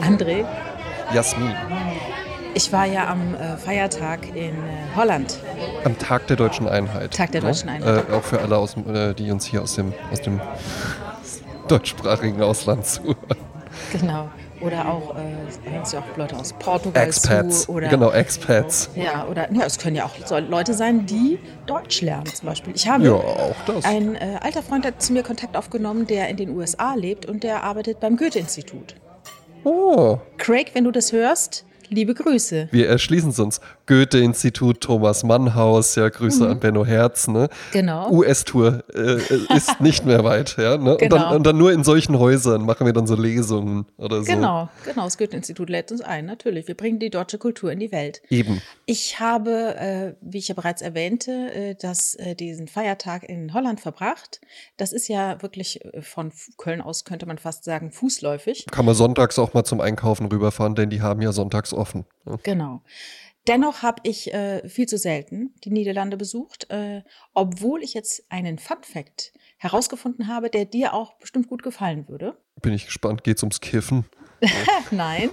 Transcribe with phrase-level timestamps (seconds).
[0.00, 0.44] André,
[1.12, 1.54] Jasmin,
[2.54, 5.38] ich war ja am äh, Feiertag in äh, Holland.
[5.84, 7.14] am Tag der deutschen Einheit.
[7.14, 7.48] Tag der ne?
[7.48, 8.08] deutschen Einheit.
[8.10, 10.40] Äh, auch für alle, aus, äh, die uns hier aus dem, aus dem
[11.68, 13.16] deutschsprachigen Ausland zuhören.
[13.92, 14.28] Genau.
[14.62, 17.62] Oder auch, äh, hören sich auch Leute aus Portugal Expats.
[17.62, 17.72] zu.
[17.72, 18.90] Oder, Genau, Expats.
[18.94, 22.72] Ja, oder ja, es können ja auch so Leute sein, die Deutsch lernen zum Beispiel.
[22.76, 23.84] Ich habe Ja, auch das.
[23.84, 27.42] ein äh, alter Freund hat zu mir Kontakt aufgenommen, der in den USA lebt und
[27.42, 28.94] der arbeitet beim Goethe-Institut.
[29.64, 32.68] Oh, Craig, wenn du das hörst, liebe Grüße.
[32.72, 33.60] wir erschließen es uns.
[33.86, 37.42] Goethe-Institut, Thomas Mann-Haus, ja, Grüße an Benno Herz, ne?
[37.42, 37.72] Mhm.
[37.72, 38.10] Genau.
[38.10, 40.76] US-Tour äh, ist nicht mehr weit, ja.
[40.76, 40.92] Ne?
[40.96, 41.34] Und, dann, Genau.
[41.36, 44.32] und dann nur in solchen Häusern machen wir dann so Lesungen oder so.
[44.32, 45.04] Genau, genau.
[45.04, 46.66] Das Goethe-Institut lädt uns ein, natürlich.
[46.68, 48.22] Wir bringen die deutsche Kultur in die Welt.
[48.30, 48.62] Eben.
[48.86, 53.80] Ich habe, äh, wie ich ja bereits erwähnte, äh, das, äh, diesen Feiertag in Holland
[53.80, 54.40] verbracht.
[54.76, 58.66] Das ist ja wirklich äh, von Köln aus, könnte man fast sagen, fußläufig.
[58.70, 62.06] Kann man sonntags auch mal zum Einkaufen rüberfahren, denn die haben ja sonntags offen.
[62.24, 62.38] Ja.
[62.42, 62.82] Genau.
[63.48, 67.02] Dennoch habe ich äh, viel zu selten die Niederlande besucht, äh,
[67.34, 72.36] obwohl ich jetzt einen Fun Fact herausgefunden habe, der dir auch bestimmt gut gefallen würde.
[72.60, 74.04] Bin ich gespannt, geht's ums Kiffen?
[74.92, 75.28] Nein.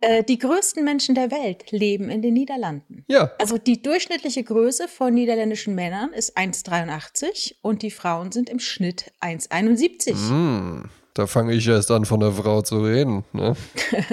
[0.00, 3.04] äh, die größten Menschen der Welt leben in den Niederlanden.
[3.06, 3.30] Ja.
[3.38, 9.12] Also die durchschnittliche Größe von niederländischen Männern ist 1,83 und die Frauen sind im Schnitt
[9.20, 10.28] 1,71.
[10.28, 13.24] Hm, da fange ich erst an, von der Frau zu reden.
[13.32, 13.54] Ne?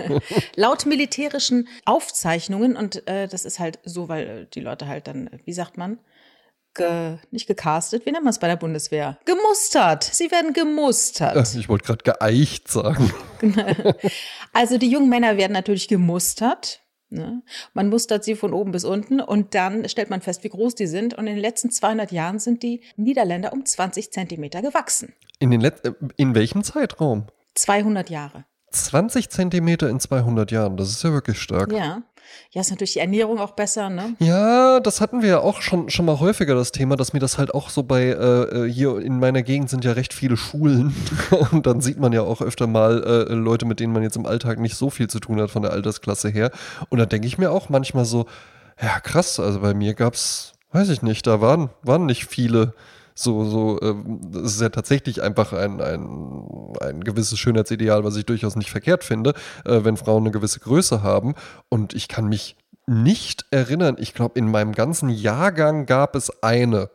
[0.56, 5.28] Laut militärischen Aufzeichnungen, und äh, das ist halt so, weil äh, die Leute halt dann,
[5.28, 6.00] äh, wie sagt man,
[6.74, 9.18] ge, nicht gecastet, wie nennt man es bei der Bundeswehr?
[9.26, 10.04] Gemustert.
[10.04, 11.56] Sie werden gemustert.
[11.56, 13.14] Ich wollte gerade geeicht sagen.
[14.52, 16.82] Also die jungen Männer werden natürlich gemustert.
[17.10, 17.42] Ne?
[17.74, 20.88] Man mustert sie von oben bis unten und dann stellt man fest, wie groß die
[20.88, 21.14] sind.
[21.16, 25.14] Und in den letzten 200 Jahren sind die Niederländer um 20 Zentimeter gewachsen.
[25.40, 27.26] In, den Let äh, in welchem Zeitraum?
[27.56, 28.46] 200 Jahre.
[28.72, 31.72] 20 Zentimeter in 200 Jahren, das ist ja wirklich stark.
[31.72, 32.04] Ja.
[32.52, 34.16] Ja, ist natürlich die Ernährung auch besser, ne?
[34.20, 37.38] Ja, das hatten wir ja auch schon, schon mal häufiger, das Thema, dass mir das
[37.38, 40.96] halt auch so bei, äh, äh, hier in meiner Gegend sind ja recht viele Schulen
[41.52, 44.26] und dann sieht man ja auch öfter mal äh, Leute, mit denen man jetzt im
[44.26, 46.52] Alltag nicht so viel zu tun hat von der Altersklasse her.
[46.90, 48.26] Und da denke ich mir auch manchmal so,
[48.82, 52.74] ja krass, also bei mir gab's, weiß ich nicht, da waren, waren nicht viele
[53.22, 58.26] so, so, ähm, das ist ja tatsächlich einfach ein, ein, ein gewisses Schönheitsideal, was ich
[58.26, 59.34] durchaus nicht verkehrt finde,
[59.66, 61.36] äh, wenn Frauen eine gewisse Größe haben.
[61.68, 62.56] Und ich kann mich
[62.88, 66.90] nicht erinnern, ich glaube, in meinem ganzen Jahrgang gab es eine.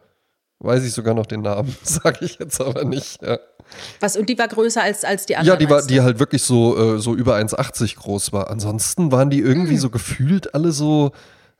[0.60, 3.22] Weiß ich sogar noch den Namen, sage ich jetzt aber nicht.
[3.22, 3.38] Ja,
[4.00, 5.58] Was, und die war größer als, als die ja anderen?
[5.58, 8.50] die war, die halt wirklich so, äh, so über 1,80 groß war.
[8.50, 11.12] Ansonsten waren die irgendwie so gefühlt alle so,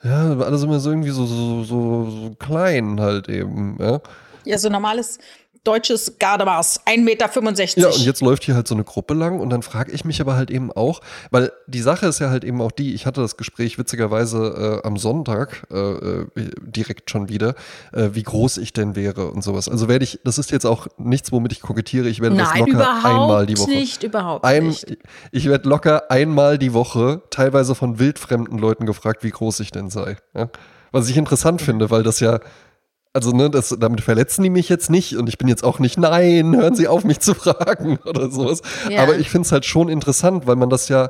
[0.03, 4.01] ja, alles immer so irgendwie so, so, so, so klein halt eben, ja.
[4.44, 5.19] Ja, so normales
[5.65, 7.81] deutsches Gardemaß, 1,65 Meter.
[7.81, 10.21] Ja, und jetzt läuft hier halt so eine Gruppe lang und dann frage ich mich
[10.21, 11.00] aber halt eben auch,
[11.31, 14.87] weil die Sache ist ja halt eben auch die, ich hatte das Gespräch witzigerweise äh,
[14.87, 16.27] am Sonntag äh, äh,
[16.60, 17.55] direkt schon wieder,
[17.93, 19.69] äh, wie groß ich denn wäre und sowas.
[19.69, 22.61] Also werde ich, das ist jetzt auch nichts, womit ich kokettiere, ich werde das Nein,
[22.61, 23.71] locker überhaupt einmal die Woche.
[23.71, 24.99] nicht, überhaupt Ein, nicht.
[25.32, 29.88] ich werde locker einmal die Woche teilweise von wildfremden Leuten gefragt, wie groß ich denn
[29.88, 30.19] sei.
[30.34, 30.50] Ja?
[30.93, 32.38] Was ich interessant finde, weil das ja,
[33.15, 35.97] also ne, das, damit verletzen die mich jetzt nicht und ich bin jetzt auch nicht,
[35.99, 38.61] nein, hören Sie auf, mich zu fragen oder sowas.
[38.91, 39.03] Ja.
[39.03, 41.09] Aber ich finde es halt schon interessant, weil man das ja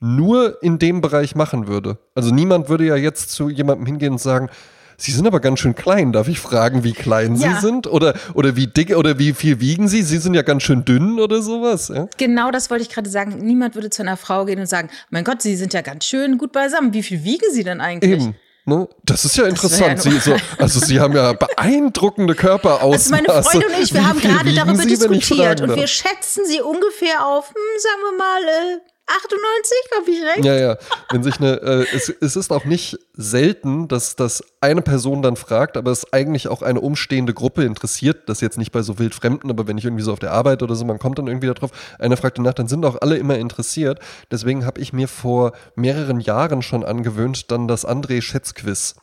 [0.00, 1.98] nur in dem Bereich machen würde.
[2.14, 4.48] Also niemand würde ja jetzt zu jemandem hingehen und sagen,
[4.96, 6.12] Sie sind aber ganz schön klein.
[6.12, 7.54] Darf ich fragen, wie klein Ja.
[7.54, 7.86] Sie sind?
[7.86, 10.02] Oder, oder wie dick oder wie viel wiegen Sie?
[10.02, 11.88] Sie sind ja ganz schön dünn oder sowas.
[11.88, 12.06] Ja?
[12.18, 13.38] Genau das wollte ich gerade sagen.
[13.38, 16.38] Niemand würde zu einer Frau gehen und sagen, mein Gott, Sie sind ja ganz schön
[16.38, 16.92] gut beisammen.
[16.92, 18.22] Wie viel wiegen Sie denn eigentlich?
[18.22, 18.34] Eben.
[18.64, 18.88] Ne?
[19.04, 20.04] Das ist ja interessant.
[20.04, 22.94] ja Sie, so, also Sie haben ja beeindruckende Körperausmaße.
[22.94, 26.60] Also meine Freundin und ich, wir haben gerade darüber Sie, diskutiert und wir schätzen sie
[26.60, 30.44] ungefähr auf, hm, sagen wir mal, äh, 98, habe ich recht?
[30.44, 30.78] Ja, ja.
[31.10, 35.36] Wenn sich eine, äh, es, es ist auch nicht selten, dass, dass eine Person dann
[35.36, 38.28] fragt, aber es eigentlich auch eine umstehende Gruppe interessiert.
[38.28, 40.74] Das jetzt nicht bei so wildfremden, aber wenn ich irgendwie so auf der Arbeit oder
[40.74, 43.98] so, man kommt dann irgendwie darauf, einer fragt danach, dann sind auch alle immer interessiert.
[44.30, 48.94] Deswegen habe ich mir vor mehreren Jahren schon angewöhnt, dann das André-Schätzquiz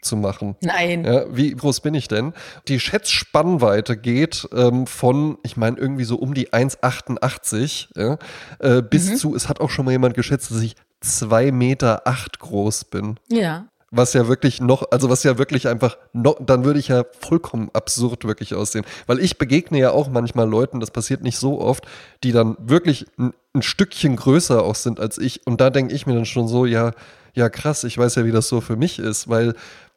[0.00, 0.56] zu machen.
[0.62, 1.04] Nein.
[1.04, 2.32] Ja, wie groß bin ich denn?
[2.68, 8.18] Die Schätzspannweite geht ähm, von, ich meine, irgendwie so um die 1,88 ja,
[8.58, 9.16] äh, bis Mhm.
[9.16, 13.16] zu, es hat auch schon mal jemand geschätzt, dass ich 2,8 Meter acht groß bin.
[13.30, 13.66] Ja.
[13.92, 17.70] Was ja wirklich noch, also was ja wirklich einfach noch, dann würde ich ja vollkommen
[17.72, 18.84] absurd wirklich aussehen.
[19.06, 21.86] Weil ich begegne ja auch manchmal Leuten, das passiert nicht so oft,
[22.24, 25.46] die dann wirklich ein, ein Stückchen größer auch sind als ich.
[25.46, 26.90] Und da denke ich mir dann schon so, ja,
[27.34, 29.54] ja krass, ich weiß ja, wie das so für mich ist, weil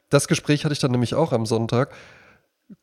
[0.09, 1.93] das Gespräch hatte ich dann nämlich auch am Sonntag.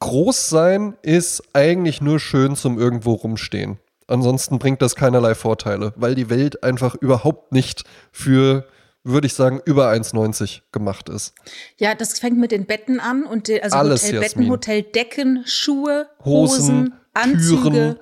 [0.01, 3.79] groß sein ist eigentlich nur schön zum irgendwo rumstehen.
[4.09, 8.67] Ansonsten bringt das keinerlei Vorteile, weil die Welt einfach überhaupt nicht für,
[9.03, 11.35] würde ich sagen, über 1,90 gemacht ist.
[11.79, 14.49] Ja, das fängt mit den Betten an und also Alles, Hotelbetten.
[14.49, 17.63] Hoteldecken, Schuhe, Hosen, Hosen, Anzüge.
[17.63, 17.97] Türen,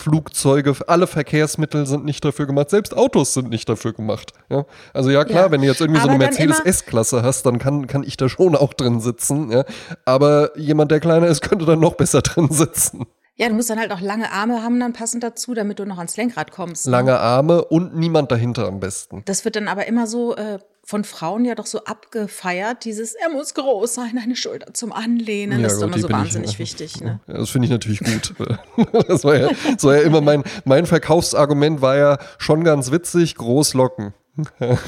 [0.00, 4.32] Flugzeuge, alle Verkehrsmittel sind nicht dafür gemacht, selbst Autos sind nicht dafür gemacht.
[4.48, 4.64] Ja?
[4.94, 5.50] Also ja klar, Ja.
[5.50, 8.16] wenn du jetzt irgendwie so Aber eine dann Mercedes S-Klasse hast, dann kann, kann ich
[8.16, 9.50] da schon auch drin sitzen.
[9.50, 9.64] Ja?
[10.04, 13.06] Aber jemand, der kleiner ist, könnte dann noch besser drin sitzen.
[13.36, 15.96] Ja, du musst dann halt auch lange Arme haben dann passend dazu, damit du noch
[15.96, 16.86] ans Lenkrad kommst.
[16.86, 16.90] ne?
[16.92, 19.22] Lange Arme und niemand dahinter am besten.
[19.24, 20.58] Das wird dann aber immer so äh,
[20.90, 25.62] von Frauen ja doch so abgefeiert, dieses, er muss groß sein, eine Schulter zum Anlehnen.
[25.62, 27.00] das ist doch immer so ich, wahnsinnig äh, wichtig.
[27.00, 27.20] Ne?
[27.28, 28.34] Ja, das finde ich natürlich gut.
[29.06, 33.36] das war ja, das war ja immer mein, mein Verkaufsargument war ja schon ganz witzig,
[33.36, 34.12] Großlocken.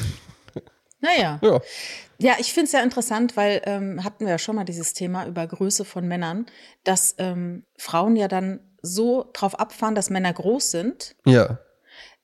[1.05, 1.41] Naja.
[1.43, 1.61] Ja.
[2.19, 5.27] Ja, ich finde es ja interessant, weil ähm, hatten wir ja schon mal dieses Thema
[5.27, 6.47] über Größe von Männern,
[6.85, 11.59] dass ähm, Frauen ja dann so drauf abfahren, dass Männer groß sind, Ja.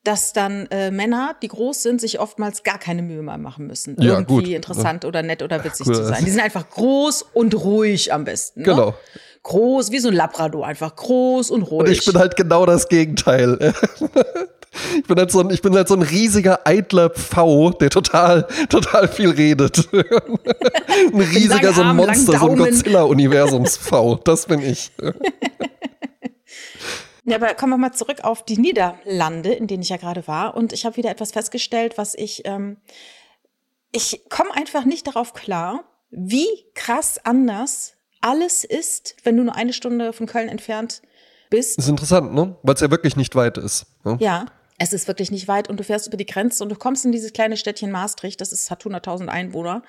[0.05, 3.97] Dass dann äh, Männer, die groß sind, sich oftmals gar keine Mühe mehr machen müssen,
[4.00, 4.49] Ja, irgendwie gut.
[4.55, 5.95] interessant oder nett oder witzig Cool.
[5.95, 6.25] zu sein.
[6.25, 8.61] Die sind einfach groß und ruhig am besten.
[8.61, 8.67] Ne?
[8.67, 8.95] Genau.
[9.43, 11.81] Groß, wie so ein Labrador, einfach groß und ruhig.
[11.81, 13.75] Und ich bin halt genau das Gegenteil.
[14.97, 18.47] Ich bin halt so ein, ich bin halt so ein riesiger, eitler Pfau, der total,
[18.69, 19.89] total viel redet.
[19.93, 22.59] Ein riesiger, so ein Monster, so ein.
[22.59, 24.17] Godzilla-Universums-Pfau.
[24.25, 24.93] Das bin ich.
[27.29, 30.57] Ja, aber kommen wir mal zurück auf die Niederlande, in denen ich ja gerade war.
[30.57, 32.79] Und ich habe wieder etwas festgestellt, was ich, ähm,
[33.93, 39.73] ich komme einfach nicht darauf klar, wie krass anders alles ist, wenn du nur eine
[39.73, 41.03] Stunde von Köln entfernt
[41.51, 41.79] bist.
[41.79, 42.57] Das ist interessant, ne?
[42.63, 43.87] Weil es ja wirklich nicht weit ist.
[44.05, 44.17] Ne?
[44.21, 44.47] Ja,
[44.79, 47.13] es ist wirklich nicht weit und du fährst über die Grenze und du kommst in
[47.13, 49.83] dieses kleine Städtchen Maastricht, das ist, hat 100.000 Einwohner.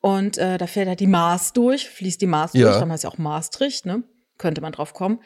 [0.00, 2.66] Und äh, da fährt ja die Maas durch, fließt die Maas Ja.
[2.68, 4.02] durch, dann heißt ja auch Maastricht, ne?
[4.38, 5.20] Könnte man drauf kommen.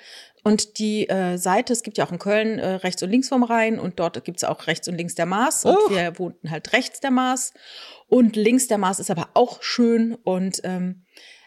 [0.46, 3.42] Und die äh, Seite, es gibt ja auch in Köln äh, rechts und links vom
[3.42, 5.64] Rhein und dort gibt's auch rechts und links der Maas.
[5.64, 7.52] Und wir wohnten halt rechts der Maas.
[8.06, 10.14] Und links der Maas ist aber auch schön.
[10.14, 11.02] Und ähm,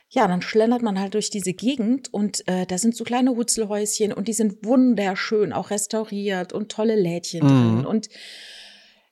[0.09, 4.11] ja, dann schlendert man halt durch diese Gegend und äh, da sind so kleine Hutzelhäuschen
[4.11, 7.47] und die sind wunderschön, auch restauriert und tolle Lädchen Mhm.
[7.77, 7.85] drin.
[7.85, 8.09] Und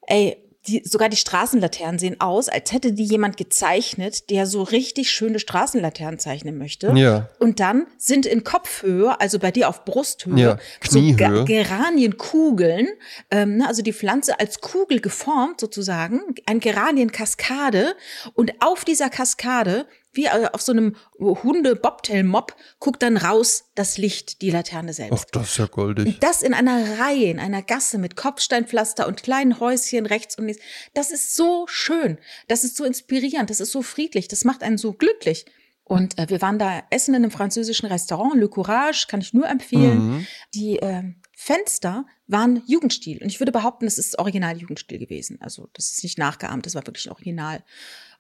[0.02, 0.36] ey,
[0.68, 5.40] die, sogar die Straßenlaternen sehen aus, als hätte die jemand gezeichnet, der so richtig schöne
[5.40, 6.92] Straßenlaternen zeichnen möchte.
[6.96, 7.30] Ja.
[7.40, 11.46] Und dann sind in Kopfhöhe, also bei dir auf Brusthöhe, Ja, so Kniehöhe.
[11.46, 12.88] Ge Geranienkugeln,
[13.32, 17.96] ähm, ne, also die Pflanze als Kugel geformt sozusagen, ein Geranienkaskade
[18.34, 19.86] und auf dieser Kaskade,
[20.18, 25.28] wie äh, auf so einem Hunde-Bobtail-Mob, guckt dann raus das Licht, die Laterne selbst.
[25.28, 26.20] Ach, das ist ja goldig.
[26.20, 30.62] Das in einer Reihe, in einer Gasse mit Kopfsteinpflaster und kleinen Häuschen rechts und links.
[30.94, 32.18] Das ist so schön.
[32.48, 33.50] Das ist so inspirierend.
[33.50, 34.28] Das ist so friedlich.
[34.28, 35.46] Das macht einen so glücklich.
[35.84, 39.48] Und äh, wir waren da essen in einem französischen Restaurant, Le Courage, kann ich nur
[39.48, 40.10] empfehlen.
[40.10, 40.28] Mhm.
[40.54, 43.22] Die ähm, Fenster waren Jugendstil.
[43.22, 45.38] Und ich würde behaupten, das ist original Jugendstil gewesen.
[45.40, 47.64] Also das ist nicht nachgeahmt, das war wirklich Original.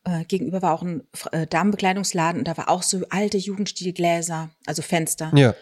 [0.07, 4.81] Äh, gegenüber war auch ein äh, Damenbekleidungsladen und da war auch so alte Jugendstilgläser, also
[4.81, 5.53] Fenster Ja.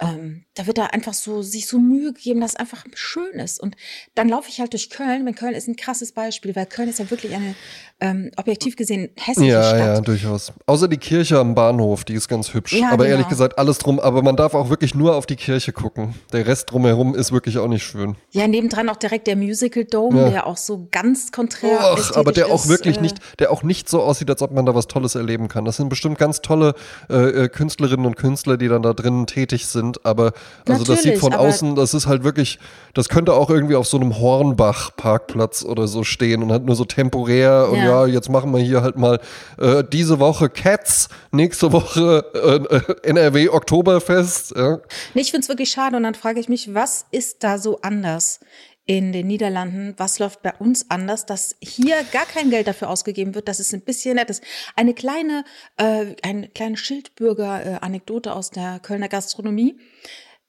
[0.00, 3.60] Ähm, da wird da einfach so sich so Mühe gegeben, dass es einfach schön ist.
[3.60, 3.76] Und
[4.14, 6.98] dann laufe ich halt durch Köln, weil Köln ist ein krasses Beispiel, weil Köln ist
[6.98, 7.54] ja wirklich eine
[8.00, 9.78] ähm, objektiv gesehen hässliche Ja, Stadt.
[9.78, 10.52] ja, durchaus.
[10.66, 12.74] Außer die Kirche am Bahnhof, die ist ganz hübsch.
[12.74, 13.16] Ja, aber genau.
[13.16, 13.98] ehrlich gesagt, alles drum.
[14.00, 16.14] Aber man darf auch wirklich nur auf die Kirche gucken.
[16.32, 18.16] Der Rest drumherum ist wirklich auch nicht schön.
[18.32, 20.30] Ja, nebendran auch direkt der Musical Dome, Ja.
[20.30, 23.62] der auch so ganz konträr Och, aber der auch ästhetisch wirklich äh, nicht, der auch
[23.62, 25.64] nicht so aussieht, als ob man da was Tolles erleben kann.
[25.64, 26.74] Das sind bestimmt ganz tolle
[27.08, 29.85] äh, äh, Künstlerinnen und Künstler, die dann da drinnen tätig sind.
[30.04, 30.32] Aber
[30.68, 32.58] also das sieht Natürlich, von außen, das ist halt wirklich,
[32.94, 36.84] das könnte auch irgendwie auf so einem Hornbach-Parkplatz oder so stehen und halt nur so
[36.84, 38.06] temporär und ja, Ja.
[38.06, 39.20] jetzt machen wir hier halt mal
[39.58, 44.54] äh, diese Woche Cats, nächste Woche äh, äh, NRW Oktoberfest.
[44.56, 44.78] Ja.
[45.14, 47.80] Nee, ich finde es wirklich schade und dann frage ich mich, was ist da so
[47.82, 48.40] anders
[48.86, 49.94] in den Niederlanden?
[49.96, 53.74] Was läuft bei uns anders, dass hier gar kein Geld dafür ausgegeben wird, dass es
[53.74, 54.42] ein bisschen nett ist?
[54.76, 55.44] Eine kleine,
[55.76, 59.78] äh, eine kleine Schildbürger-Anekdote aus der Kölner Gastronomie.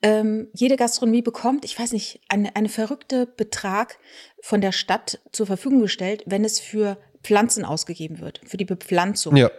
[0.04, 3.98] Ähm, jede Gastronomie bekommt, ich weiß nicht, eine, eine verrückte Betrag
[4.42, 9.36] von der Stadt zur Verfügung gestellt, wenn es für Pflanzen ausgegeben wird, für die Bepflanzung.
[9.36, 9.50] ja.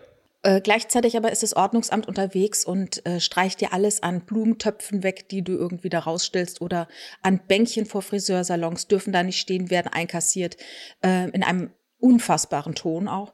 [0.42, 5.28] Äh, gleichzeitig aber ist das Ordnungsamt unterwegs und äh, streicht dir alles an Blumentöpfen weg,
[5.28, 6.86] die du irgendwie da rausstellst oder
[7.22, 10.56] an Bänkchen vor Friseursalons dürfen da nicht stehen, werden einkassiert,
[11.04, 13.32] äh, in einem unfassbaren Ton auch.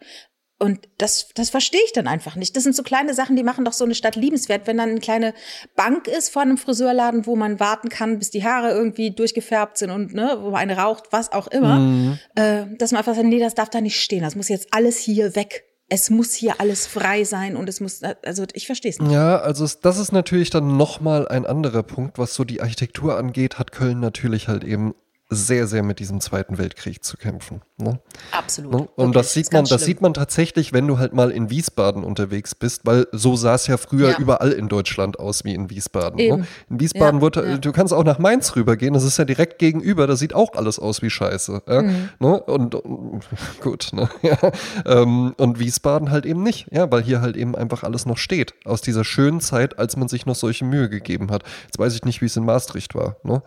[0.59, 2.57] Und das, das verstehe ich dann einfach nicht.
[2.57, 4.67] Das sind so kleine Sachen, die machen doch so eine Stadt liebenswert.
[4.67, 5.35] Wenn dann eine kleine
[5.75, 9.91] Bank ist vor einem Friseurladen, wo man warten kann, bis die Haare irgendwie durchgefärbt sind
[9.91, 12.19] und ne, wo man eine raucht, was auch immer, Mhm.
[12.37, 14.23] äh, dass man einfach sagt, nee, das darf da nicht stehen.
[14.23, 15.65] Das muss jetzt alles hier weg.
[15.89, 19.13] Es muss hier alles frei sein und es muss, also ich verstehe es nicht.
[19.13, 23.59] Ja, also das ist natürlich dann nochmal ein anderer Punkt, was so die Architektur angeht,
[23.59, 24.95] hat Köln natürlich halt eben
[25.31, 27.63] sehr, sehr mit diesem Zweiten Weltkrieg zu kämpfen.
[27.79, 27.99] Ne?
[28.31, 28.73] Absolut.
[28.73, 28.89] Ne?
[28.97, 32.55] Und das sieht man, das sieht man tatsächlich, wenn du halt mal in Wiesbaden unterwegs
[32.55, 34.19] bist, weil so sah es ja früher ja.
[34.19, 36.17] überall in Deutschland aus wie in Wiesbaden.
[36.17, 36.47] Ne?
[36.69, 37.57] In Wiesbaden ja, wurde, ja.
[37.57, 40.79] du kannst auch nach Mainz rübergehen, das ist ja direkt gegenüber, da sieht auch alles
[40.79, 41.63] aus wie Scheiße.
[41.67, 42.09] Mhm.
[42.21, 42.41] Ne?
[42.43, 43.25] Und, und,
[43.61, 44.09] gut, ne?
[44.87, 48.55] ähm, und Wiesbaden halt eben nicht, ja, weil hier halt eben einfach alles noch steht.
[48.67, 51.45] Aus dieser schönen Zeit, als man sich noch solche Mühe gegeben hat.
[51.65, 53.17] Jetzt weiß ich nicht, wie es in Maastricht war.
[53.23, 53.43] Ne?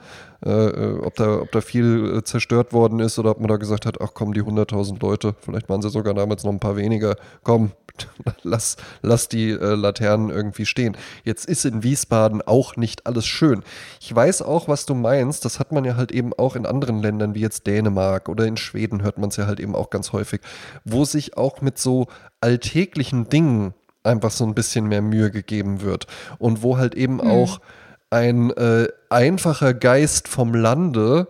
[0.46, 3.58] Äh, äh, ob, da, ob da viel äh, zerstört worden ist oder ob man da
[3.58, 6.76] gesagt hat, ach komm, die 100.000 Leute, vielleicht waren sie sogar damals noch ein paar
[6.76, 7.72] weniger, komm,
[8.44, 10.96] lass, lass die äh, Laternen irgendwie stehen.
[11.24, 13.64] Jetzt ist in Wiesbaden auch nicht alles schön.
[14.00, 17.02] Ich weiß auch, was du meinst, das hat man ja halt eben auch in anderen
[17.02, 20.14] Ländern wie jetzt Dänemark oder in Schweden hört man es ja halt eben auch ganz
[20.14, 20.42] häufig,
[20.86, 22.08] wo sich auch mit so
[22.42, 26.06] alltäglichen Dingen einfach so ein bisschen mehr Mühe gegeben wird
[26.38, 27.22] und wo halt eben mhm.
[27.22, 27.60] auch
[28.10, 31.28] ein äh, einfacher Geist vom Lande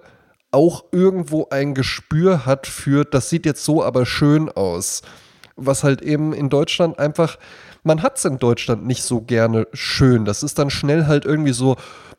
[0.51, 5.01] auch irgendwo ein Gespür hat für, das sieht jetzt so aber schön aus.
[5.55, 7.37] Was halt eben in Deutschland einfach,
[7.83, 10.25] man hat es in Deutschland nicht so gerne schön.
[10.25, 11.75] Das ist dann schnell halt irgendwie so,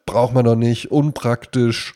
[0.06, 1.94] braucht man doch nicht, unpraktisch.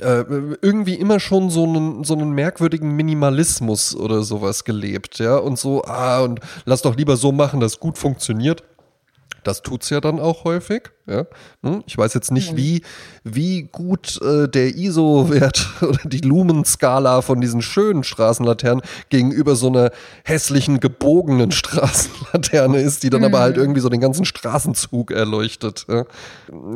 [0.00, 0.24] Äh,
[0.62, 5.84] irgendwie immer schon so einen, so einen merkwürdigen Minimalismus oder sowas gelebt, ja, und so,
[5.84, 8.62] ah, und lass doch lieber so machen, dass gut funktioniert.
[9.44, 10.90] Das tut es ja dann auch häufig.
[11.06, 11.26] Ja?
[11.62, 11.82] Hm?
[11.86, 12.82] Ich weiß jetzt nicht, wie,
[13.24, 19.90] wie gut äh, der ISO-Wert oder die Lumenskala von diesen schönen Straßenlaternen gegenüber so einer
[20.24, 23.26] hässlichen, gebogenen Straßenlaterne ist, die dann mhm.
[23.26, 23.62] aber halt mhm.
[23.62, 25.86] irgendwie so den ganzen Straßenzug erleuchtet.
[25.88, 26.04] Ja?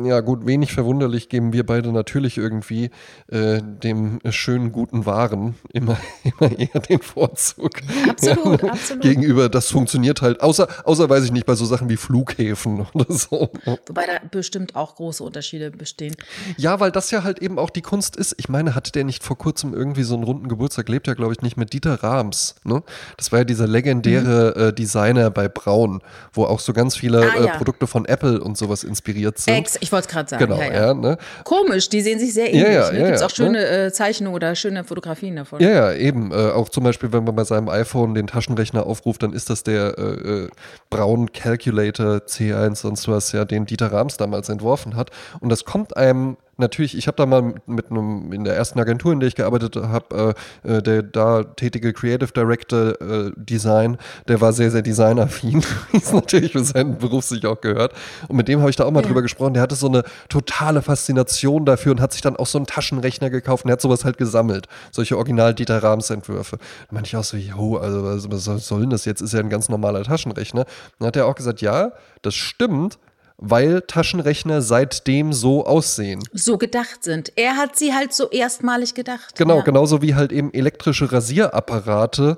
[0.03, 2.91] ja, gut, wenig verwunderlich geben wir beide natürlich irgendwie
[3.31, 7.71] äh, dem schönen, guten Waren immer, immer eher den Vorzug.
[8.09, 8.69] Absolut, ja?
[8.71, 9.03] absolut.
[9.03, 13.05] Gegenüber, das funktioniert halt, außer, außer weiß ich nicht, bei so Sachen wie Flughäfen oder
[13.09, 13.49] so.
[13.87, 16.15] Wobei da bestimmt auch große Unterschiede bestehen.
[16.57, 18.35] Ja, weil das ja halt eben auch die Kunst ist.
[18.37, 20.89] Ich meine, hatte der nicht vor kurzem irgendwie so einen runden Geburtstag?
[20.89, 22.55] Lebt ja, glaube ich, nicht mit Dieter Rahms.
[22.63, 22.83] Ne?
[23.17, 24.63] Das war ja dieser legendäre mhm.
[24.63, 26.01] äh, Designer bei Braun,
[26.33, 27.45] wo auch so ganz viele ah, ja.
[27.45, 29.53] äh, Produkte von Apple und sowas inspiriert sind.
[29.53, 30.45] Ex, ich wollte es gerade sagen.
[30.45, 30.93] Genau, ja, ja.
[30.93, 31.17] ne?
[31.43, 32.63] Komisch, die sehen sich sehr ähnlich.
[32.63, 33.03] Ja, ja, ne?
[33.05, 33.85] Gibt es auch schöne ne?
[33.85, 35.59] äh, Zeichnungen oder schöne Fotografien davon.
[35.61, 36.31] Ja, ja, eben.
[36.31, 39.63] Äh, auch zum Beispiel, wenn man bei seinem iPhone den Taschenrechner aufruft, dann ist das
[39.63, 40.49] der äh, äh,
[40.89, 45.11] Braun Calculator C1 sonst was, ja, den Dieter Rahms damals entworfen hat.
[45.39, 49.13] Und das kommt einem natürlich, ich habe da mal mit einem, in der ersten Agentur,
[49.13, 50.35] in der ich gearbeitet habe,
[50.65, 53.97] äh, äh, der da tätige Creative Director äh, Design,
[54.27, 57.93] der war sehr, sehr designaffin, wie es natürlich für seinen Beruf sich auch gehört.
[58.27, 59.07] Und mit dem habe ich da auch mal ja.
[59.07, 59.53] drüber gesprochen.
[59.53, 63.29] Der hatte so eine totale Faszination dafür und hat sich dann auch so einen Taschenrechner
[63.29, 64.67] gekauft und er hat sowas halt gesammelt.
[64.91, 66.57] Solche Original-Dieter Rahms-Entwürfe.
[66.57, 69.21] Da meinte ich auch so, jo, also was, was soll denn das jetzt?
[69.21, 70.65] Ist ja ein ganz normaler Taschenrechner.
[70.97, 72.97] Dann hat er auch gesagt, ja, das stimmt,
[73.37, 76.23] weil Taschenrechner seitdem so aussehen.
[76.33, 77.31] So gedacht sind.
[77.35, 79.35] Er hat sie halt so erstmalig gedacht.
[79.35, 79.63] Genau, ja.
[79.63, 82.37] genauso wie halt eben elektrische Rasierapparate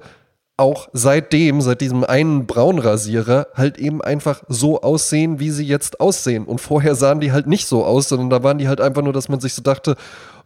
[0.60, 6.46] auch seitdem, seit diesem einen Braunrasierer, halt eben einfach so aussehen, wie sie jetzt aussehen.
[6.46, 9.14] Und vorher sahen die halt nicht so aus, sondern da waren die halt einfach nur,
[9.14, 9.96] dass man sich so dachte,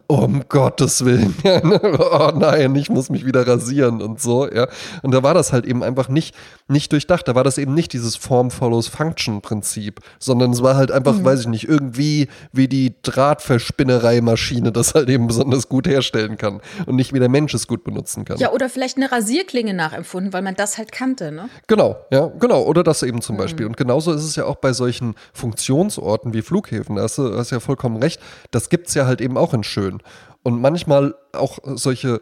[0.06, 4.68] um Gottes Willen, oh nein, ich muss mich wieder rasieren und so, ja.
[5.02, 6.34] Und da war das halt eben einfach nicht,
[6.68, 7.26] nicht durchdacht.
[7.26, 11.14] Da war das eben nicht dieses Form follows Function Prinzip, sondern es war halt einfach,
[11.14, 11.24] mhm.
[11.24, 16.96] weiß ich nicht, irgendwie wie die Drahtverspinnerei-Maschine das halt eben besonders gut herstellen kann und
[16.96, 18.36] nicht wie der Mensch es gut benutzen kann.
[18.38, 21.48] Ja, oder vielleicht eine Rasierklinge nachempfunden, weil man das halt kannte, ne?
[21.66, 22.62] Genau, ja, genau.
[22.62, 23.40] Oder das eben zum mhm.
[23.40, 23.66] Beispiel.
[23.66, 26.96] Und genauso ist es ja auch bei solchen Funktionsorten wie Flughäfen.
[26.96, 28.20] Da hast du hast ja vollkommen recht.
[28.50, 30.02] Das gibt es ja halt eben auch in schön schön.
[30.42, 32.20] Und manchmal auch solche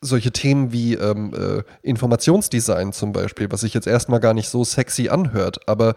[0.00, 4.62] solche Themen wie ähm, äh, Informationsdesign zum Beispiel, was sich jetzt erstmal gar nicht so
[4.62, 5.94] sexy anhört, aber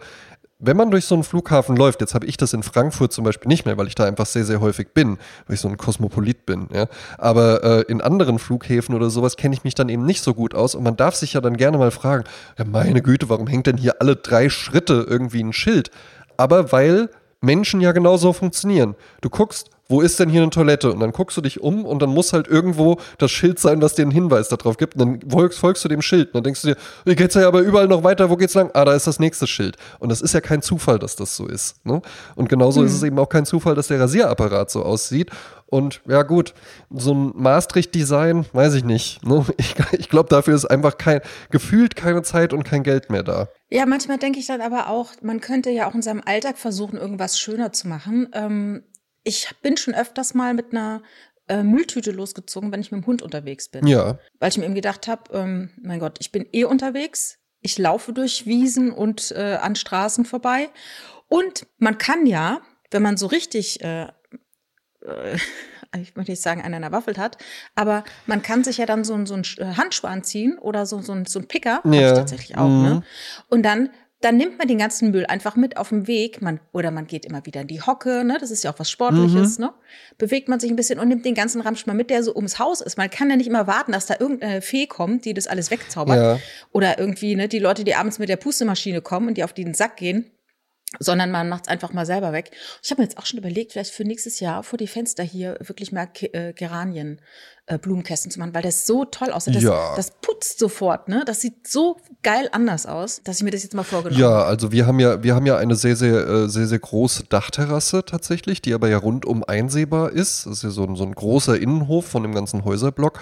[0.58, 3.48] wenn man durch so einen Flughafen läuft, jetzt habe ich das in Frankfurt zum Beispiel
[3.48, 6.46] nicht mehr, weil ich da einfach sehr, sehr häufig bin, weil ich so ein Kosmopolit
[6.46, 6.86] bin, ja.
[7.18, 10.54] Aber äh, in anderen Flughäfen oder sowas kenne ich mich dann eben nicht so gut
[10.54, 12.24] aus und man darf sich ja dann gerne mal fragen,
[12.56, 15.90] ja meine Güte, warum hängt denn hier alle drei Schritte irgendwie ein Schild?
[16.38, 18.96] Aber weil Menschen ja genauso funktionieren.
[19.20, 20.92] Du guckst, wo ist denn hier eine Toilette?
[20.92, 23.94] Und dann guckst du dich um und dann muss halt irgendwo das Schild sein, was
[23.94, 24.96] dir einen Hinweis darauf gibt.
[24.96, 26.28] Und dann folgst, folgst du dem Schild.
[26.28, 28.70] Und dann denkst du dir, hier geht's ja aber überall noch weiter, wo geht's lang?
[28.74, 29.76] Ah, da ist das nächste Schild.
[29.98, 31.84] Und das ist ja kein Zufall, dass das so ist.
[31.86, 32.02] Ne?
[32.36, 32.86] Und genauso mhm.
[32.86, 35.30] ist es eben auch kein Zufall, dass der Rasierapparat so aussieht.
[35.70, 36.54] Und ja gut,
[36.90, 39.24] so ein Maastricht-Design, weiß ich nicht.
[39.24, 39.44] Ne?
[39.58, 43.48] Ich, ich glaube, dafür ist einfach kein, gefühlt keine Zeit und kein Geld mehr da.
[43.70, 46.96] Ja, manchmal denke ich dann aber auch, man könnte ja auch in seinem Alltag versuchen,
[46.96, 48.28] irgendwas schöner zu machen.
[48.32, 48.82] Ähm,
[49.28, 51.02] ich bin schon öfters mal mit einer
[51.48, 53.86] äh, Mülltüte losgezogen, wenn ich mit dem Hund unterwegs bin.
[53.86, 54.18] Ja.
[54.38, 57.38] Weil ich mir eben gedacht habe, ähm, mein Gott, ich bin eh unterwegs.
[57.60, 60.70] Ich laufe durch Wiesen und äh, an Straßen vorbei.
[61.28, 64.04] Und man kann ja, wenn man so richtig, äh,
[65.02, 65.36] äh,
[66.00, 67.36] ich möchte nicht sagen, einen einer waffelt hat,
[67.74, 71.26] aber man kann sich ja dann so, so einen Handschuh anziehen oder so, so, ein,
[71.26, 72.12] so ein Picker, ja.
[72.12, 72.82] ich tatsächlich auch, mhm.
[72.82, 73.02] ne?
[73.48, 76.90] Und dann dann nimmt man den ganzen Müll einfach mit auf dem Weg, man, oder
[76.90, 79.66] man geht immer wieder in die Hocke, ne, das ist ja auch was Sportliches, mhm.
[79.66, 79.72] ne,
[80.18, 82.58] bewegt man sich ein bisschen und nimmt den ganzen Ramsch mal mit, der so ums
[82.58, 82.98] Haus ist.
[82.98, 86.16] Man kann ja nicht immer warten, dass da irgendeine Fee kommt, die das alles wegzaubert.
[86.16, 86.38] Ja.
[86.72, 89.74] Oder irgendwie, ne, die Leute, die abends mit der Pustemaschine kommen und die auf den
[89.74, 90.30] Sack gehen
[90.98, 92.50] sondern man macht es einfach mal selber weg.
[92.82, 95.58] Ich habe mir jetzt auch schon überlegt, vielleicht für nächstes Jahr vor die Fenster hier
[95.60, 97.20] wirklich mal äh, Geranien
[97.66, 99.56] äh, Blumenkästen zu machen, weil das so toll aussieht.
[99.56, 99.94] Das, ja.
[99.96, 101.22] das putzt sofort, ne?
[101.26, 104.34] Das sieht so geil anders aus, dass ich mir das jetzt mal vorgenommen habe.
[104.34, 107.24] Ja, also wir haben ja, wir haben ja eine sehr, sehr, äh, sehr, sehr große
[107.24, 110.46] Dachterrasse tatsächlich, die aber ja rundum einsehbar ist.
[110.46, 113.20] Das ist ja so ein, so ein großer Innenhof von dem ganzen Häuserblock.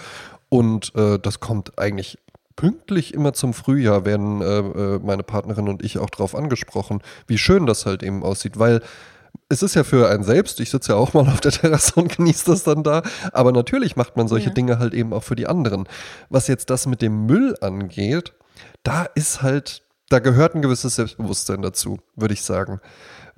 [0.48, 2.18] Und äh, das kommt eigentlich
[2.56, 7.38] pünktlich immer zum Frühjahr werden äh, äh, meine Partnerin und ich auch darauf angesprochen, wie
[7.38, 8.82] schön das halt eben aussieht, weil
[9.48, 12.16] es ist ja für einen selbst, ich sitze ja auch mal auf der Terrasse und
[12.16, 14.54] genieße das dann da, aber natürlich macht man solche ja.
[14.54, 15.88] Dinge halt eben auch für die anderen.
[16.30, 18.32] Was jetzt das mit dem Müll angeht,
[18.82, 22.80] da ist halt, da gehört ein gewisses Selbstbewusstsein dazu, würde ich sagen.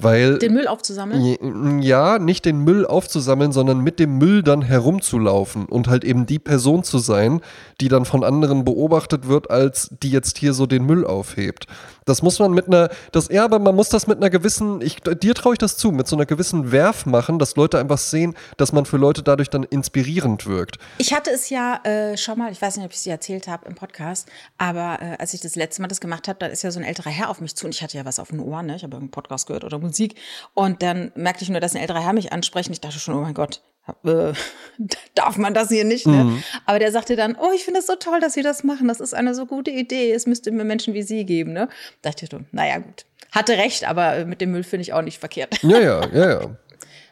[0.00, 1.82] Weil, den Müll aufzusammeln?
[1.82, 6.38] Ja, nicht den Müll aufzusammeln, sondern mit dem Müll dann herumzulaufen und halt eben die
[6.38, 7.40] Person zu sein,
[7.80, 11.66] die dann von anderen beobachtet wird, als die jetzt hier so den Müll aufhebt.
[12.08, 15.00] Das muss man mit einer, das, ja, aber man muss das mit einer gewissen, ich,
[15.00, 18.34] dir traue ich das zu, mit so einer gewissen Werf machen, dass Leute einfach sehen,
[18.56, 20.78] dass man für Leute dadurch dann inspirierend wirkt.
[20.98, 23.46] Ich hatte es ja äh, schon mal, ich weiß nicht, ob ich es dir erzählt
[23.46, 26.62] habe im Podcast, aber äh, als ich das letzte Mal das gemacht habe, da ist
[26.62, 28.40] ja so ein älterer Herr auf mich zu und ich hatte ja was auf den
[28.40, 28.76] Ohren, ne?
[28.76, 30.14] ich habe irgendeinen Podcast gehört oder Musik
[30.54, 33.14] und dann merkte ich nur, dass ein älterer Herr mich anspricht und ich dachte schon,
[33.14, 33.62] oh mein Gott,
[34.04, 34.32] äh,
[35.14, 36.06] darf man das hier nicht.
[36.06, 36.24] Ne?
[36.24, 36.42] Mhm.
[36.66, 38.88] Aber der sagte dann, oh, ich finde es so toll, dass Sie das machen.
[38.88, 40.12] Das ist eine so gute Idee.
[40.12, 41.52] Es müsste mehr Menschen wie Sie geben.
[41.52, 41.68] Ne?
[42.02, 43.04] Da dachte ich, so, naja, gut.
[43.30, 45.62] Hatte recht, aber mit dem Müll finde ich auch nicht verkehrt.
[45.62, 46.40] Ja, ja, ja, ja.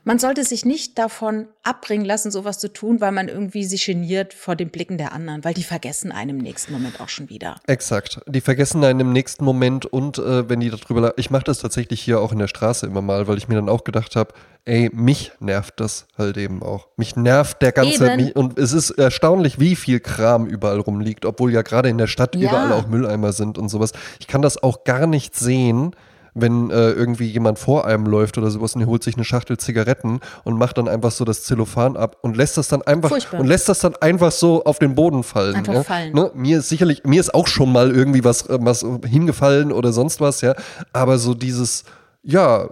[0.06, 4.34] Man sollte sich nicht davon abbringen lassen, sowas zu tun, weil man irgendwie sich geniert
[4.34, 7.56] vor den Blicken der anderen, weil die vergessen einen im nächsten Moment auch schon wieder.
[7.66, 8.21] Exakt.
[8.28, 11.14] Die vergessen einen im nächsten Moment und äh, wenn die darüber.
[11.16, 13.69] Ich mache das tatsächlich hier auch in der Straße immer mal, weil ich mir dann
[13.69, 14.32] auch gedacht habe,
[14.64, 16.86] ey, mich nervt das halt eben auch.
[16.97, 18.14] Mich nervt der ganze.
[18.14, 22.06] Mich, und es ist erstaunlich, wie viel Kram überall rumliegt, obwohl ja gerade in der
[22.06, 22.49] Stadt ja.
[22.49, 23.90] überall auch Mülleimer sind und sowas.
[24.21, 25.97] Ich kann das auch gar nicht sehen
[26.36, 29.56] wenn äh, irgendwie jemand vor einem läuft oder sowas und er holt sich eine Schachtel
[29.56, 33.40] Zigaretten und macht dann einfach so das Zellophan ab und lässt das dann einfach Furchtbar.
[33.40, 35.56] und lässt das dann einfach so auf den Boden fallen.
[35.56, 35.82] Einfach ja?
[35.82, 36.12] fallen.
[36.12, 36.30] Ne?
[36.34, 40.20] Mir ist sicherlich, mir ist auch schon mal irgendwie was, äh, was hingefallen oder sonst
[40.20, 40.54] was, ja.
[40.92, 41.84] Aber so dieses,
[42.22, 42.68] ja,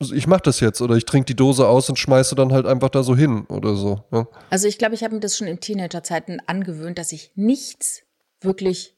[0.00, 2.88] ich mach das jetzt oder ich trinke die Dose aus und schmeiße dann halt einfach
[2.88, 4.02] da so hin oder so.
[4.10, 4.26] Ja?
[4.50, 8.02] Also ich glaube, ich habe mir das schon in Teenagerzeiten angewöhnt, dass ich nichts
[8.40, 8.95] wirklich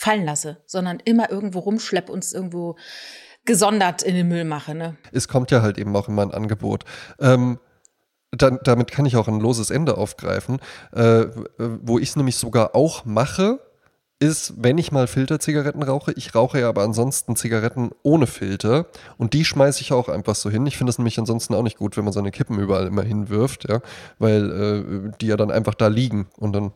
[0.00, 2.76] fallen lasse, sondern immer irgendwo rumschleppe und es irgendwo
[3.44, 4.74] gesondert in den Müll mache.
[4.74, 4.96] Ne?
[5.12, 6.84] Es kommt ja halt eben auch immer ein Angebot.
[7.20, 7.58] Ähm,
[8.30, 10.58] dann, damit kann ich auch ein loses Ende aufgreifen.
[10.92, 11.26] Äh,
[11.58, 13.60] wo ich es nämlich sogar auch mache,
[14.20, 18.86] ist, wenn ich mal Filterzigaretten rauche, ich rauche ja aber ansonsten Zigaretten ohne Filter
[19.18, 20.66] und die schmeiße ich auch einfach so hin.
[20.66, 23.68] Ich finde es nämlich ansonsten auch nicht gut, wenn man seine Kippen überall immer hinwirft,
[23.68, 23.80] ja,
[24.18, 26.72] weil äh, die ja dann einfach da liegen und dann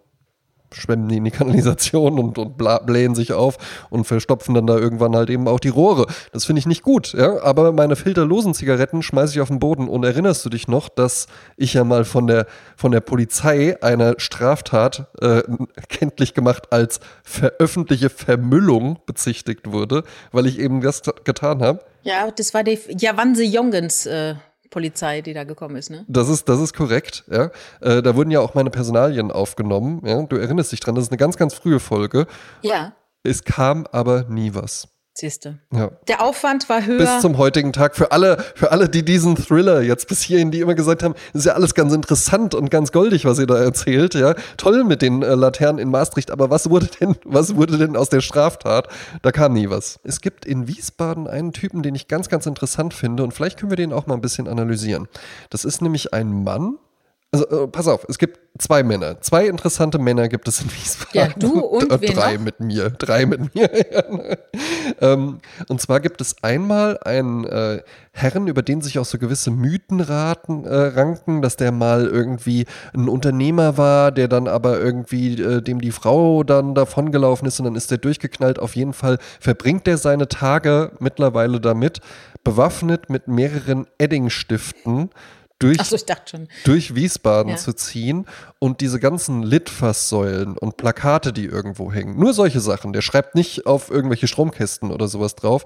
[0.75, 3.57] schwemmen die in die Kanalisation und, und blähen sich auf
[3.91, 6.07] und verstopfen dann da irgendwann halt eben auch die Rohre.
[6.33, 7.43] Das finde ich nicht gut, ja.
[7.43, 9.89] Aber meine filterlosen Zigaretten schmeiße ich auf den Boden.
[9.89, 14.15] Und erinnerst du dich noch, dass ich ja mal von der, von der Polizei eine
[14.19, 15.43] Straftat äh,
[15.89, 21.81] kenntlich gemacht als veröffentliche Vermüllung bezichtigt wurde, weil ich eben das getan habe?
[22.03, 24.07] Ja, das war die Javanse Jongens.
[24.07, 24.35] Äh
[24.75, 26.05] Polizei, die da gekommen ist, ne?
[26.09, 27.51] Das ist, das ist korrekt, ja.
[27.81, 30.21] Äh, da wurden ja auch meine Personalien aufgenommen, ja.
[30.25, 32.27] Du erinnerst dich dran, das ist eine ganz, ganz frühe Folge.
[32.63, 32.93] Ja.
[33.23, 34.89] Es kam aber nie was.
[35.17, 35.61] Siehste.
[35.73, 35.93] Ja.
[36.09, 36.99] Der Aufwand war höher.
[36.99, 37.95] Bis zum heutigen Tag.
[37.95, 41.47] Für alle, für alle, die diesen Thriller jetzt bis hierhin, die immer gesagt haben, ist
[41.47, 44.35] ja alles ganz interessant und ganz goldig, was ihr da erzählt, ja.
[44.57, 48.09] Toll mit den äh, Laternen in Maastricht, aber was wurde denn, was wurde denn aus
[48.09, 48.89] der Straftat?
[49.23, 50.01] Da kam nie was.
[50.03, 53.71] Es gibt in Wiesbaden einen Typen, den ich ganz, ganz interessant finde und vielleicht können
[53.71, 55.07] wir den auch mal ein bisschen analysieren.
[55.49, 56.79] Das ist nämlich ein Mann,
[57.35, 59.21] also, äh, pass auf, es gibt zwei Männer.
[59.21, 61.21] Zwei interessante Männer gibt es in Wiesbaden.
[61.21, 62.45] Ja, du und, und drei noch?
[62.45, 62.91] mit mir.
[62.91, 63.69] Drei mit mir.
[65.01, 69.51] ähm, und zwar gibt es einmal einen äh, Herren, über den sich auch so gewisse
[69.51, 75.41] Mythen raten, äh, ranken, dass der mal irgendwie ein Unternehmer war, der dann aber irgendwie
[75.41, 78.61] äh, dem die Frau dann davongelaufen ist und dann ist der durchgeknallt.
[78.61, 82.01] Auf jeden Fall verbringt er seine Tage mittlerweile damit,
[82.45, 85.11] bewaffnet mit mehreren Eddingstiften
[85.65, 86.49] durch, so, ich dachte schon.
[86.65, 87.57] durch Wiesbaden Ja.
[87.57, 88.27] zu ziehen
[88.59, 93.67] und diese ganzen Litfaßsäulen und Plakate, die irgendwo hängen, nur solche Sachen, der schreibt nicht
[93.67, 95.65] auf irgendwelche Stromkästen oder sowas drauf,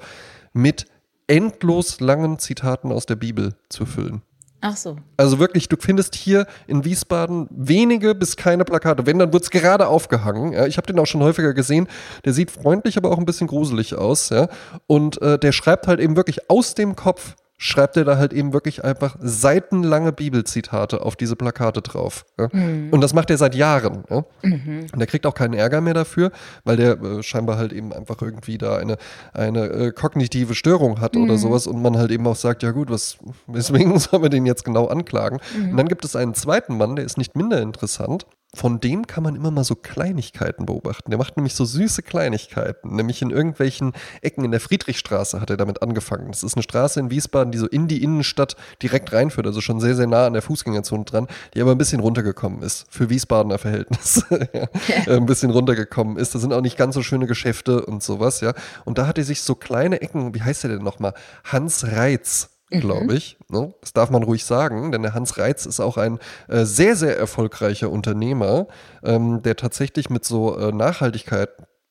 [0.52, 0.86] mit
[1.26, 4.22] endlos langen Zitaten aus der Bibel zu füllen.
[4.60, 4.96] Ach so.
[5.16, 9.06] Also wirklich, du findest hier in Wiesbaden wenige bis keine Plakate.
[9.06, 10.52] Wenn, dann wird es gerade aufgehangen.
[10.52, 11.86] Ja, ich habe den auch schon häufiger gesehen.
[12.24, 14.30] Der sieht freundlich, aber auch ein bisschen gruselig aus.
[14.30, 14.48] Ja?
[14.88, 18.52] Und äh, der schreibt halt eben wirklich aus dem Kopf, schreibt er da halt eben
[18.52, 22.24] wirklich einfach seitenlange Bibelzitate auf diese Plakate drauf.
[22.38, 22.48] Ja?
[22.52, 24.04] Und das macht er seit Jahren.
[24.08, 24.24] Ja?
[24.42, 26.30] Und der kriegt auch keinen Ärger mehr dafür,
[26.64, 28.96] weil der äh, scheinbar halt eben einfach irgendwie da eine,
[29.34, 32.90] eine äh, kognitive Störung hat oder sowas und man halt eben auch sagt, ja gut,
[32.90, 33.18] was,
[33.48, 35.40] weswegen sollen wir den jetzt genau anklagen?
[35.56, 38.26] Und dann gibt es einen zweiten Mann, der ist nicht minder interessant.
[38.54, 41.10] Von dem kann man immer mal so Kleinigkeiten beobachten.
[41.10, 42.96] Der macht nämlich so süße Kleinigkeiten.
[42.96, 46.28] Nämlich in irgendwelchen Ecken in der Friedrichstraße hat er damit angefangen.
[46.28, 49.80] Das ist eine Straße in Wiesbaden, die so in die Innenstadt direkt reinführt, also schon
[49.80, 52.86] sehr, sehr nah an der Fußgängerzone dran, die aber ein bisschen runtergekommen ist.
[52.88, 54.24] Für Wiesbadener Verhältnisse.
[54.54, 54.68] ja.
[55.06, 56.34] Äh, Ein bisschen runtergekommen ist.
[56.34, 58.54] Da sind auch nicht ganz so schöne Geschäfte und sowas, ja.
[58.84, 61.14] Und da hat er sich so kleine Ecken, wie heißt der denn nochmal?
[61.44, 63.38] Hans Reitz glaube ich.
[63.48, 63.74] Ne?
[63.80, 67.16] Das darf man ruhig sagen, denn der Hans Reitz ist auch ein äh, sehr, sehr
[67.18, 68.66] erfolgreicher Unternehmer,
[69.02, 71.50] ähm, der tatsächlich mit so äh, Nachhaltigkeit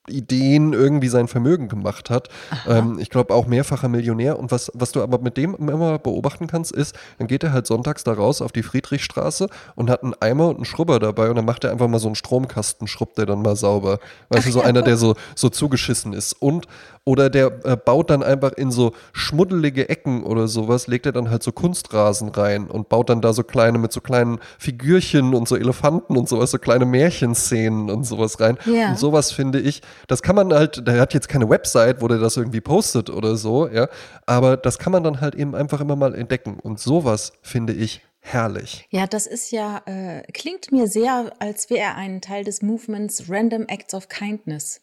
[0.10, 2.30] Ideen irgendwie sein Vermögen gemacht hat.
[2.68, 4.40] Ähm, ich glaube auch mehrfacher Millionär.
[4.40, 7.68] Und was, was du aber mit dem immer beobachten kannst, ist, dann geht er halt
[7.68, 11.36] sonntags da raus auf die Friedrichstraße und hat einen Eimer und einen Schrubber dabei und
[11.36, 14.00] dann macht er einfach mal so einen Stromkasten, schrubbt der dann mal sauber.
[14.30, 16.34] Weißt du, so einer, der so, so zugeschissen ist.
[16.34, 16.68] Und
[17.08, 21.30] oder der äh, baut dann einfach in so schmuddelige Ecken oder sowas, legt er dann
[21.30, 25.48] halt so Kunstrasen rein und baut dann da so kleine, mit so kleinen Figürchen und
[25.48, 28.58] so Elefanten und sowas, so kleine Märchenszenen und sowas rein.
[28.66, 28.90] Ja.
[28.90, 32.20] Und sowas finde ich, das kann man halt, der hat jetzt keine Website, wo der
[32.20, 33.88] das irgendwie postet oder so, ja,
[34.26, 36.60] aber das kann man dann halt eben einfach immer mal entdecken.
[36.60, 38.88] Und sowas finde ich herrlich.
[38.90, 43.30] Ja, das ist ja, äh, klingt mir sehr, als wäre er ein Teil des Movements
[43.30, 44.82] Random Acts of Kindness.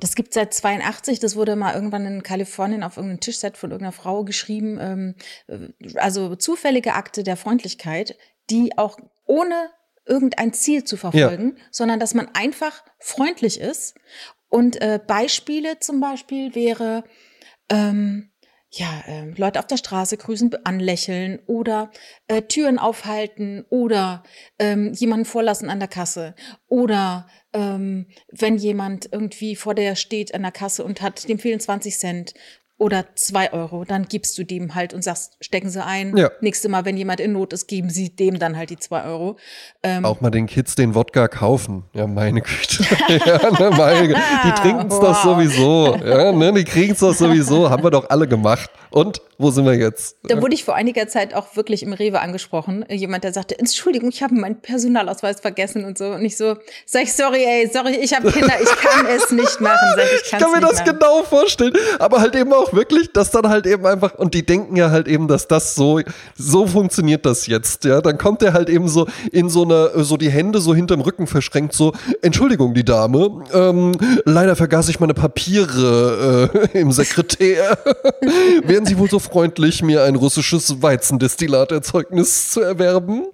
[0.00, 3.92] Das gibt seit 82, das wurde mal irgendwann in Kalifornien auf irgendeinem Tischset von irgendeiner
[3.92, 4.78] Frau geschrieben.
[4.80, 5.14] Ähm,
[5.46, 8.16] äh, also zufällige Akte der Freundlichkeit,
[8.50, 9.70] die auch ohne
[10.08, 13.94] irgendein Ziel zu verfolgen, sondern dass man einfach freundlich ist.
[14.48, 17.04] Und äh, Beispiele zum Beispiel wäre,
[17.68, 18.30] ähm,
[18.70, 21.90] ja, ähm, Leute auf der Straße grüßen, anlächeln oder
[22.26, 24.22] äh, Türen aufhalten oder
[24.58, 26.34] ähm, jemanden vorlassen an der Kasse
[26.66, 31.60] oder ähm, wenn jemand irgendwie vor der steht an der Kasse und hat, dem fehlen
[31.60, 32.34] 20 Cent
[32.78, 36.16] oder zwei Euro, dann gibst du dem halt und sagst, stecken sie ein.
[36.16, 36.30] Ja.
[36.40, 39.36] Nächste Mal, wenn jemand in Not ist, geben sie dem dann halt die zwei Euro.
[39.82, 41.84] Ähm, Auch mal den Kids den Wodka kaufen.
[41.92, 42.84] Ja, meine Güte.
[43.26, 44.14] ja, ne, meine,
[44.44, 45.22] die trinken es doch Wow.
[45.24, 45.96] sowieso.
[46.04, 47.68] Ja, ne, die kriegen es doch sowieso.
[47.68, 48.70] Haben wir doch alle gemacht.
[48.90, 50.16] Und wo sind wir jetzt?
[50.24, 52.84] Da wurde ich vor einiger Zeit auch wirklich im Rewe angesprochen.
[52.88, 56.06] Jemand, der sagte, Entschuldigung, ich habe meinen Personalausweis vergessen und so.
[56.12, 59.60] Und ich so, sag ich, sorry, ey, sorry, ich habe Kinder, ich kann es nicht
[59.60, 59.76] machen.
[59.96, 60.92] Sag ich, Ich kann mir das machen.
[60.98, 61.74] genau vorstellen.
[61.98, 65.08] Aber halt eben auch wirklich, dass dann halt eben einfach, und die denken ja halt
[65.08, 66.00] eben, dass das so,
[66.36, 68.00] so funktioniert das jetzt, ja.
[68.00, 71.26] Dann kommt er halt eben so in so eine, so die Hände so hinterm Rücken
[71.26, 73.92] verschränkt, so, Entschuldigung, die Dame, ähm,
[74.24, 77.78] leider vergaß ich meine Papiere äh, im Sekretär.
[78.64, 83.26] Wären Sie wohl so freundlich, mir ein russisches Weizendestillaterzeugnis zu erwerben?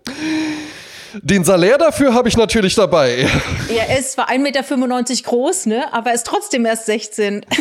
[1.23, 3.29] Den Salär dafür habe ich natürlich dabei.
[3.69, 7.47] Ja, er ist zwar 1,95 Meter groß, ne, aber er ist trotzdem erst 16.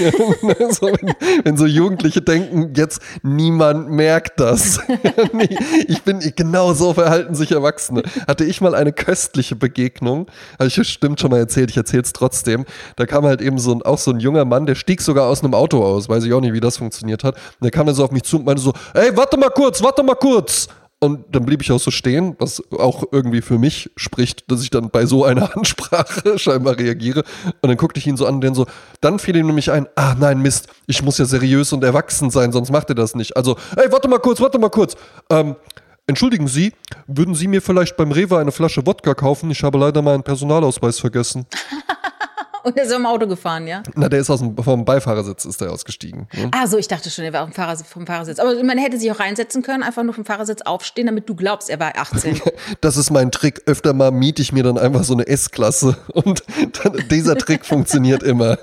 [0.69, 1.13] so, wenn,
[1.43, 4.79] wenn so Jugendliche denken, jetzt niemand merkt das.
[5.33, 8.03] Nee, ich bin, genau so verhalten sich Erwachsene.
[8.27, 10.27] Hatte ich mal eine köstliche Begegnung,
[10.59, 12.65] habe ich bestimmt schon mal erzählt, ich erzähle es trotzdem.
[12.95, 15.43] Da kam halt eben so ein, auch so ein junger Mann, der stieg sogar aus
[15.43, 17.35] einem Auto aus, weiß ich auch nicht, wie das funktioniert hat.
[17.35, 19.81] Und der kam dann so auf mich zu und meinte so, ey, warte mal kurz,
[19.81, 20.67] warte mal kurz.
[21.03, 24.69] Und dann blieb ich auch so stehen, was auch irgendwie für mich spricht, dass ich
[24.69, 27.25] dann bei so einer Ansprache scheinbar reagiere.
[27.45, 28.67] Und dann guckte ich ihn so an dann so,
[29.01, 32.53] dann fiel ihm nämlich ein, ah nein, Mist, ich muss ja seriös und erwachsen sein,
[32.53, 33.35] sonst macht er das nicht.
[33.35, 34.95] Also, ey, warte mal kurz, warte mal kurz.
[35.29, 35.57] Ähm,
[36.07, 36.71] entschuldigen Sie,
[37.05, 39.51] würden Sie mir vielleicht beim Rewe eine Flasche Wodka kaufen?
[39.51, 41.45] Ich habe leider meinen Personalausweis vergessen.
[42.73, 43.83] Und er ist im Auto gefahren, ja?
[43.95, 46.27] Na, der ist aus dem, vom Beifahrersitz ist der ausgestiegen.
[46.33, 46.49] Ne?
[46.51, 48.39] Ah, so, ich dachte schon, er war dem Fahrersitz, vom Fahrersitz.
[48.39, 51.69] Aber man hätte sich auch reinsetzen können, einfach nur vom Fahrersitz aufstehen, damit du glaubst,
[51.69, 52.41] er war 18.
[52.81, 53.63] Das ist mein Trick.
[53.65, 56.43] Öfter mal miete ich mir dann einfach so eine S-Klasse und
[56.83, 58.57] dann, dieser Trick funktioniert immer.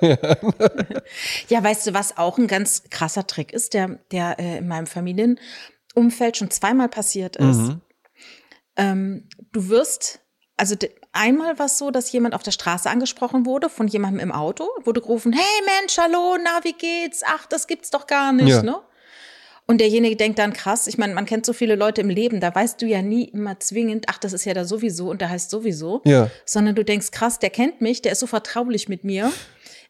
[1.49, 4.87] Ja, weißt du, was auch ein ganz krasser Trick ist, der, der äh, in meinem
[4.87, 7.77] Familienumfeld schon zweimal passiert ist.
[8.77, 10.19] Ähm, du wirst,
[10.61, 10.77] also
[11.12, 14.68] einmal war es so, dass jemand auf der Straße angesprochen wurde von jemandem im Auto,
[14.85, 17.23] wurde gerufen, hey Mensch, hallo, na, wie geht's?
[17.27, 18.62] Ach, das gibt's doch gar nicht, Ja.
[18.62, 18.77] ne?
[19.66, 22.53] Und derjenige denkt dann krass, ich meine, man kennt so viele Leute im Leben, da
[22.53, 25.49] weißt du ja nie immer zwingend, ach, das ist ja da sowieso und der heißt
[25.49, 26.03] sowieso.
[26.05, 26.29] Ja.
[26.44, 29.33] Sondern du denkst, krass, der kennt mich, der ist so vertraulich mit mir.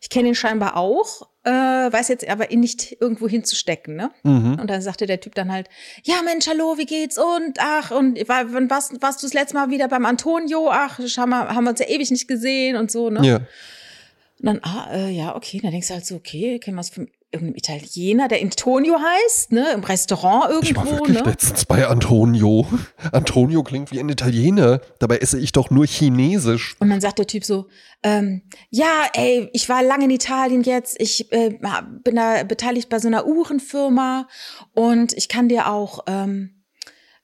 [0.01, 4.11] Ich kenne ihn scheinbar auch, äh, weiß jetzt aber ihn nicht irgendwo hinzustecken, ne?
[4.23, 4.59] Mhm.
[4.61, 5.69] Und dann sagte der Typ dann halt,
[6.05, 7.19] ja Mensch, hallo, wie geht's?
[7.19, 10.71] Und ach, und wann warst, warst du das letzte Mal wieder beim Antonio?
[10.71, 13.27] Ach, schau mal, haben wir uns ja ewig nicht gesehen und so, ne?
[13.27, 13.37] Ja.
[13.37, 15.61] Und dann, ah, äh, ja, okay.
[15.63, 19.53] Dann denkst du halt so, okay, kennen wir es von irgendeinem Italiener, der Antonio heißt,
[19.53, 19.73] ne?
[19.73, 21.31] Im Restaurant Ich war irgendwo, wirklich ne?
[21.31, 22.67] letztens bei Antonio.
[23.13, 24.81] Antonio klingt wie ein Italiener.
[24.99, 26.77] Dabei esse ich doch nur Chinesisch.
[26.81, 27.69] Und dann sagt der Typ so,
[28.03, 31.59] ähm, ja, ey, ich war lange in Italien jetzt, ich äh,
[32.03, 34.27] bin da beteiligt bei so einer Uhrenfirma
[34.75, 36.65] und ich kann dir auch ähm,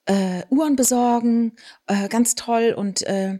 [0.04, 3.38] äh, Uhren besorgen, äh, ganz toll und äh,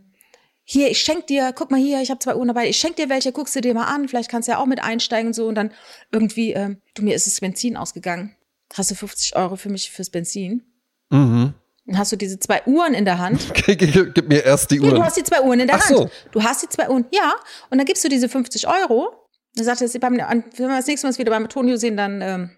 [0.68, 3.09] hier, ich schenk dir, guck mal hier, ich habe zwei Uhren dabei, ich schenk dir
[3.09, 5.46] welche, guckst du dir mal an, vielleicht kannst du ja auch mit einsteigen und so
[5.46, 5.70] und dann
[6.11, 8.35] irgendwie, ähm, du, mir ist das Benzin ausgegangen.
[8.74, 10.64] Hast du 50 Euro für mich fürs Benzin?
[11.11, 11.55] Mhm.
[11.87, 14.94] Dann hast du diese zwei Uhren in der Hand gib, mir erst die ja, Uhr.
[14.94, 15.98] du hast die zwei Uhren in der Ach Hand.
[15.98, 16.11] so.
[16.33, 17.33] Du hast die zwei Uhren, ja.
[17.70, 19.12] Und dann gibst du diese 50 Euro.
[19.55, 22.50] Dann sagt er, wenn wir das nächste Mal wieder beim Antonio sehen, dann ähm,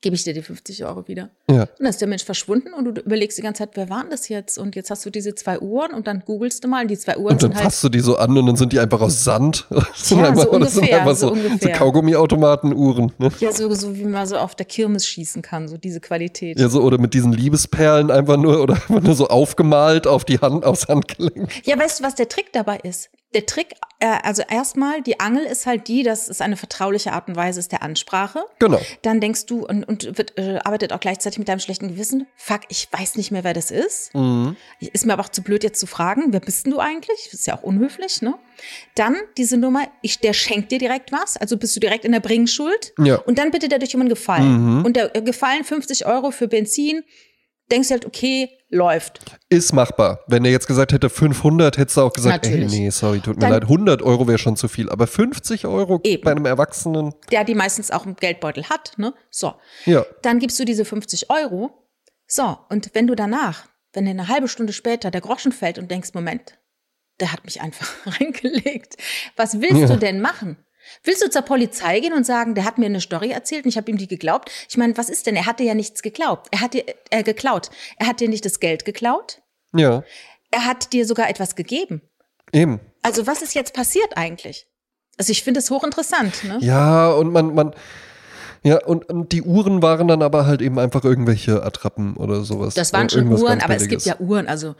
[0.00, 1.30] gebe ich dir die 50 Euro wieder.
[1.50, 1.62] Ja.
[1.62, 4.10] Und dann ist der Mensch verschwunden und du überlegst die ganze Zeit, wer war denn
[4.10, 4.58] das jetzt?
[4.58, 7.16] Und jetzt hast du diese zwei Uhren und dann googelst du mal und die zwei
[7.16, 7.64] Uhren Und dann sind halt.
[7.64, 9.66] fasst du die so an und dann sind die einfach aus Sand.
[9.98, 11.72] Das sind einfach, so das sind ungefähr, einfach so so, so ungefähr.
[11.72, 13.12] Kaugummiautomatenuhren.
[13.18, 13.30] Ne?
[13.40, 16.58] Ja, so, so wie man so auf der Kirmes schießen kann, so diese Qualität.
[16.58, 20.38] Ja, so, oder mit diesen Liebesperlen einfach nur oder einfach nur so aufgemalt auf die
[20.38, 21.66] Hand, aufs Handgelenk.
[21.66, 23.10] Ja, weißt du, was der Trick dabei ist?
[23.34, 27.28] Der Trick, äh, also erstmal, die Angel ist halt die, dass es eine vertrauliche Art
[27.28, 28.40] und Weise ist der Ansprache.
[28.58, 28.80] Genau.
[29.02, 32.26] Dann denkst du und, und wird, äh, arbeitet auch gleichzeitig mit deinem schlechten Gewissen.
[32.36, 34.14] Fuck, ich weiß nicht mehr, wer das ist.
[34.14, 34.56] Mhm.
[34.80, 37.24] Ist mir aber auch zu blöd, jetzt zu fragen, wer bist denn du eigentlich?
[37.24, 38.34] Das ist ja auch unhöflich, ne?
[38.94, 42.20] Dann diese Nummer, ich, der schenkt dir direkt was, also bist du direkt in der
[42.20, 42.92] Bringschuld.
[42.98, 43.16] Ja.
[43.16, 44.84] Und dann bittet er um einen Gefallen.
[44.84, 47.02] Und der äh, Gefallen 50 Euro für Benzin,
[47.70, 49.20] denkst du halt, okay, läuft.
[49.48, 50.20] Ist machbar.
[50.26, 52.72] Wenn er jetzt gesagt hätte 500, hättest du auch gesagt, Natürlich.
[52.72, 53.62] ey, nee, sorry, tut mir Dann- leid.
[53.64, 54.90] 100 Euro wäre schon zu viel.
[54.90, 56.22] Aber 50 Euro Eben.
[56.24, 59.14] bei einem Erwachsenen, Der die meistens auch im Geldbeutel hat, ne?
[59.30, 59.54] So.
[59.86, 60.04] ja.
[60.22, 61.70] Dann gibst du diese 50 Euro.
[62.26, 65.90] So, und wenn du danach, wenn dir eine halbe Stunde später der Groschen fällt und
[65.90, 66.58] denkst, Moment,
[67.20, 67.88] der hat mich einfach
[68.20, 68.96] reingelegt.
[69.36, 69.86] Was willst Ja.
[69.88, 70.58] du denn machen?
[71.04, 73.76] Willst du zur Polizei gehen und sagen, der hat mir eine Story erzählt und ich
[73.76, 74.50] habe ihm die geglaubt?
[74.68, 75.36] Ich meine, was ist denn?
[75.36, 76.48] Er hat dir ja nichts geglaubt.
[76.50, 77.70] Er hat dir äh, geklaut.
[77.98, 79.40] Er hat dir nicht das Geld geklaut.
[79.74, 80.02] Ja,
[80.50, 82.00] Er hat dir sogar etwas gegeben.
[82.52, 82.80] eben.
[83.02, 84.66] Also was ist jetzt passiert eigentlich?
[85.18, 86.44] Also ich finde es hochinteressant.
[86.44, 86.58] Ne?
[86.60, 87.74] Ja, und man, man,
[88.62, 92.74] ja, und, und die Uhren waren dann aber halt eben einfach irgendwelche Attrappen oder sowas.
[92.74, 94.46] Das waren Oder schon Uhren, aber es gibt ja Uhren.
[94.48, 94.74] Also,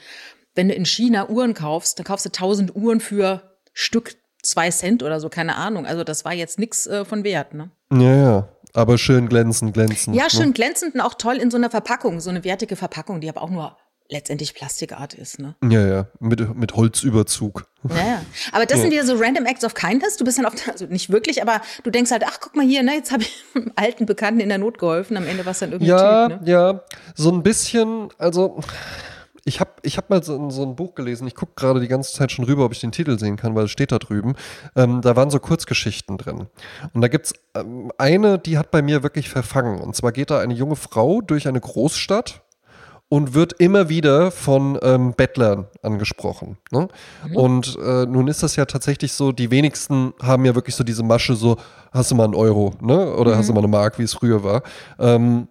[0.55, 4.17] wenn du in China Uhren kaufst, dann kaufst du 1000 Uhren für Stück
[4.49, 5.87] zwei Cent oder so, keine Ahnung.
[5.87, 7.71] Also, das war jetzt nichts äh, von Wert, ne?
[7.93, 8.49] Ja, ja.
[8.75, 10.17] Aber schön glänzend, glänzend.
[10.17, 10.31] Ja, ne?
[10.31, 13.43] schön glänzend und auch toll in so einer Verpackung, so eine wertige Verpackung, die aber
[13.43, 13.77] auch nur
[14.11, 15.55] letztendlich Plastikart ist, ne?
[15.63, 16.07] Ja, ja.
[16.19, 17.67] Mit, mit Holzüberzug.
[17.89, 18.23] Ja, ja.
[18.53, 20.17] Aber das sind wieder so random acts of kindness.
[20.17, 22.83] Du bist dann oft, also nicht wirklich, aber du denkst halt, ach, guck mal hier,
[22.83, 25.17] ne, jetzt habe ich einem alten Bekannten in der Not geholfen.
[25.17, 26.51] Am Ende war es dann irgendwie Ja, Typ, ne?
[26.51, 26.81] ja.
[27.15, 28.61] So ein bisschen, also.
[29.49, 31.27] Ich habe ich hab mal so, so ein Buch gelesen.
[31.27, 33.65] Ich gucke gerade die ganze Zeit schon rüber, ob ich den Titel sehen kann, weil
[33.65, 34.35] es steht da drüben.
[34.77, 36.49] Ähm, da waren so Kurzgeschichten drin.
[36.93, 39.81] Und da gibt's ähm, eine, die hat bei mir wirklich verfangen.
[39.81, 42.43] Und zwar geht da eine junge Frau durch eine Großstadt
[43.09, 46.59] und wird immer wieder von ähm, Bettlern angesprochen.
[46.71, 46.89] Ne?
[47.33, 51.03] Und äh, nun ist das ja tatsächlich so, die wenigsten haben ja wirklich so diese
[51.03, 51.57] Masche, so,
[51.91, 53.15] hast du mal einen Euro, ne?
[53.17, 54.63] Oder hast du mal eine Mark, wie es früher war.
[54.99, 55.49] Ähm,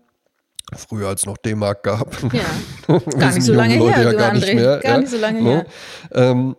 [0.76, 2.16] früher als noch D-Mark gab.
[2.34, 3.00] Ja.
[3.18, 4.56] Gar nicht so lange her, Leute du ja gar nicht André.
[4.56, 4.78] mehr.
[4.80, 5.50] Gar ja, nicht so lange ne?
[5.50, 5.66] her.
[6.12, 6.56] Ähm,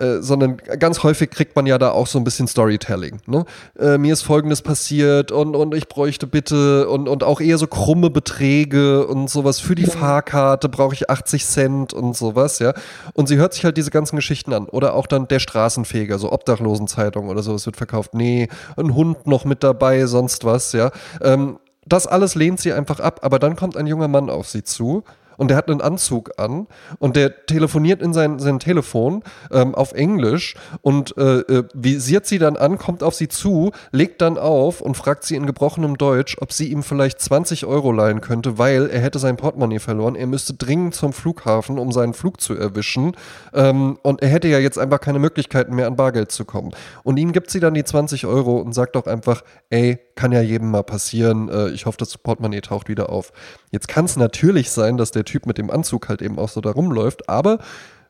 [0.00, 3.20] äh, sondern ganz häufig kriegt man ja da auch so ein bisschen Storytelling.
[3.26, 3.44] Ne?
[3.78, 7.66] Äh, mir ist Folgendes passiert und, und ich bräuchte bitte und, und auch eher so
[7.66, 9.60] krumme Beträge und sowas.
[9.60, 12.72] Für die Fahrkarte brauche ich 80 Cent und sowas, ja.
[13.12, 14.66] Und sie hört sich halt diese ganzen Geschichten an.
[14.68, 18.14] Oder auch dann der Straßenfeger, so Obdachlosenzeitung oder sowas wird verkauft.
[18.14, 20.92] Nee, ein Hund noch mit dabei, sonst was, ja.
[21.20, 21.58] Ähm,
[21.92, 25.04] das alles lehnt sie einfach ab, aber dann kommt ein junger Mann auf sie zu
[25.40, 26.66] und der hat einen Anzug an
[26.98, 32.38] und der telefoniert in sein, sein Telefon ähm, auf Englisch und äh, äh, visiert sie
[32.38, 36.36] dann an, kommt auf sie zu, legt dann auf und fragt sie in gebrochenem Deutsch,
[36.42, 40.14] ob sie ihm vielleicht 20 Euro leihen könnte, weil er hätte sein Portemonnaie verloren.
[40.14, 43.16] Er müsste dringend zum Flughafen, um seinen Flug zu erwischen.
[43.54, 46.72] Ähm, und er hätte ja jetzt einfach keine Möglichkeiten mehr an Bargeld zu kommen.
[47.02, 50.42] Und ihm gibt sie dann die 20 Euro und sagt auch einfach, ey, kann ja
[50.42, 51.48] jedem mal passieren.
[51.48, 53.32] Äh, ich hoffe, das Portemonnaie taucht wieder auf.
[53.70, 56.60] Jetzt kann es natürlich sein, dass der Typ mit dem Anzug halt eben auch so
[56.60, 57.58] da rumläuft, aber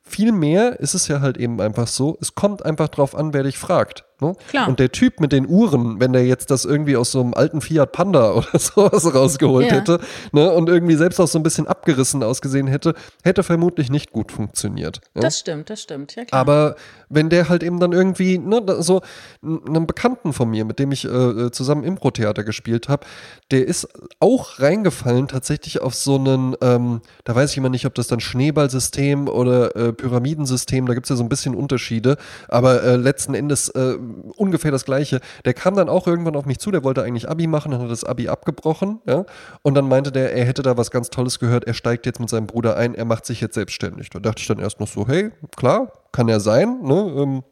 [0.02, 3.58] Vielmehr ist es ja halt eben einfach so, es kommt einfach drauf an, wer dich
[3.58, 4.04] fragt.
[4.20, 4.34] Ne?
[4.50, 4.68] Klar.
[4.68, 7.60] Und der Typ mit den Uhren, wenn der jetzt das irgendwie aus so einem alten
[7.60, 9.72] Fiat Panda oder sowas rausgeholt Ja.
[9.78, 10.00] hätte
[10.32, 10.50] ne?
[10.52, 15.00] und irgendwie selbst auch so ein bisschen abgerissen ausgesehen hätte, hätte vermutlich nicht gut funktioniert.
[15.14, 15.20] Ja?
[15.22, 16.16] Das stimmt, das stimmt.
[16.16, 16.40] Ja, klar.
[16.40, 16.76] Aber
[17.08, 19.00] wenn der halt eben dann irgendwie, ne, so
[19.42, 23.06] n- einem Bekannten von mir, mit dem ich äh, zusammen Impro-Theater gespielt habe,
[23.50, 23.88] der ist
[24.20, 28.20] auch reingefallen tatsächlich auf so einen, ähm, da weiß ich immer nicht, ob das dann
[28.20, 32.16] Schneeballsystem oder äh, Pyramidensystem, da gibt es ja so ein bisschen Unterschiede,
[32.48, 33.96] aber äh, letzten Endes äh,
[34.36, 35.20] ungefähr das gleiche.
[35.44, 37.90] Der kam dann auch irgendwann auf mich zu, der wollte eigentlich Abi machen, dann hat
[37.90, 39.24] das Abi abgebrochen, ja,
[39.62, 42.28] und dann meinte der, er hätte da was ganz Tolles gehört, er steigt jetzt mit
[42.28, 44.10] seinem Bruder ein, er macht sich jetzt selbstständig.
[44.10, 47.14] Da dachte ich dann erst noch so, hey, klar, kann ja sein, ne?
[47.16, 47.42] Ähm,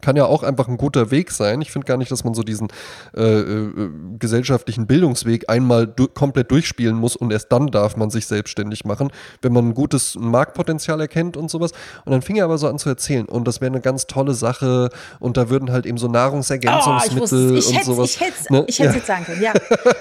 [0.00, 1.60] kann ja auch einfach ein guter Weg sein.
[1.60, 2.68] Ich finde gar nicht, dass man so diesen
[3.16, 8.26] äh, äh, gesellschaftlichen Bildungsweg einmal du komplett durchspielen muss und erst dann darf man sich
[8.26, 9.10] selbstständig machen,
[9.42, 11.72] wenn man ein gutes Marktpotenzial erkennt und sowas.
[12.04, 14.34] Und dann fing er aber so an zu erzählen und das wäre eine ganz tolle
[14.34, 17.64] Sache und da würden halt eben so Oh, ich Nahrungsergänzungsmittel wusste es.
[17.64, 18.10] Ich und hätte sowas.
[18.10, 18.64] ich hätt's, ne?
[18.68, 18.96] ich hätt's Ja.
[18.96, 19.42] jetzt sagen können.
[19.42, 19.52] Ja,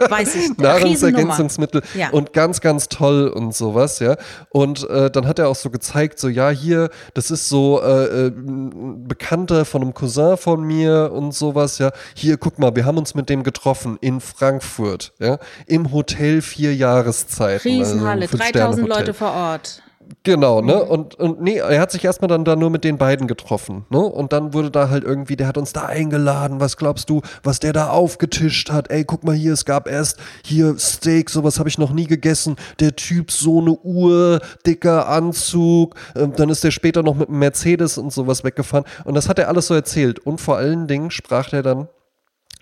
[0.09, 0.57] weiß ich.
[0.57, 2.09] Nahrungsergänzungsmittel Ja.
[2.09, 4.15] und ganz, ganz toll und sowas, ja.
[4.49, 8.27] Und äh, dann hat er auch so gezeigt, so, ja, hier, das ist so äh,
[8.27, 11.91] äh, ein Bekannter von einem Cousin von mir und sowas, ja.
[12.15, 16.75] Hier, guck mal, wir haben uns mit dem getroffen in Frankfurt, ja, im Hotel vier
[16.75, 17.67] Jahreszeiten.
[17.67, 18.99] Riesenhalle, also ein 3000 Fünf-Sterne-Hotel.
[18.99, 19.81] Leute vor Ort.
[20.23, 20.75] Genau, ne?
[20.75, 20.89] Mhm.
[20.89, 23.99] Und, und nee, er hat sich erstmal dann da nur mit den beiden getroffen, ne?
[23.99, 27.59] Und dann wurde da halt irgendwie, der hat uns da eingeladen, was glaubst du, was
[27.59, 28.89] der da aufgetischt hat?
[28.89, 32.55] Ey, guck mal hier, es gab erst hier Steak, sowas habe ich noch nie gegessen.
[32.79, 37.39] Der Typ so eine Uhr, dicker Anzug, ähm, dann ist der später noch mit einem
[37.39, 38.85] Mercedes und sowas weggefahren.
[39.03, 40.19] Und das hat er alles so erzählt.
[40.19, 41.87] Und vor allen Dingen sprach er dann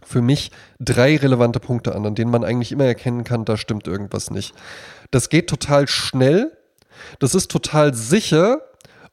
[0.06, 3.88] für mich drei relevante Punkte an, an denen man eigentlich immer erkennen kann, da stimmt
[3.88, 4.53] irgendwas nicht.
[5.12, 6.51] Das geht total schnell,
[7.19, 8.62] das ist total sicher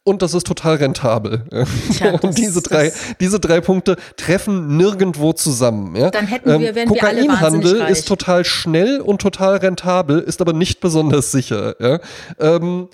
[0.03, 1.43] und das ist total rentabel.
[2.01, 5.95] Das- und diese drei, diese drei Punkte treffen nirgendwo zusammen.
[5.97, 6.11] Ja?
[6.11, 7.91] Dann hätten wir- wir alle Kokainhandel wahnsinnig reich.
[7.91, 11.75] ist total schnell und total rentabel, ist aber nicht besonders sicher.
[11.81, 11.99] Ja?
[12.39, 12.89] Ähm,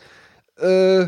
[0.60, 1.06] äh,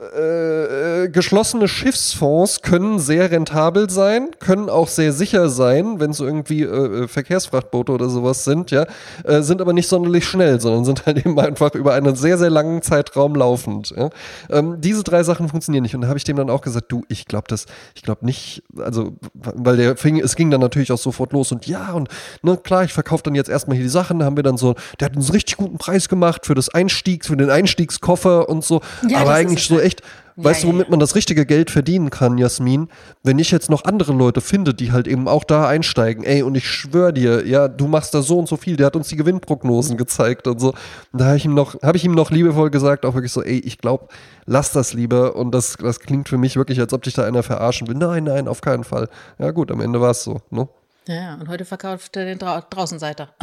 [0.00, 6.20] äh, äh, geschlossene Schiffsfonds können sehr rentabel sein, können auch sehr sicher sein, wenn es
[6.20, 8.86] irgendwie äh, äh, Verkehrsfrachtboote oder sowas sind, ja,
[9.24, 12.48] äh, sind aber nicht sonderlich schnell, sondern sind halt eben einfach über einen sehr, sehr
[12.48, 13.92] langen Zeitraum laufend.
[13.94, 14.08] Ja.
[14.48, 15.94] Ähm, diese drei Sachen funktionieren nicht.
[15.94, 18.62] Und da habe ich dem dann auch gesagt, du, ich glaube das, ich glaube nicht,
[18.78, 22.08] also, weil der fing, es ging dann natürlich auch sofort los und ja, und
[22.40, 24.76] ne, klar, ich verkaufe dann jetzt erstmal hier die Sachen, da haben wir dann so,
[24.98, 28.64] der hat uns einen richtig guten Preis gemacht für das Einstiegs, für den Einstiegskoffer und
[28.64, 28.80] so.
[29.06, 29.89] Ja, aber eigentlich so halt.
[29.90, 30.02] Echt,
[30.36, 32.88] weißt Ja, du, ja, womit man das richtige Geld verdienen kann, Jasmin?
[33.22, 36.54] Wenn ich jetzt noch andere Leute finde, die halt eben auch da einsteigen, ey, und
[36.54, 39.16] ich schwöre dir, ja, du machst da so und so viel, der hat uns die
[39.16, 40.68] Gewinnprognosen gezeigt und so.
[41.12, 43.42] Und da habe ich ihm noch, habe ich ihm noch liebevoll gesagt, auch wirklich so,
[43.42, 44.08] ey, ich glaube,
[44.46, 45.36] lass das lieber.
[45.36, 47.96] Und das, das klingt für mich wirklich, als ob dich da einer verarschen will.
[47.96, 49.08] Nein, nein, auf keinen Fall.
[49.38, 50.68] Ja, gut, am Ende war es so, ne?
[51.06, 53.30] Ja, und heute verkauft er den Drau Draußenseiter.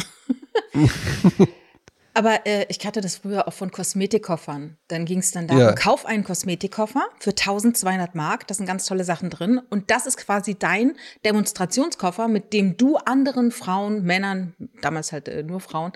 [2.17, 4.75] Aber äh, ich hatte das früher auch von Kosmetikkoffern.
[4.87, 5.73] Dann ging es dann darum, Ja.
[5.73, 8.47] kauf einen Kosmetikkoffer für 1200 Mark.
[8.47, 9.61] Da sind ganz tolle Sachen drin.
[9.69, 15.43] Und das ist quasi dein Demonstrationskoffer, mit dem du anderen Frauen, Männern, damals halt äh,
[15.43, 15.91] nur Frauen,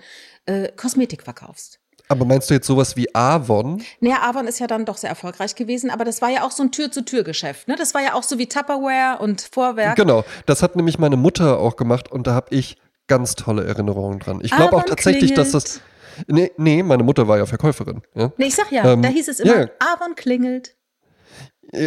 [0.46, 1.80] äh, Kosmetik verkaufst.
[2.06, 3.82] Aber meinst du jetzt sowas wie Avon?
[3.98, 6.62] Naja, Avon ist ja dann doch sehr erfolgreich gewesen, aber das war ja auch so
[6.62, 7.66] ein Tür-zu-Tür-Geschäft.
[7.66, 7.74] Ne?
[7.76, 9.96] Das war ja auch so wie Tupperware und Vorwerk.
[9.96, 12.76] Genau, das hat nämlich meine Mutter auch gemacht und da habe ich
[13.08, 14.40] ganz tolle Erinnerungen dran.
[14.42, 15.80] Ich glaube auch tatsächlich, dass das.
[16.26, 18.02] Nee, nee, meine Mutter war ja Verkäuferin.
[18.14, 18.32] Ja?
[18.36, 19.66] Nee, ich sag ja, Ähm, da hieß es immer, ja.
[19.78, 20.74] Avon klingelt.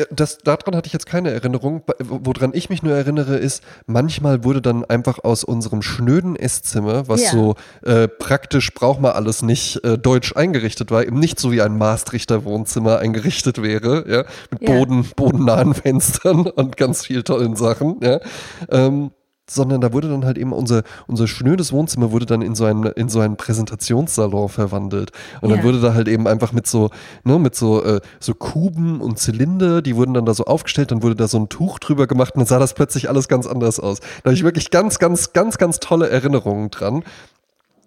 [0.09, 1.83] Das, daran hatte ich jetzt keine Erinnerung.
[2.03, 7.07] Wo- Woran ich mich nur erinnere, ist, manchmal wurde dann einfach aus unserem schnöden Esszimmer,
[7.07, 7.29] was Ja.
[7.31, 11.61] so äh, praktisch braucht man alles nicht äh, deutsch eingerichtet war, eben nicht so wie
[11.61, 14.75] ein Maastrichter Wohnzimmer eingerichtet wäre, ja, mit Ja.
[14.75, 18.21] Boden, bodennahen Fenstern und ganz viel tollen Sachen, ja.
[18.69, 19.11] Ähm,
[19.49, 22.83] sondern da wurde dann halt eben unser, unser schnödes Wohnzimmer wurde dann in so einen,
[22.93, 25.11] in so einen Präsentationssalon verwandelt.
[25.41, 25.63] Und dann Ja.
[25.65, 26.89] wurde da halt eben einfach mit so,
[27.23, 31.03] ne, mit so, äh, so Kuben und Zylinder, die wurden dann da so aufgestellt, dann
[31.03, 33.79] wurde da so ein Tuch drüber gemacht und dann sah das plötzlich alles ganz anders
[33.79, 33.99] aus.
[33.99, 37.03] Da habe ich wirklich ganz, ganz, ganz, ganz tolle Erinnerungen dran.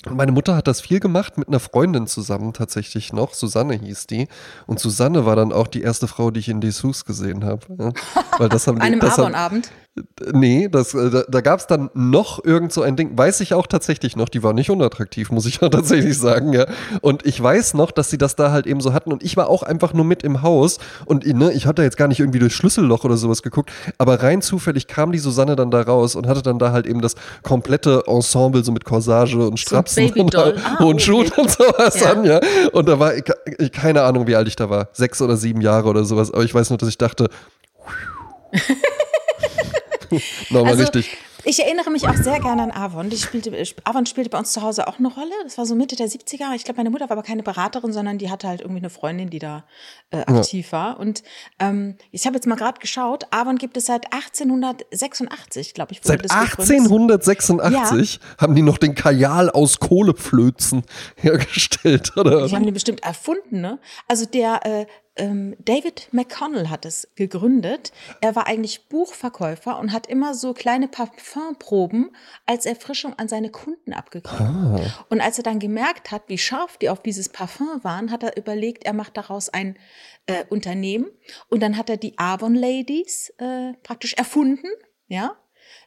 [0.08, 3.34] Meine Mutter hat das viel gemacht mit einer Freundin zusammen tatsächlich noch.
[3.34, 4.28] Susanne hieß die.
[4.68, 7.62] Und Susanne war dann auch die erste Frau, die ich in Dessous gesehen habe.
[7.78, 7.92] Ja.
[8.38, 9.70] Weil das haben die, Einem Avon-Abend.
[10.32, 13.54] Nee, das, äh, da, da gab es dann noch irgend so ein Ding, weiß ich
[13.54, 16.66] auch tatsächlich noch, die war nicht unattraktiv, muss ich auch tatsächlich sagen, ja.
[17.00, 19.48] Und ich weiß noch, dass sie das da halt eben so hatten und ich war
[19.48, 22.54] auch einfach nur mit im Haus und ne, ich hatte jetzt gar nicht irgendwie durchs
[22.56, 26.42] Schlüsselloch oder sowas geguckt, aber rein zufällig kam die Susanne dann da raus und hatte
[26.42, 30.52] dann da halt eben das komplette Ensemble so mit Corsage und Strapsen Babydoll.
[30.52, 31.40] und, Ah, und Schuhen okay.
[31.40, 32.12] und sowas Ja.
[32.12, 32.40] an, ja.
[32.72, 33.24] Und da war ich,
[33.58, 36.44] ich, keine Ahnung, wie alt ich da war, sechs oder sieben Jahre oder sowas, aber
[36.44, 37.28] ich weiß nur, dass ich dachte,
[40.50, 41.18] Nochmal also, richtig.
[41.44, 43.10] Ich erinnere mich auch sehr gerne an Avon.
[43.12, 43.52] Spielte,
[43.84, 45.32] Avon spielte bei uns zu Hause auch eine Rolle.
[45.44, 46.54] Das war so Mitte der 70er.
[46.54, 49.30] Ich glaube, meine Mutter war aber keine Beraterin, sondern die hatte halt irgendwie eine Freundin,
[49.30, 49.64] die da
[50.10, 50.78] äh, aktiv ja.
[50.78, 51.00] war.
[51.00, 51.22] Und
[51.60, 56.00] ähm, ich habe jetzt mal gerade geschaut, Avon gibt es seit 1886, glaube ich.
[56.02, 58.20] Seit 1886 ja.
[58.38, 60.82] haben die noch den Kajal aus Kohleflözen
[61.16, 62.46] hergestellt, oder?
[62.46, 63.78] Die haben den bestimmt erfunden, ne?
[64.08, 64.86] Also der äh,
[65.18, 67.92] David McConnell hat es gegründet.
[68.20, 72.14] Er war eigentlich Buchverkäufer und hat immer so kleine Parfümproben
[72.46, 74.78] als Erfrischung an seine Kunden abgegeben.
[74.78, 75.04] Ah.
[75.08, 78.36] Und als er dann gemerkt hat, wie scharf die auf dieses Parfüm waren, hat er
[78.36, 79.76] überlegt, er macht daraus ein
[80.26, 81.10] äh, Unternehmen.
[81.48, 84.68] Und dann hat er die Avon Ladies äh, praktisch erfunden.
[85.08, 85.36] Ja,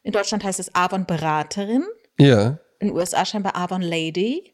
[0.03, 1.85] in Deutschland heißt es Avon Beraterin.
[2.19, 2.59] Ja.
[2.79, 4.50] In den USA scheinbar Avon Lady.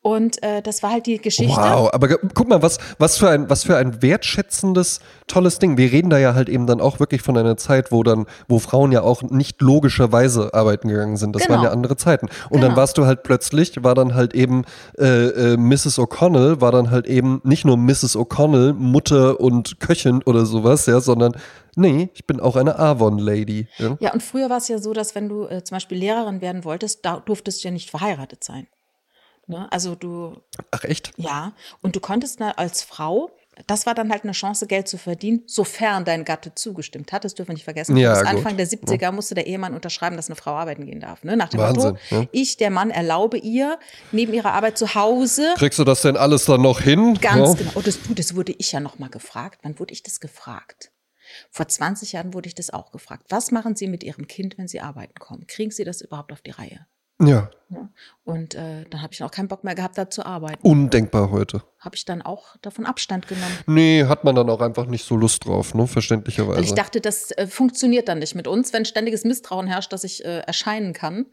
[0.00, 1.56] Und äh, das war halt die Geschichte.
[1.56, 5.76] Wow, aber guck mal, was, was, für ein, was für ein wertschätzendes, tolles Ding.
[5.76, 8.58] Wir reden da ja halt eben dann auch wirklich von einer Zeit, wo dann, wo
[8.58, 11.34] Frauen ja auch nicht logischerweise arbeiten gegangen sind.
[11.34, 11.56] Das genau.
[11.56, 12.26] waren ja andere Zeiten.
[12.48, 12.68] Und genau.
[12.68, 14.64] dann warst du halt plötzlich, war dann halt eben
[14.98, 15.98] äh, äh, Mrs.
[15.98, 18.16] O'Connell, war dann halt eben nicht nur Mrs.
[18.16, 21.32] O'Connell, Mutter und Köchin oder sowas, ja, sondern
[21.78, 23.68] Nee, ich bin auch eine Avon-Lady.
[23.78, 23.96] Ja?
[24.00, 26.64] ja, und früher war es ja so, dass wenn du äh, zum Beispiel Lehrerin werden
[26.64, 28.66] wolltest, da durftest du ja nicht verheiratet sein.
[29.48, 29.70] Ne?
[29.72, 30.36] Also du.
[30.70, 31.12] Ach echt?
[31.16, 31.52] Ja.
[31.82, 33.30] Und du konntest als Frau
[33.66, 37.24] das war dann halt eine Chance, Geld zu verdienen, sofern dein Gatte zugestimmt hat.
[37.24, 37.96] Das dürfen wir nicht vergessen.
[37.96, 39.12] Ja, Bis Anfang der 70er ja.
[39.12, 41.24] musste der Ehemann unterschreiben, dass eine Frau arbeiten gehen darf.
[41.24, 41.36] Ne?
[41.36, 42.26] Nach dem Wahnsinn, Motto, ja.
[42.32, 43.78] ich, der Mann, erlaube ihr,
[44.12, 45.54] neben ihrer Arbeit zu Hause.
[45.56, 47.18] Kriegst du das denn alles dann noch hin?
[47.20, 47.72] Ganz genau.
[47.74, 49.60] Oh, das, das wurde ich ja noch mal gefragt.
[49.62, 50.92] Wann wurde ich das gefragt?
[51.50, 53.26] Vor 20 Jahren wurde ich das auch gefragt.
[53.28, 55.46] Was machen Sie mit Ihrem Kind, wenn Sie arbeiten kommen?
[55.46, 56.86] Kriegen Sie das überhaupt auf die Reihe?
[57.20, 57.50] Ja.
[57.70, 57.88] ja.
[58.24, 60.66] Und äh, dann habe ich auch keinen Bock mehr gehabt, da zu arbeiten.
[60.66, 61.62] Undenkbar heute.
[61.78, 63.58] Habe ich dann auch davon Abstand genommen.
[63.66, 65.86] Nee, hat man dann auch einfach nicht so Lust drauf, ne?
[65.86, 66.58] Verständlicherweise.
[66.58, 70.04] Weil ich dachte, das äh, funktioniert dann nicht mit uns, wenn ständiges Misstrauen herrscht, dass
[70.04, 71.26] ich äh, erscheinen kann,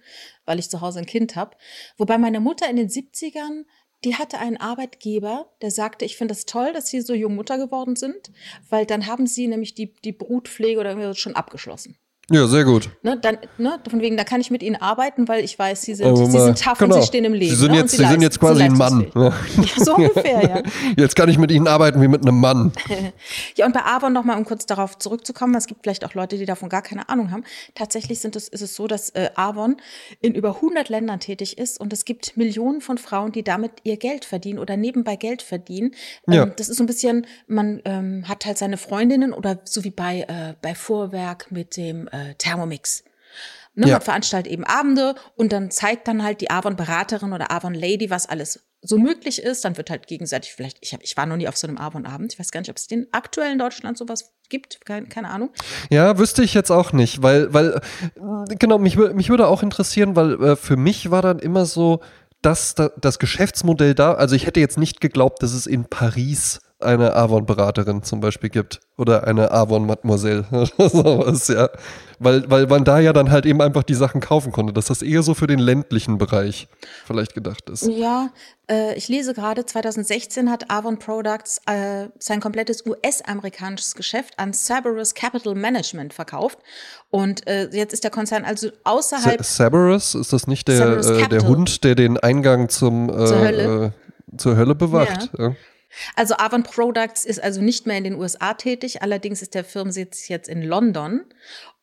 [0.46, 1.56] weil ich zu Hause ein Kind habe.
[1.98, 3.66] Wobei meine Mutter in den 70ern
[4.04, 7.36] die hatte einen Arbeitgeber, der sagte, ich finde es das toll, dass Sie so jung
[7.36, 8.32] Mutter geworden sind,
[8.70, 11.98] weil dann haben Sie nämlich die, die Brutpflege oder irgendwie schon abgeschlossen.
[12.32, 12.90] Ja, sehr gut.
[13.04, 15.94] Ne, dann, ne, von wegen, da kann ich mit ihnen arbeiten, weil ich weiß, sie
[15.94, 16.96] sind, sie sind tough genau.
[16.96, 17.52] und sie stehen im Leben.
[17.52, 17.78] Sie sind, ne?
[17.78, 19.12] jetzt, sie, sie sind jetzt quasi ein Mann.
[19.16, 19.32] Ja.
[19.78, 20.64] so ungefähr, ja.
[20.98, 22.74] Jetzt kann ich mit ihnen arbeiten wie mit einem Mann.
[23.56, 26.46] ja, und bei Avon nochmal, um kurz darauf zurückzukommen, es gibt vielleicht auch Leute, die
[26.46, 27.44] davon gar keine Ahnung haben.
[27.76, 29.78] Tatsächlich sind es, ist es so, dass äh, Avon
[30.22, 33.98] in über 100 Ländern tätig ist und es gibt Millionen von Frauen, die damit ihr
[33.98, 35.92] Geld verdienen oder nebenbei Geld verdienen.
[36.28, 36.46] Ähm, ja.
[36.46, 40.22] Das ist so ein bisschen, man ähm, hat halt seine Freundinnen oder so wie bei,
[40.22, 43.04] äh, bei Vorwerk mit dem äh, Thermomix.
[43.76, 43.94] Ne, ja.
[43.94, 48.64] Man veranstaltet eben Abende und dann zeigt dann halt die Avon-Beraterin oder Avon-Lady, was alles
[48.82, 49.66] so möglich ist.
[49.66, 52.32] Dann wird halt gegenseitig vielleicht, ich, hab, ich war noch nie auf so einem Avon-Abend.
[52.32, 54.80] Ich weiß gar nicht, ob es den aktuell in Deutschland sowas gibt.
[54.86, 55.50] Keine, keine Ahnung.
[55.90, 57.82] Ja, wüsste ich jetzt auch nicht, weil, weil,
[58.58, 62.00] genau, mich, mich würde auch interessieren, weil äh, für mich war dann immer so,
[62.42, 67.16] dass das Geschäftsmodell da, also ich hätte jetzt nicht geglaubt, dass es in Paris eine
[67.16, 71.70] Avon-Beraterin zum Beispiel gibt oder eine Avon-Mademoiselle oder sowas, ja.
[72.20, 75.02] Weil, weil man da ja dann halt eben einfach die Sachen kaufen konnte, dass das
[75.02, 76.70] eher so für den ländlichen Bereich
[77.06, 77.88] vielleicht gedacht ist.
[77.88, 78.30] Ja,
[78.70, 85.14] äh, ich lese gerade, 2016 hat Avon Products äh, sein komplettes US-amerikanisches Geschäft an Cerberus
[85.14, 86.60] Capital Management verkauft.
[87.10, 89.44] Und äh, jetzt ist der Konzern also außerhalb.
[89.44, 93.94] Cerberus, ist das nicht der, äh, der Hund, der den Eingang zum, äh, zur Hölle,
[94.32, 95.30] äh, zur Hölle bewacht?
[95.38, 95.50] Ja.
[95.50, 95.56] Ja.
[96.16, 100.28] Also Avon Products ist also nicht mehr in den USA tätig, allerdings ist der Firmensitz
[100.28, 101.22] jetzt in London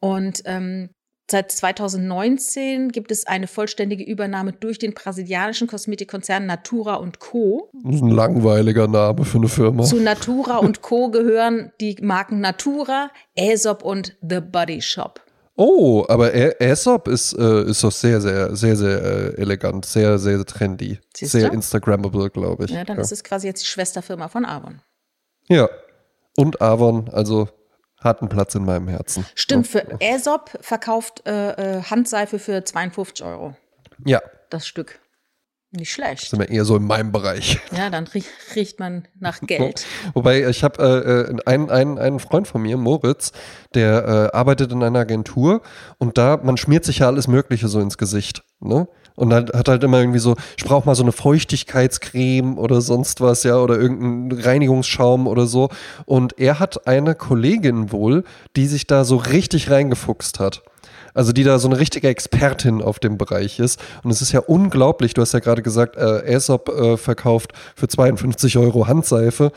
[0.01, 0.91] und ähm,
[1.33, 7.71] Seit 2019 gibt es eine vollständige Übernahme durch den brasilianischen Kosmetikkonzern Natura und Co.
[7.85, 9.85] Das ist ein langweiliger Name für eine Firma.
[9.85, 11.11] Zu Natura und Co.
[11.11, 15.23] gehören die Marken Natura, Aesop und The Body Shop.
[15.55, 20.45] Oh, aber Aesop ist, äh, ist doch sehr, sehr, sehr, sehr äh, elegant, sehr, sehr
[20.47, 20.99] trendy.
[21.15, 21.55] Siehst sehr du?
[21.55, 22.71] Instagrammable, glaube ich.
[22.71, 23.03] Ja, dann ja.
[23.03, 24.81] ist es quasi jetzt die Schwesterfirma von Avon.
[25.49, 25.69] Ja.
[26.37, 27.49] Und Avon, also
[28.01, 29.27] hat einen Platz in meinem Herzen.
[29.35, 33.55] Stimmt, für Aesop verkauft äh, äh Handseife für 52 Euro.
[34.05, 34.21] Ja.
[34.49, 35.02] Das Stück.
[35.75, 36.29] Nicht schlecht.
[36.29, 37.59] Sind wir eher so in meinem Bereich.
[37.75, 38.07] Ja, dann
[38.55, 39.87] riecht man nach Geld.
[40.13, 43.33] Wobei, ich habe äh, äh, einen, einen, einen Freund von mir, Moritz,
[43.75, 45.63] der äh, arbeitet in einer Agentur
[45.97, 48.45] und da, man schmiert sich ja alles Mögliche so ins Gesicht.
[48.61, 48.87] Ne?
[49.15, 53.23] Und dann hat halt immer irgendwie so, ich brauche mal so eine Feuchtigkeitscreme oder sonst
[53.23, 55.71] was, ja, oder irgendeinen Reinigungsschaum oder so.
[56.05, 58.25] Und er hat eine Kollegin wohl,
[58.57, 60.63] die sich da so richtig reingefuchst hat.
[61.15, 63.81] Also die da so eine richtige Expertin auf dem Bereich ist.
[64.03, 67.89] Und es ist ja unglaublich, du hast ja gerade gesagt, äh, Aesop äh, verkauft für
[67.89, 69.53] 52 Euro Handseife.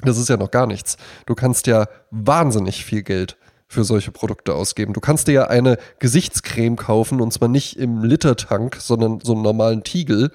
[0.00, 0.96] Das ist ja noch gar nichts.
[1.26, 3.36] Du kannst ja wahnsinnig viel Geld
[3.68, 4.92] für solche Produkte ausgeben.
[4.92, 9.42] Du kannst dir ja eine Gesichtscreme kaufen und zwar nicht im Litertank, sondern so einen
[9.42, 10.30] normalen Tiegel.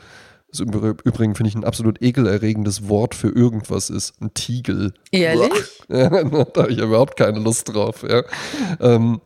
[0.51, 4.19] Das im Übrigen finde ich ein absolut ekelerregendes Wort für irgendwas ist.
[4.21, 4.93] Ein Tiegel.
[5.11, 5.51] Ehrlich?
[5.91, 8.05] Ja, da habe ich überhaupt keine Lust drauf.
[8.07, 8.21] Ja.
[8.79, 9.21] Ähm,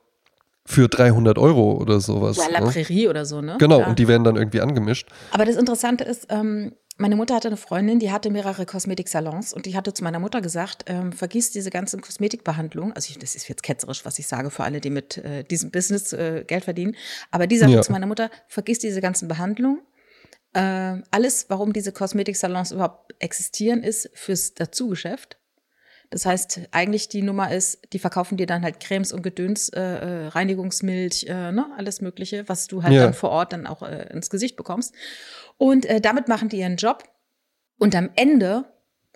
[0.66, 2.38] für 300 Euro oder sowas.
[2.38, 2.72] Ja, La ne?
[2.72, 3.58] Prairie oder so, ne?
[3.60, 3.88] Genau, Ja.
[3.88, 5.10] und die werden dann irgendwie angemischt.
[5.32, 9.66] Aber das Interessante ist, ähm, meine Mutter hatte eine Freundin, die hatte mehrere Kosmetiksalons und
[9.66, 12.94] die hatte zu meiner Mutter gesagt, ähm, vergiss diese ganzen Kosmetikbehandlungen.
[12.94, 15.72] Also ich, das ist jetzt ketzerisch, was ich sage für alle, die mit äh, diesem
[15.72, 16.96] Business äh, Geld verdienen.
[17.32, 17.82] Aber die sagte Ja.
[17.82, 19.82] zu meiner Mutter, vergiss diese ganzen Behandlungen.
[20.54, 25.40] Äh, alles, warum diese Kosmetiksalons überhaupt existieren, ist fürs Dazugeschäft.
[26.14, 29.82] Das heißt, eigentlich die Nummer ist, die verkaufen dir dann halt Cremes und Gedöns, äh,
[29.82, 33.06] äh, Reinigungsmilch, äh, ne, alles Mögliche, was du halt Ja.
[33.06, 34.94] dann vor Ort dann auch äh, ins Gesicht bekommst.
[35.58, 37.04] Und äh, damit machen die ihren Job.
[37.80, 38.66] Und am Ende,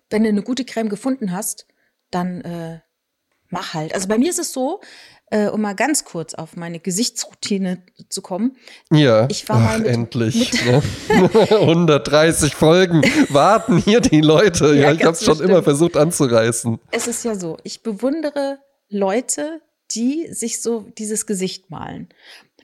[0.10, 1.68] wenn du eine gute Creme gefunden hast,
[2.10, 2.80] dann äh,
[3.50, 3.94] mach halt.
[3.94, 4.82] Also bei mir ist es so,
[5.30, 8.56] äh, um mal ganz kurz auf meine Gesichtsroutine zu kommen.
[8.92, 10.52] Ja, Ich war mal Ach, mit- endlich.
[10.66, 10.82] ne?
[11.52, 14.68] 130 Folgen warten hier die Leute.
[14.76, 16.80] Ja, Ja, ich habe es schon immer versucht anzureißen.
[16.92, 18.60] Es ist ja so, ich bewundere
[18.90, 19.62] Leute,
[19.92, 22.10] die sich so dieses Gesicht malen.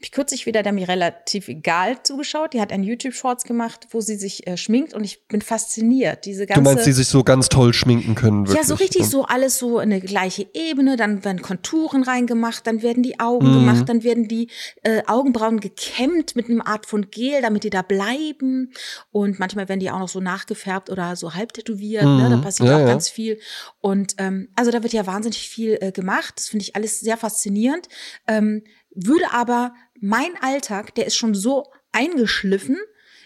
[0.04, 2.52] Habe ich kürzlich wieder der mir relativ egal zugeschaut.
[2.54, 6.26] Die hat einen YouTube-Shorts gemacht, wo sie sich äh, schminkt und ich bin fasziniert.
[6.26, 8.58] Diese ganze Du meinst, die sich so ganz toll schminken können, wirklich.
[8.58, 9.08] Ja, so richtig ne?
[9.08, 13.52] so alles so in eine gleiche Ebene, dann werden Konturen reingemacht, dann werden die Augen
[13.52, 13.54] Mhm.
[13.54, 14.50] gemacht, dann werden die
[14.82, 18.74] äh, Augenbrauen gekämmt mit einer Art von Gel, damit die da bleiben
[19.14, 22.28] und manchmal werden die auch noch so nachgefärbt oder so halb tätowiert, ne?
[22.30, 22.42] da Mhm.
[22.42, 22.88] passiert Ja, auch ja.
[22.88, 23.40] ganz viel
[23.80, 27.16] und ähm, also da wird ja wahnsinnig viel äh, gemacht, das finde ich alles sehr
[27.16, 27.88] faszinierend,
[28.28, 28.64] ähm,
[28.96, 32.78] würde aber mein Alltag, der ist schon so eingeschliffen,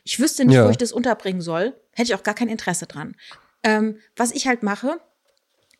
[0.03, 0.65] ich wüsste nicht, Ja.
[0.65, 3.15] wo ich das unterbringen soll, hätte ich auch gar kein Interesse dran.
[3.63, 4.99] Ähm, was ich halt mache,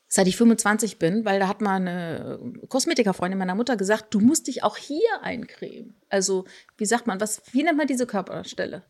[0.10, 4.48] seit ich 25 bin, weil da hat mal eine Kosmetikerfreundin meiner Mutter gesagt, du musst
[4.48, 5.96] dich auch hier eincremen.
[6.10, 6.46] Also,
[6.78, 8.84] wie sagt man, was, wie nennt man diese Körperstelle?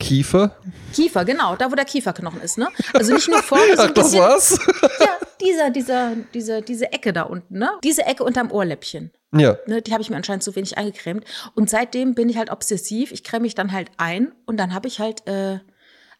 [0.00, 0.56] Kiefer?
[0.94, 2.68] Kiefer, genau, da wo der Kieferknochen ist, ne?
[2.94, 4.58] Also nicht nur vorne, so Ach, ein das bisschen, war's?
[5.00, 7.70] ja, dieser, dieser, diese, diese Ecke da unten, ne?
[7.82, 9.10] Diese Ecke unterm Ohrläppchen.
[9.32, 9.56] Ja.
[9.66, 11.24] Ne, die habe ich mir anscheinend zu wenig eingecremt.
[11.54, 13.12] Und seitdem bin ich halt obsessiv.
[13.12, 15.58] Ich creme mich dann halt ein und dann habe ich halt äh,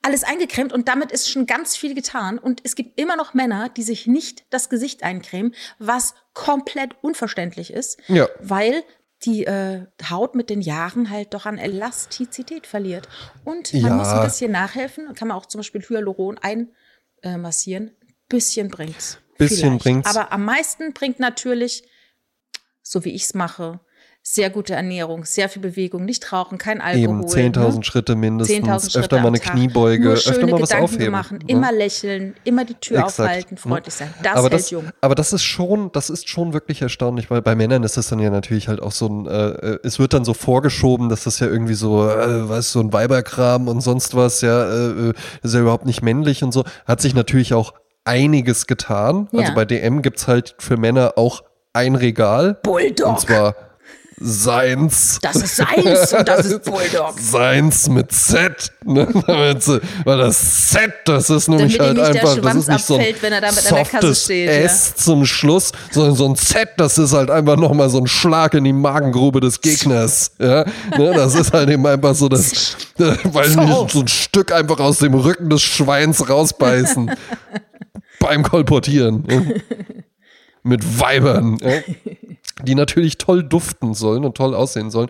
[0.03, 2.39] alles eingecremt und damit ist schon ganz viel getan.
[2.39, 7.73] Und es gibt immer noch Männer, die sich nicht das Gesicht eincremen, was komplett unverständlich
[7.73, 8.29] ist, Ja.
[8.41, 8.85] weil
[9.25, 13.09] die äh, Haut mit den Jahren halt doch an Elastizität verliert.
[13.45, 13.91] Und man Ja.
[13.95, 15.13] muss ein bisschen nachhelfen.
[15.15, 16.39] Kann man auch zum Beispiel Hyaluron
[17.23, 17.97] einmassieren.
[18.29, 19.19] Bisschen bringt's.
[19.39, 19.83] Bisschen Vielleicht.
[19.83, 20.11] bringt's.
[20.17, 21.83] Aber am meisten bringt natürlich
[22.91, 23.81] so wie ich es mache.
[24.21, 27.03] Sehr gute Ernährung, sehr viel Bewegung, nicht rauchen, kein Alkohol.
[27.03, 27.25] Eben
[27.55, 27.85] 10.000 ne?
[27.85, 29.39] Schritte mindestens, 10.000 Schritte öfter mal eine.
[29.39, 31.13] Kniebeuge, öfter mal was Gedanken aufheben.
[31.13, 31.45] machen, ne?
[31.47, 33.61] immer lächeln, immer die Tür Exakt, aufhalten, ne?
[33.61, 34.13] freundlich sein.
[34.23, 34.85] Das aber hält das, jung.
[35.01, 38.19] Aber das ist schon, das ist schon wirklich erstaunlich, weil bei Männern ist das dann
[38.19, 41.39] ja natürlich halt auch so ein, äh, äh, es wird dann so vorgeschoben, dass das
[41.39, 45.13] ja irgendwie so, äh, weißt du, so ein Weiberkram und sonst was, ja, äh, äh,
[45.43, 46.65] ist ja überhaupt nicht männlich und so.
[46.87, 47.73] Hat sich natürlich auch
[48.05, 49.29] einiges getan.
[49.33, 49.55] Also Ja.
[49.55, 51.43] bei DM gibt's halt für Männer auch
[51.79, 52.59] ein Regal.
[52.63, 53.09] Bulldog.
[53.09, 53.55] Und zwar
[54.21, 55.19] seins.
[55.23, 57.15] Das ist seins und das ist Bulldog.
[57.21, 58.73] Seins mit Z.
[58.85, 59.07] Ne?
[60.05, 63.41] Weil das Z, das ist nämlich halt einfach, das ist nicht so ein wenn er
[63.41, 64.55] da mit Kasse softes steht, ja.
[64.55, 68.55] S zum Schluss, sondern so ein Z, das ist halt einfach nochmal so ein Schlag
[68.55, 70.33] in die Magengrube des Gegners.
[70.41, 70.65] Ja?
[70.97, 71.13] Ne?
[71.15, 75.15] Das ist halt eben einfach so, das, weil nicht so ein Stück einfach aus dem
[75.15, 77.13] Rücken des Schweins rausbeißen.
[78.19, 79.25] beim Kolportieren.
[80.69, 81.59] Mit Weibern.
[81.63, 81.81] Ja?
[82.65, 85.09] die natürlich toll duften sollen und toll aussehen sollen.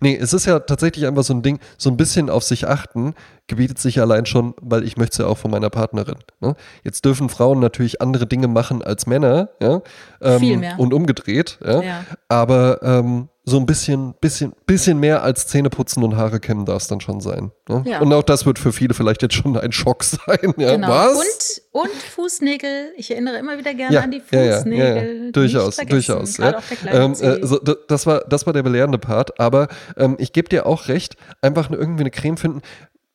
[0.00, 3.12] Nee, es ist ja tatsächlich einfach so ein Ding, so ein bisschen auf sich achten,
[3.48, 6.16] gebietet sich allein schon, weil ich möchte es ja auch von meiner Partnerin.
[6.40, 6.54] Ne?
[6.84, 9.82] Jetzt dürfen Frauen natürlich andere Dinge machen als Männer, ja,
[10.22, 10.78] ähm, Viel mehr.
[10.78, 12.04] und umgedreht, ja, Ja.
[12.30, 16.82] aber ähm, so ein bisschen, bisschen, bisschen mehr als Zähne putzen und Haare kämmen darf
[16.82, 17.52] es dann schon sein.
[17.68, 17.84] Ne?
[17.86, 18.00] Ja.
[18.00, 20.52] Und auch das wird für viele vielleicht jetzt schon ein Schock sein.
[20.56, 20.88] Ja, Genau.
[20.88, 21.62] Was?
[21.70, 22.92] Und, und Fußnägel.
[22.96, 25.26] Ich erinnere immer wieder gerne ja, an die Fußnägel.
[25.26, 26.40] ja, Durchaus, durchaus.
[26.40, 30.66] Ähm, äh, so, das, war, das war der belehrende Part, aber ähm, ich gebe dir
[30.66, 32.62] auch recht, einfach nur irgendwie eine Creme finden.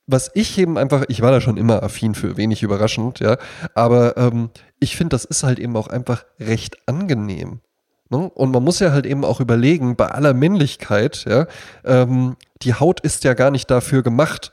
[0.08, 3.38] Was ich eben einfach, ich war da schon immer affin für, wenig überraschend, ja,
[3.76, 7.60] aber ähm, ich finde, das ist halt eben auch einfach recht angenehm.
[8.12, 8.30] Ne?
[8.30, 11.48] Und man muss ja halt eben auch überlegen, bei aller Männlichkeit, ja,
[11.86, 14.52] ähm, die Haut ist ja gar nicht dafür gemacht,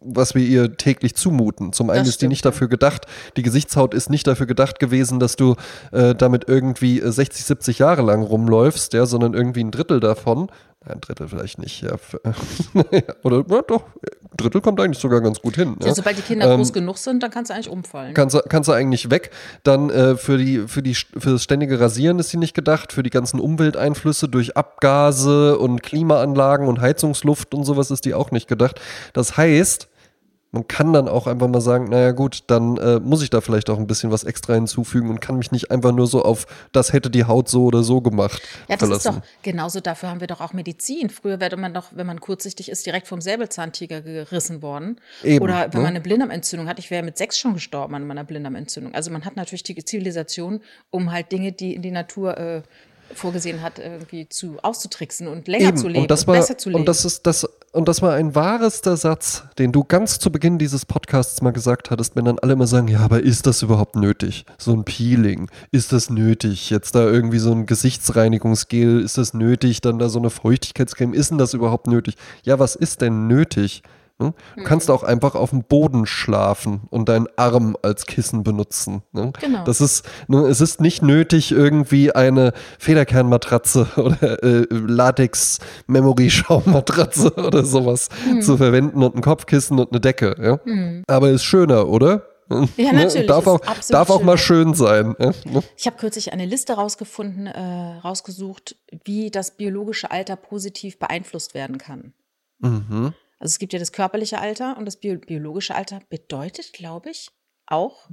[0.00, 1.72] was wir ihr täglich zumuten.
[1.72, 5.18] Zum einen Das ist die nicht dafür gedacht, die Gesichtshaut ist nicht dafür gedacht gewesen,
[5.18, 5.56] dass du
[5.90, 10.48] äh, damit irgendwie äh, 60, 70 Jahre lang rumläufst, ja, sondern irgendwie ein Drittel davon.
[10.86, 11.92] Ein Drittel vielleicht nicht, ja.
[13.22, 15.76] Oder ja, doch, ein Drittel kommt eigentlich sogar ganz gut hin.
[15.80, 15.94] Ja, ja.
[15.94, 18.14] sobald die Kinder ähm, groß genug sind, dann kannst du eigentlich umfallen.
[18.14, 19.30] Kannst, kannst du eigentlich weg.
[19.62, 23.02] Dann äh, für, die, für, die, für das ständige Rasieren ist sie nicht gedacht, für
[23.02, 28.48] die ganzen Umwelteinflüsse durch Abgase und Klimaanlagen und Heizungsluft und sowas ist die auch nicht
[28.48, 28.80] gedacht.
[29.12, 29.88] Das heißt,
[30.52, 33.68] man kann dann auch einfach mal sagen, naja gut, dann äh, muss ich da vielleicht
[33.68, 36.92] auch ein bisschen was extra hinzufügen und kann mich nicht einfach nur so auf, das
[36.92, 38.40] hätte die Haut so oder so gemacht.
[38.68, 39.08] Ja, das verlassen.
[39.08, 41.10] ist doch, genauso dafür haben wir doch auch Medizin.
[41.10, 45.00] Früher wäre man doch, wenn man kurzsichtig ist, direkt vom Säbelzahntiger gerissen worden.
[45.22, 45.84] Eben, oder wenn ne?
[45.84, 48.94] man eine Blinddarmentzündung hat, ich wäre mit sechs schon gestorben an meiner Blinddarmentzündung.
[48.94, 52.62] Also man hat natürlich die Zivilisation, um halt Dinge, die in die Natur äh,
[53.14, 55.76] vorgesehen hat, irgendwie zu auszutricksen und länger Eben.
[55.76, 56.80] zu leben und, das und war, besser zu leben.
[56.80, 60.58] Und das ist das und das war ein wahrester Satz, den du ganz zu Beginn
[60.58, 63.96] dieses Podcasts mal gesagt hattest, wenn dann alle mal sagen, ja, aber ist das überhaupt
[63.96, 64.46] nötig?
[64.56, 66.70] So ein Peeling, ist das nötig?
[66.70, 69.82] Jetzt da irgendwie so ein Gesichtsreinigungsgel, ist das nötig?
[69.82, 72.14] Dann da so eine Feuchtigkeitscreme, ist denn das überhaupt nötig?
[72.44, 73.82] Ja, was ist denn nötig?
[74.18, 74.32] Ne?
[74.56, 79.02] Du kannst auch einfach auf dem Boden schlafen und deinen Arm als Kissen benutzen.
[79.12, 79.34] Ne?
[79.38, 79.64] Genau.
[79.64, 88.08] Das ist, ne, es ist nicht nötig, irgendwie eine Federkernmatratze oder äh, Latex-Memory-Schaummatratze oder sowas
[88.26, 88.40] mhm.
[88.40, 90.34] zu verwenden und ein Kopfkissen und eine Decke.
[90.40, 90.60] Ja?
[90.64, 91.02] Mhm.
[91.06, 92.22] Aber ist schöner, oder?
[92.48, 93.04] Ja, ne?
[93.04, 93.26] natürlich.
[93.26, 93.60] Darf auch,
[93.90, 95.14] darf auch mal schön sein.
[95.18, 95.34] Ne?
[95.76, 101.76] Ich habe kürzlich eine Liste rausgefunden, äh, rausgesucht, wie das biologische Alter positiv beeinflusst werden
[101.76, 102.14] kann.
[102.60, 103.12] Mhm.
[103.38, 107.30] Also es gibt ja das körperliche Alter und das biologische Alter bedeutet, glaube ich,
[107.66, 108.08] auch,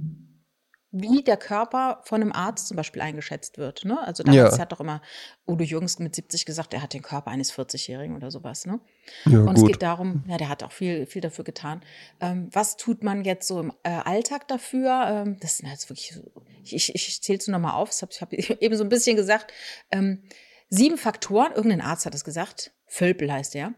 [0.96, 3.84] wie der Körper von einem Arzt zum Beispiel eingeschätzt wird.
[3.84, 4.00] Ne?
[4.00, 4.62] Also damals ja.
[4.62, 5.02] hat doch immer
[5.48, 8.68] Udo Jürgens mit 70 gesagt, er hat den Körper eines 40-Jährigen oder sowas.
[8.68, 8.80] Ne?
[9.26, 9.58] Ja, und gut.
[9.58, 11.82] es geht darum, ja, der hat auch viel, viel dafür getan.
[12.22, 15.06] Ähm, was tut man jetzt so im äh, Alltag dafür?
[15.08, 16.32] Ähm, das ist jetzt wirklich, so,
[16.64, 19.52] ich, ich, ich zähle es nochmal auf, ich habe eben so ein bisschen gesagt.
[19.90, 20.22] Ähm,
[20.70, 23.74] sieben Faktoren, irgendein Arzt hat es gesagt, Völpel heißt er.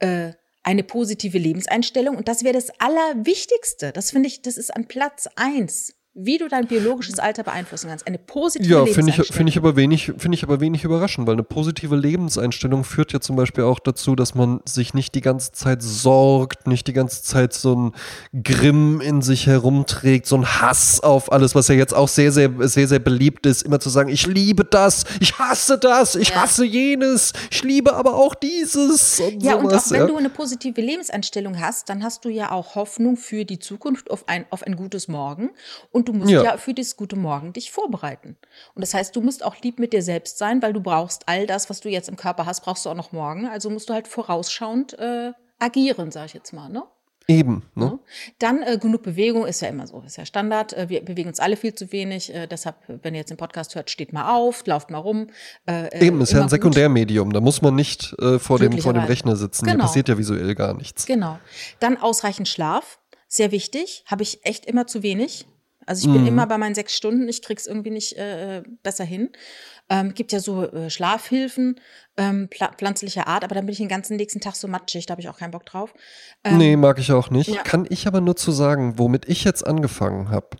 [0.00, 0.32] Äh,
[0.66, 2.16] eine positive Lebenseinstellung.
[2.16, 3.92] Und das wäre das Allerwichtigste.
[3.92, 8.06] Das finde ich, das ist an Platz eins wie du dein biologisches Alter beeinflussen kannst.
[8.06, 9.28] Eine positive ja, Lebenseinstellung.
[9.28, 13.12] Ja, finde ich, aber wenig, find ich aber wenig überraschend, weil eine positive Lebenseinstellung führt
[13.12, 16.94] ja zum Beispiel auch dazu, dass man sich nicht die ganze Zeit sorgt, nicht die
[16.94, 17.92] ganze Zeit so ein
[18.42, 22.50] Grimm in sich herumträgt, so ein Hass auf alles, was ja jetzt auch sehr, sehr,
[22.60, 26.42] sehr, sehr beliebt ist, immer zu sagen, ich liebe das, ich hasse das, ich ja.
[26.42, 29.20] hasse jenes, ich liebe aber auch dieses.
[29.20, 30.06] Und ja, sowas, und auch wenn ja.
[30.06, 34.26] du eine positive Lebenseinstellung hast, dann hast du ja auch Hoffnung für die Zukunft auf
[34.28, 35.50] ein, auf ein gutes Morgen
[35.90, 36.42] und du musst ja.
[36.42, 38.36] ja für das gute Morgen dich vorbereiten.
[38.74, 41.46] Und das heißt, du musst auch lieb mit dir selbst sein, weil du brauchst all
[41.46, 43.46] das, was du jetzt im Körper hast, brauchst du auch noch morgen.
[43.46, 46.84] Also musst du halt vorausschauend äh, agieren, sag ich jetzt mal, ne?
[47.28, 47.64] Eben.
[47.74, 47.84] Ne?
[47.84, 47.98] Ja.
[48.38, 50.72] Dann äh, genug Bewegung ist ja immer so, ist ja Standard.
[50.74, 52.32] Äh, wir bewegen uns alle viel zu wenig.
[52.32, 55.26] Äh, deshalb, wenn ihr jetzt den Podcast hört, steht mal auf, lauft mal rum.
[55.66, 57.32] Äh, äh, Eben, ist ja ein Sekundärmedium.
[57.32, 59.64] Da muss man nicht äh, vor, dem, vor dem Rechner sitzen.
[59.64, 59.76] Genau.
[59.76, 61.06] Hier passiert ja visuell gar nichts.
[61.06, 61.38] Genau.
[61.80, 63.00] Dann ausreichend Schlaf.
[63.26, 64.04] Sehr wichtig.
[64.06, 65.46] Habe ich echt immer zu wenig.
[65.86, 66.28] Also ich bin mhm.
[66.28, 69.30] immer bei meinen sechs Stunden, ich krieg's irgendwie nicht äh, besser hin.
[69.88, 71.80] Ähm, gibt ja so äh, Schlafhilfen
[72.16, 75.20] ähm, pflanzlicher Art, aber dann bin ich den ganzen nächsten Tag so matschig, da habe
[75.20, 75.94] ich auch keinen Bock drauf.
[76.42, 77.48] Ähm, nee, mag ich auch nicht.
[77.48, 77.62] Ja.
[77.62, 80.56] Kann ich aber nur zu sagen, womit ich jetzt angefangen habe.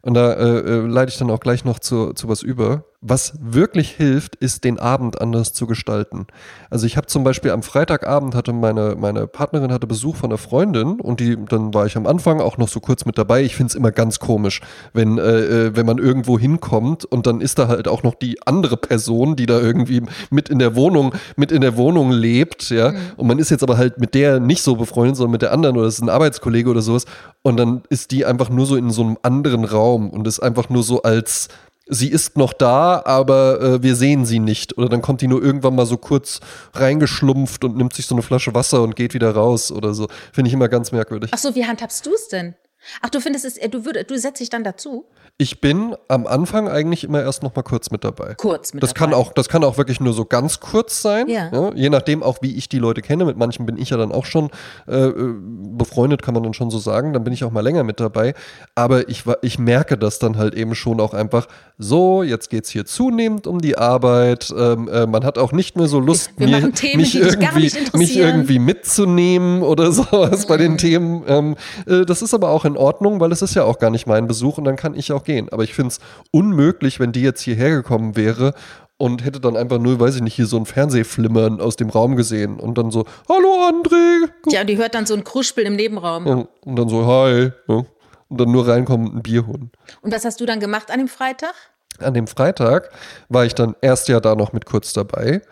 [0.00, 2.84] Und da äh, äh, leite ich dann auch gleich noch zu, zu was über.
[3.04, 6.28] Was wirklich hilft, ist, den Abend anders zu gestalten.
[6.70, 10.38] Also ich habe zum Beispiel am Freitagabend hatte meine, meine Partnerin hatte Besuch von einer
[10.38, 13.42] Freundin und die, dann war ich am Anfang auch noch so kurz mit dabei.
[13.42, 14.60] Ich finde es immer ganz komisch,
[14.92, 18.40] wenn, äh, äh, wenn man irgendwo hinkommt und dann ist da halt auch noch die
[18.46, 22.92] andere Person, die da irgendwie mit in der Wohnung, mit in der Wohnung lebt, ja.
[22.92, 22.98] Mhm.
[23.16, 25.76] Und man ist jetzt aber halt mit der nicht so befreundet, sondern mit der anderen
[25.76, 27.06] oder es ist ein Arbeitskollege oder sowas.
[27.42, 30.68] Und dann ist die einfach nur so in so einem anderen Raum und ist einfach
[30.68, 31.48] nur so als
[31.92, 34.76] sie ist noch da, aber äh, wir sehen sie nicht.
[34.78, 36.40] Oder dann kommt die nur irgendwann mal so kurz
[36.74, 40.08] reingeschlumpft und nimmt sich so eine Flasche Wasser und geht wieder raus oder so.
[40.32, 41.30] Finde ich immer ganz merkwürdig.
[41.32, 42.54] Ach so, wie handhabst du es denn?
[43.00, 45.04] Ach, du findest es, du, würd, du setzt dich dann dazu?
[45.42, 48.34] Ich bin am Anfang eigentlich immer erst noch mal kurz mit dabei.
[48.34, 49.06] Kurz mit das dabei.
[49.06, 51.26] Kann auch, das kann auch wirklich nur so ganz kurz sein.
[51.26, 51.50] Ja.
[51.52, 51.72] ja.
[51.74, 53.24] Je nachdem auch, wie ich die Leute kenne.
[53.24, 54.50] Mit manchen bin ich ja dann auch schon
[54.86, 55.34] äh, äh,
[55.76, 57.12] befreundet, kann man dann schon so sagen.
[57.12, 58.34] Dann bin ich auch mal länger mit dabei.
[58.76, 62.70] Aber ich, ich merke das dann halt eben schon auch einfach so, jetzt geht es
[62.70, 64.54] hier zunehmend um die Arbeit.
[64.56, 68.60] Ähm, äh, man hat auch nicht mehr so Lust, mir, Themen, mich, irgendwie, mich irgendwie
[68.60, 70.48] mitzunehmen oder sowas mhm.
[70.48, 70.78] bei den mhm.
[70.78, 71.24] Themen.
[71.26, 74.06] Ähm, äh, das ist aber auch in Ordnung, weil es ist ja auch gar nicht
[74.06, 75.48] mein Besuch und dann kann ich auch auch gehen.
[75.50, 78.54] Aber ich finde es unmöglich, wenn die jetzt hierher gekommen wäre
[78.98, 82.16] und hätte dann einfach nur, weiß ich nicht, hier so ein Fernsehflimmern aus dem Raum
[82.16, 84.28] gesehen und dann so, hallo André.
[84.50, 86.26] Ja, die hört dann so ein Kruspel im Nebenraum.
[86.26, 87.50] Und, und dann so, hi.
[87.68, 87.84] Ja.
[88.28, 89.70] Und dann nur reinkommen und ein Bier holen.
[90.02, 91.54] Und was hast du dann gemacht an dem Freitag?
[91.98, 92.90] An dem Freitag
[93.28, 95.42] war ich dann erst ja da noch mit kurz dabei.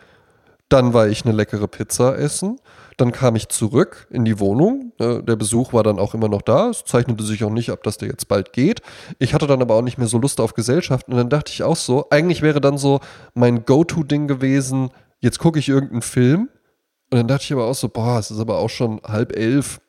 [0.68, 2.58] Dann war ich eine leckere Pizza essen.
[3.00, 4.92] Dann kam ich zurück in die Wohnung.
[4.98, 6.68] Äh, Der Besuch war dann auch immer noch da.
[6.68, 8.82] Es zeichnete sich auch nicht ab, dass der jetzt bald geht.
[9.18, 11.08] Ich hatte dann aber auch nicht mehr so Lust auf Gesellschaft.
[11.08, 13.00] Und dann dachte ich auch so, eigentlich wäre dann so
[13.32, 14.90] mein Go-To-Ding gewesen,
[15.20, 16.50] jetzt gucke ich irgendeinen Film.
[17.10, 19.80] Und dann dachte ich aber auch so, boah, es ist aber auch schon halb elf.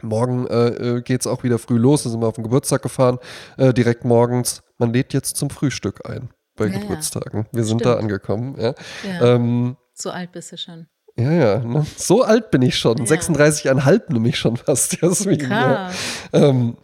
[0.00, 2.04] Morgen äh, äh, geht es auch wieder früh los.
[2.04, 3.18] Da sind wir auf den Geburtstag gefahren,
[3.56, 4.62] äh, direkt morgens.
[4.78, 6.78] Man lädt jetzt zum Frühstück ein bei Ja.
[6.78, 7.46] Geburtstagen.
[7.52, 7.96] Wir sind Stimmt.
[7.96, 8.54] da angekommen.
[8.60, 8.74] Ja,
[9.04, 10.86] Ja, ähm, so alt bist du schon.
[11.18, 11.84] Ja, ja ne?
[11.96, 12.98] so alt bin ich schon.
[12.98, 13.04] Ja.
[13.04, 14.98] 36,5 nämlich schon fast.
[15.02, 15.90] Jasmin, ja.
[16.32, 16.76] Ähm,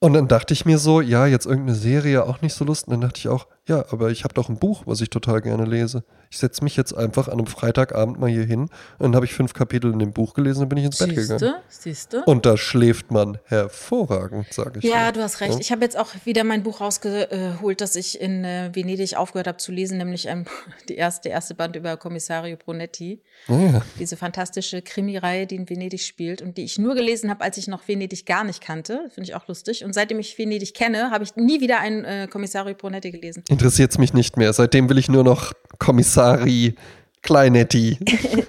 [0.00, 2.88] und dann dachte ich mir so, ja, jetzt irgendeine Serie auch nicht so Lust.
[2.88, 5.40] Und dann dachte ich auch, ja, aber ich habe doch ein Buch, was ich total
[5.40, 6.02] gerne lese.
[6.30, 9.34] Ich setze mich jetzt einfach an einem Freitagabend mal hier hin und dann habe ich
[9.34, 11.38] fünf Kapitel in dem Buch gelesen und bin ich ins Bett gegangen.
[11.38, 12.24] Siehste, siehste.
[12.24, 14.84] Und da schläft man hervorragend, sage ich.
[14.84, 15.18] Ja, dir.
[15.18, 15.54] du hast recht.
[15.54, 15.60] Ja.
[15.60, 19.58] Ich habe jetzt auch wieder mein Buch rausgeholt, das ich in äh, Venedig aufgehört habe
[19.58, 20.46] zu lesen, nämlich ähm,
[20.88, 23.22] die erste, erste Band über Kommissario Brunetti.
[23.46, 23.82] Ja.
[24.00, 27.68] Diese fantastische Krimireihe, die in Venedig spielt und die ich nur gelesen habe, als ich
[27.68, 29.08] noch Venedig gar nicht kannte.
[29.14, 29.84] Finde ich auch lustig.
[29.84, 33.44] Und seitdem ich Venedig kenne, habe ich nie wieder einen äh, Kommissario Brunetti gelesen.
[33.52, 34.52] Interessiert es mich nicht mehr.
[34.52, 36.74] Seitdem will ich nur noch Kommissari
[37.22, 37.98] Kleinetti.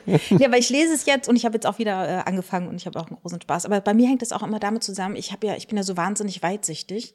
[0.30, 2.76] ja, aber ich lese es jetzt und ich habe jetzt auch wieder äh, angefangen und
[2.76, 3.66] ich habe auch einen großen Spaß.
[3.66, 5.96] Aber bei mir hängt es auch immer damit zusammen, ich ja, ich bin ja so
[5.96, 7.14] wahnsinnig weitsichtig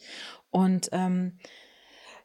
[0.50, 1.38] und ähm,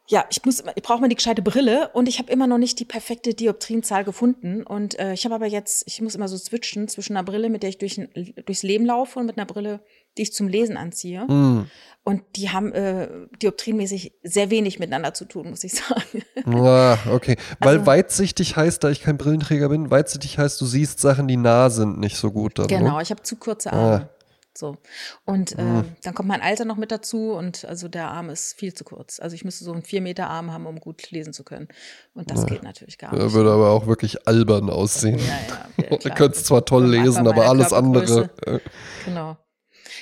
[0.06, 2.78] ja, ich muss, ich brauche mal die gescheite Brille und ich habe immer noch nicht
[2.78, 4.62] die perfekte Dioptrienzahl gefunden.
[4.62, 7.62] Und äh, ich habe aber jetzt, ich muss immer so switchen zwischen einer Brille, mit
[7.62, 8.00] der ich durch,
[8.44, 9.80] durchs Leben laufe und mit einer Brille,
[10.18, 11.26] die ich zum Lesen anziehe.
[11.26, 11.66] Hm.
[12.06, 13.08] Und die haben äh,
[13.42, 16.22] dioptrienmäßig sehr wenig miteinander zu tun, muss ich sagen.
[16.46, 17.36] Ah, okay.
[17.60, 21.38] Weil Also- weitsichtig heißt, da ich kein Brillenträger bin, weitsichtig heißt, du siehst Sachen, die
[21.38, 22.66] nah sind, nicht so gut dann.
[22.66, 23.02] Genau, Ne?
[23.02, 24.10] ich habe zu kurze Ah.
[24.56, 24.76] So.
[25.24, 28.72] Und äh, dann kommt mein Alter noch mit dazu und also der Arm ist viel
[28.74, 29.18] zu kurz.
[29.20, 31.68] Also ich müsste so einen 4 Meter Arm haben, um gut lesen zu können.
[32.14, 33.32] Und das geht natürlich gar Ja, nicht.
[33.34, 35.18] würde aber auch wirklich albern aussehen.
[35.18, 38.30] Ja, ja, ja, könntest zwar toll lesen, aber alles andere.
[38.46, 38.60] äh,
[39.04, 39.36] Genau.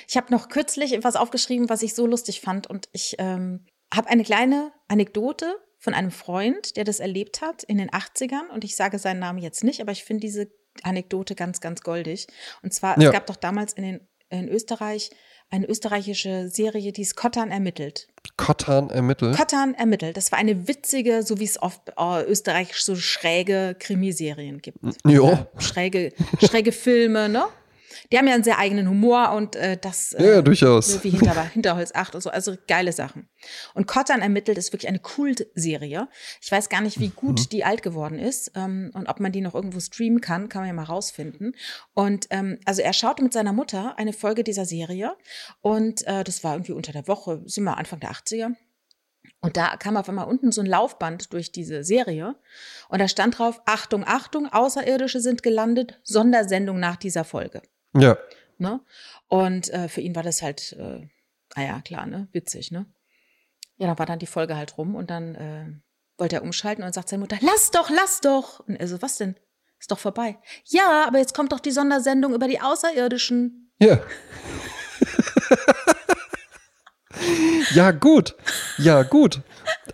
[0.07, 2.67] Ich habe noch kürzlich etwas aufgeschrieben, was ich so lustig fand.
[2.67, 7.77] Und ich ähm, habe eine kleine Anekdote von einem Freund, der das erlebt hat in
[7.77, 8.49] den 80ern.
[8.53, 10.47] Und ich sage seinen Namen jetzt nicht, aber ich finde diese
[10.83, 12.27] Anekdote ganz, ganz goldig.
[12.63, 13.07] Und zwar, Ja.
[13.09, 14.07] es gab doch damals in, den,
[14.39, 15.11] in Österreich
[15.49, 18.07] eine österreichische Serie, die ist Kottan ermittelt.
[18.37, 19.37] Kottan ermittelt.
[19.37, 20.17] Kottan ermittelt.
[20.17, 24.79] Das war eine witzige, so wie es oft äh, österreichisch so schräge Krimiserien gibt.
[24.83, 26.11] Äh, schräge,
[26.43, 27.45] schräge Filme, ne?
[28.11, 31.03] Die haben ja einen sehr eigenen Humor und äh, das Ja, ja, äh, durchaus.
[31.03, 33.29] wie Hinter, Hinterholz 8 und so, also geile Sachen.
[33.73, 36.07] Und Kottan ermittelt ist wirklich eine Kultserie.
[36.41, 37.49] Ich weiß gar nicht, wie gut Mhm.
[37.49, 40.67] die alt geworden ist ähm, und ob man die noch irgendwo streamen kann, kann man
[40.67, 41.55] ja mal rausfinden.
[41.93, 45.15] Und ähm, also er schaute mit seiner Mutter eine Folge dieser Serie
[45.61, 48.55] und äh, das war irgendwie unter der Woche, sind wir Anfang der 80er.
[49.41, 52.35] Und da kam auf einmal unten so ein Laufband durch diese Serie
[52.89, 57.61] und da stand drauf, Achtung, Achtung, Außerirdische sind gelandet, Sondersendung nach dieser Folge.
[57.95, 58.17] Ja.
[58.57, 58.79] Ne?
[59.27, 61.07] Und äh, für ihn war das halt, äh,
[61.55, 62.27] naja, klar, ne?
[62.31, 62.85] Witzig, ne?
[63.77, 65.65] Ja, dann war dann die Folge halt rum und dann äh,
[66.17, 68.59] wollte er umschalten und sagt seine Mutter, lass doch, lass doch.
[68.61, 69.35] Und er so, was denn?
[69.79, 70.37] Ist doch vorbei.
[70.65, 73.71] Ja, aber jetzt kommt doch die Sondersendung über die Außerirdischen.
[73.79, 73.99] Ja.
[77.73, 78.35] ja, gut.
[78.77, 79.41] Ja, gut.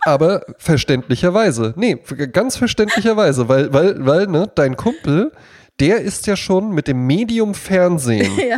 [0.01, 1.73] Aber verständlicherweise.
[1.75, 1.95] Nee,
[2.31, 5.31] ganz verständlicherweise, weil, weil, weil, ne, dein Kumpel,
[5.79, 8.57] der ist ja schon mit dem Medium Fernsehen ja.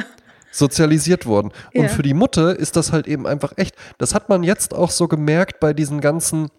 [0.52, 1.52] sozialisiert worden.
[1.74, 1.90] Und Ja.
[1.90, 3.76] für die Mutter ist das halt eben einfach echt.
[3.98, 6.50] Das hat man jetzt auch so gemerkt bei diesen ganzen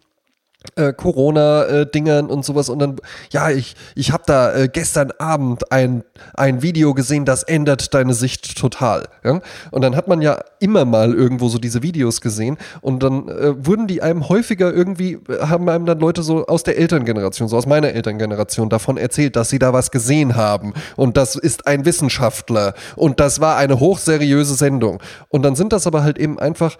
[0.77, 2.69] äh, Corona-Dingern und sowas.
[2.69, 2.97] Und dann,
[3.31, 6.05] ja, ich, ich habe da äh, gestern Abend ein,
[6.35, 9.09] ein Video gesehen, das ändert deine Sicht total.
[9.25, 9.41] Ja?
[9.71, 13.67] Und dann hat man ja immer mal irgendwo so diese Videos gesehen und dann äh,
[13.67, 17.57] wurden die einem häufiger irgendwie, äh, haben einem dann Leute so aus der Elterngeneration, so
[17.57, 20.73] aus meiner Elterngeneration davon erzählt, dass sie da was gesehen haben.
[20.97, 22.75] Und das ist ein Wissenschaftler.
[22.97, 25.03] Und das war eine hochseriöse Sendung.
[25.29, 26.77] Und dann sind das aber halt eben einfach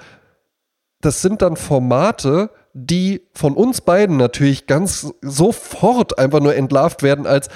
[1.03, 7.27] das sind dann Formate, die von uns beiden natürlich ganz sofort einfach nur entlarvt werden
[7.27, 7.49] als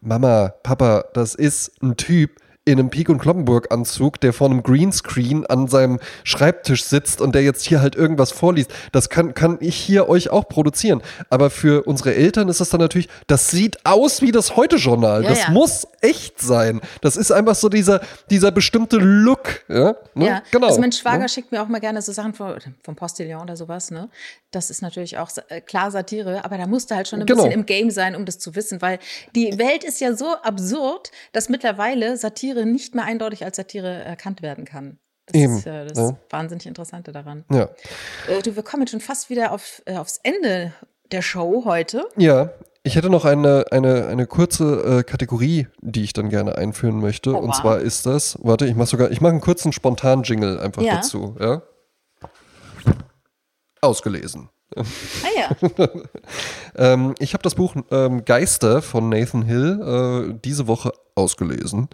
[0.00, 5.46] Mama, Papa, das ist ein Typ in einem Pik- und Kloppenburg-Anzug, der vor einem Greenscreen
[5.46, 8.72] an seinem Schreibtisch sitzt und der jetzt hier halt irgendwas vorliest.
[8.90, 11.00] Das kann, kann ich hier euch auch produzieren.
[11.30, 15.22] Aber für unsere Eltern ist das dann natürlich, das sieht aus wie das Heute-Journal.
[15.22, 15.50] Ja, das ja.
[15.50, 16.80] muss echt sein.
[17.02, 18.00] Das ist einfach so dieser,
[18.30, 19.64] dieser bestimmte Look.
[19.68, 20.26] Ja, ne?
[20.26, 20.66] Ja, genau.
[20.66, 21.28] Also mein Schwager ne?
[21.28, 24.08] schickt mir auch mal gerne so Sachen vom, vom Postillon oder sowas, ne?
[24.50, 27.44] Das ist natürlich auch äh, klar Satire, aber da musste halt schon ein Genau.
[27.44, 28.98] bisschen im Game sein, um das zu wissen, weil
[29.36, 34.40] die Welt ist ja so absurd, dass mittlerweile Satire nicht mehr eindeutig als Satire erkannt
[34.40, 34.98] werden kann.
[35.26, 36.16] Das Eben, ist ja das ja.
[36.30, 37.44] wahnsinnig Interessante daran.
[37.50, 37.68] Ja.
[38.28, 40.72] Äh, du, wir kommen jetzt schon fast wieder auf, äh, aufs Ende
[41.10, 42.04] der Show heute.
[42.16, 42.50] Ja,
[42.84, 47.34] Ich hätte noch eine, eine, eine kurze äh, Kategorie, die ich dann gerne einführen möchte.
[47.34, 47.60] Oh, und wow.
[47.60, 50.96] zwar ist das, warte, ich mache sogar, ich mache einen kurzen spontanen Jingle einfach Ja.
[50.96, 51.34] dazu.
[51.40, 51.62] Ja?
[53.80, 54.48] Ausgelesen.
[54.76, 54.82] Ah
[55.36, 55.50] ja.
[56.76, 61.88] Ähm, ich habe das Buch ähm, Geister von Nathan Hill äh, diese Woche ausgelesen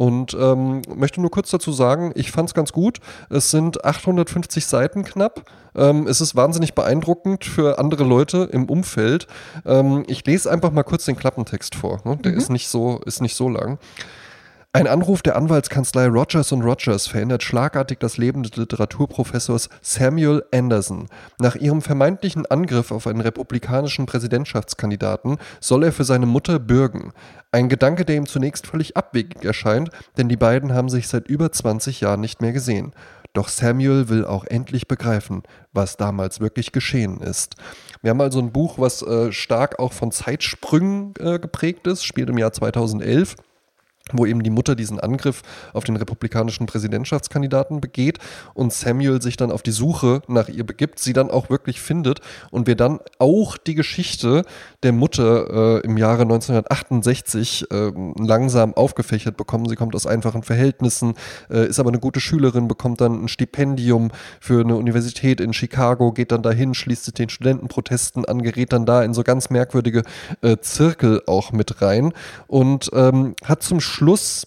[0.00, 3.00] und ähm, möchte nur kurz dazu sagen, ich fand es ganz gut.
[3.28, 5.44] Es sind 850 Seiten knapp.
[5.74, 9.26] Ähm, es ist wahnsinnig beeindruckend für andere Leute im Umfeld.
[9.66, 12.00] Ähm, ich lese einfach mal kurz den Klappentext vor.
[12.04, 12.16] Ne?
[12.16, 13.78] Der ist, nicht so, ist nicht so lang.
[14.72, 21.08] Ein Anruf der Anwaltskanzlei Rogers Rogers verändert schlagartig das Leben des Literaturprofessors Samuel Anderson.
[21.40, 27.12] Nach ihrem vermeintlichen Angriff auf einen republikanischen Präsidentschaftskandidaten soll er für seine Mutter bürgen.
[27.50, 31.50] Ein Gedanke, der ihm zunächst völlig abwegig erscheint, denn die beiden haben sich seit über
[31.50, 32.92] 20 Jahren nicht mehr gesehen.
[33.32, 35.42] Doch Samuel will auch endlich begreifen,
[35.72, 37.56] was damals wirklich geschehen ist.
[38.02, 42.30] Wir haben also ein Buch, was äh, stark auch von Zeitsprüngen äh, geprägt ist, spielt
[42.30, 43.34] im Jahr 2011
[44.18, 45.42] wo eben die Mutter diesen Angriff
[45.72, 48.18] auf den republikanischen Präsidentschaftskandidaten begeht
[48.54, 52.20] und Samuel sich dann auf die Suche nach ihr begibt, sie dann auch wirklich findet
[52.50, 54.44] und wir dann auch die Geschichte
[54.82, 59.68] der Mutter äh, im Jahre 1968 äh, langsam aufgefächert bekommen.
[59.68, 61.14] Sie kommt aus einfachen Verhältnissen,
[61.50, 66.12] äh, ist aber eine gute Schülerin, bekommt dann ein Stipendium für eine Universität in Chicago,
[66.12, 70.02] geht dann dahin, schließt sich den Studentenprotesten an, gerät dann da in so ganz merkwürdige
[70.42, 72.12] äh, Zirkel auch mit rein
[72.46, 74.46] und ähm, hat zum Schluss Schluss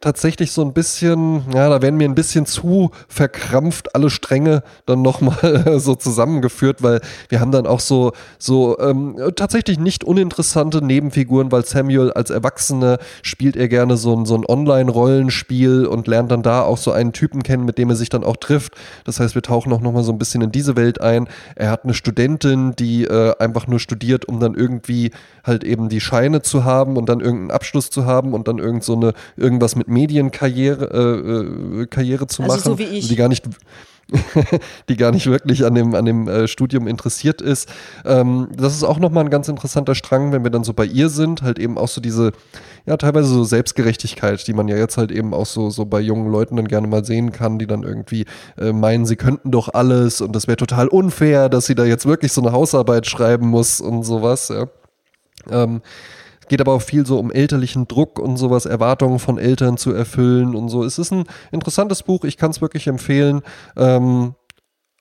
[0.00, 5.02] tatsächlich so ein bisschen, ja, da werden mir ein bisschen zu verkrampft alle Stränge dann
[5.02, 11.52] nochmal so zusammengeführt, weil wir haben dann auch so, so ähm, tatsächlich nicht uninteressante Nebenfiguren,
[11.52, 16.42] weil Samuel als Erwachsener spielt er gerne so ein, so ein Online-Rollenspiel und lernt dann
[16.42, 18.74] da auch so einen Typen kennen, mit dem er sich dann auch trifft.
[19.04, 21.28] Das heißt, wir tauchen auch nochmal so ein bisschen in diese Welt ein.
[21.56, 25.10] Er hat eine Studentin, die äh, einfach nur studiert, um dann irgendwie
[25.44, 28.82] halt eben die Scheine zu haben und dann irgendeinen Abschluss zu haben und dann irgend
[28.82, 30.86] so eine, irgendwas mit Medienkarriere
[31.78, 32.64] äh, äh, Karriere zu Also machen.
[32.64, 33.08] so wie ich.
[33.08, 33.44] die gar nicht
[34.88, 37.68] die gar nicht wirklich an dem, an dem äh, Studium interessiert ist.
[38.04, 41.08] Ähm, das ist auch nochmal ein ganz interessanter Strang, wenn wir dann so bei ihr
[41.08, 42.32] sind, halt eben auch so diese,
[42.86, 46.30] ja, teilweise so Selbstgerechtigkeit, die man ja jetzt halt eben auch so, so bei jungen
[46.30, 48.24] Leuten dann gerne mal sehen kann, die dann irgendwie
[48.58, 52.06] äh, meinen, sie könnten doch alles und das wäre total unfair, dass sie da jetzt
[52.06, 54.66] wirklich so eine Hausarbeit schreiben muss und sowas, ja.
[55.50, 55.82] Ähm,
[56.50, 60.56] geht aber auch viel so um elterlichen Druck und sowas, Erwartungen von Eltern zu erfüllen
[60.56, 60.82] und so.
[60.82, 63.42] Es ist ein interessantes Buch, ich kann es wirklich empfehlen.
[63.76, 64.34] Ähm,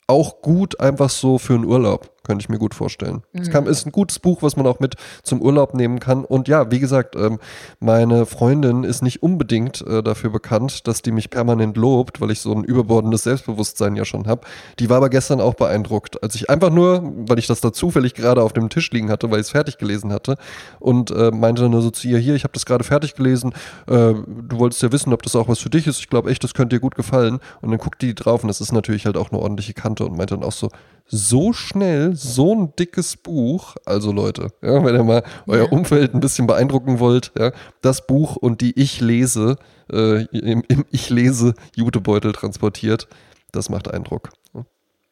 [0.05, 3.23] auch gut einfach so für einen Urlaub, könnte ich mir gut vorstellen.
[3.33, 6.23] Es kam, ist ein gutes Buch, was man auch mit zum Urlaub nehmen kann.
[6.23, 7.39] Und ja, wie gesagt, ähm,
[7.79, 12.41] meine Freundin ist nicht unbedingt äh, dafür bekannt, dass die mich permanent lobt, weil ich
[12.41, 14.45] so ein überbordendes Selbstbewusstsein ja schon habe.
[14.77, 18.13] Die war aber gestern auch beeindruckt, als ich einfach nur, weil ich das da zufällig
[18.13, 20.35] gerade auf dem Tisch liegen hatte, weil ich es fertig gelesen hatte
[20.79, 23.53] und äh, meinte dann nur so zu ihr, hier, ich habe das gerade fertig gelesen,
[23.87, 25.97] äh, du wolltest ja wissen, ob das auch was für dich ist.
[25.97, 27.39] Ich glaube echt, das könnte dir gut gefallen.
[27.61, 30.15] Und dann guckt die drauf und das ist natürlich halt auch eine ordentliche Kante und
[30.15, 30.69] meinte dann auch so,
[31.09, 33.75] so schnell, so ein dickes Buch.
[33.85, 35.71] Also Leute, ja, wenn ihr mal euer.
[35.71, 37.51] Umfeld ein bisschen beeindrucken wollt, ja,
[37.81, 39.57] das Buch und die Ich lese,
[39.91, 43.07] äh, im, im Ich lese Jutebeutel transportiert,
[43.51, 44.29] das macht Eindruck.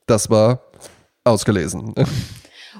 [0.05, 0.61] Das war
[1.23, 1.93] ausgelesen.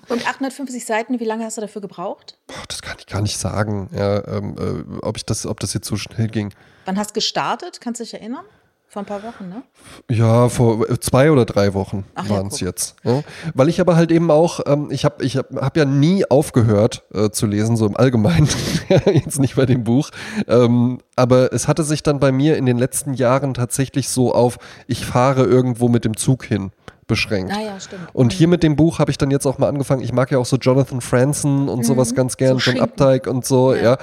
[0.07, 2.37] Und 850 Seiten, wie lange hast du dafür gebraucht?
[2.47, 5.73] Boah, das kann ich gar nicht sagen, ja, ähm, äh, ob, ich das, ob das
[5.73, 6.53] jetzt so schnell ging.
[6.85, 7.81] Wann hast du gestartet?
[7.81, 8.45] Kannst du dich erinnern?
[8.89, 9.63] Vor ein paar Wochen, ne?
[10.09, 12.61] Ja, vor äh, zwei oder drei Wochen ja, waren es guck.
[12.61, 12.95] jetzt.
[13.03, 13.21] Ja.
[13.53, 17.03] Weil ich aber halt eben auch, ähm, ich habe ich hab, hab ja nie aufgehört
[17.13, 18.47] äh, zu lesen, so im Allgemeinen,
[19.05, 20.11] jetzt nicht bei dem Buch.
[20.47, 24.57] Ähm, aber es hatte sich dann bei mir in den letzten Jahren tatsächlich so auf,
[24.87, 26.71] ich fahre irgendwo mit dem Zug hin
[27.07, 27.51] beschränkt.
[27.55, 28.03] Ah ja, stimmt.
[28.13, 30.01] Und hier mit dem Buch habe ich dann jetzt auch mal angefangen.
[30.01, 32.59] Ich mag ja auch so Jonathan Franzen und sowas ganz gern, Mhm.
[32.59, 32.81] So John.
[32.81, 33.81] Updike und so, ja.
[33.83, 33.97] Ja.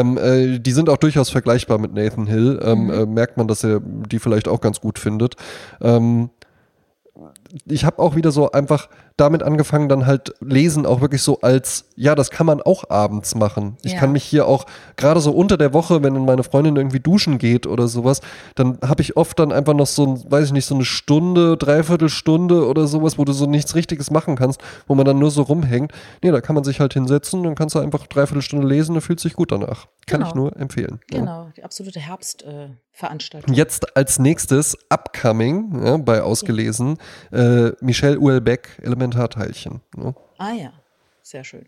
[0.00, 2.60] Ähm, äh, die sind auch durchaus vergleichbar mit Nathan Hill.
[2.62, 2.90] Ähm, Mhm.
[2.90, 5.36] äh, merkt man, dass er die vielleicht auch ganz gut findet.
[5.80, 6.30] Ähm,
[7.66, 8.88] ich habe auch wieder so einfach
[9.20, 13.34] damit angefangen, dann halt lesen auch wirklich so als, ja, das kann man auch abends
[13.34, 13.76] machen.
[13.82, 13.98] Ich Ja.
[14.00, 14.64] kann mich hier auch,
[14.96, 18.20] gerade so unter der Woche, wenn meine Freundin irgendwie duschen geht oder sowas,
[18.54, 22.66] dann habe ich oft dann einfach noch so, weiß ich nicht, so eine Stunde, Dreiviertelstunde
[22.66, 25.92] oder sowas, wo du so nichts Richtiges machen kannst, wo man dann nur so rumhängt.
[26.22, 29.20] Nee, da kann man sich halt hinsetzen, dann kannst du einfach Dreiviertelstunde lesen und fühlt
[29.20, 29.86] sich gut danach.
[30.06, 30.44] Kann ich Genau.
[30.44, 31.00] nur empfehlen.
[31.12, 31.18] Ja.
[31.20, 33.52] Genau, die absolute Herbstveranstaltung.
[33.54, 33.56] Äh.
[33.56, 36.96] Jetzt als nächstes Upcoming ja, bei Ausgelesen
[37.32, 38.68] äh, Michel Houellebecq
[39.10, 39.80] Elementarteilchen.
[39.96, 40.14] Ne?
[40.38, 40.72] Ah ja,
[41.22, 41.66] sehr schön.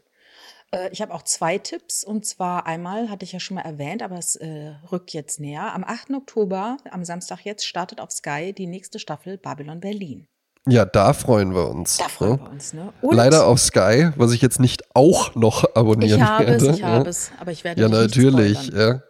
[0.71, 4.03] Äh, Ich habe auch zwei Tipps und zwar einmal hatte ich ja schon mal erwähnt,
[4.03, 5.75] aber es äh, rückt jetzt näher.
[5.75, 6.11] Am 8.
[6.11, 10.27] Oktober, am Samstag jetzt, startet auf Sky die nächste Staffel Babylon Berlin.
[10.69, 11.97] Ja, da freuen wir uns.
[11.97, 12.41] Da freuen ne?
[12.41, 12.93] wir uns, ne?
[13.03, 16.67] Leider auf Sky, was ich jetzt nicht auch noch abonnieren ich habe werde.
[16.67, 16.87] es, ich ja.
[16.87, 18.69] habe es, aber ich werde Ja, natürlich.
[18.69, 19.03] Ja.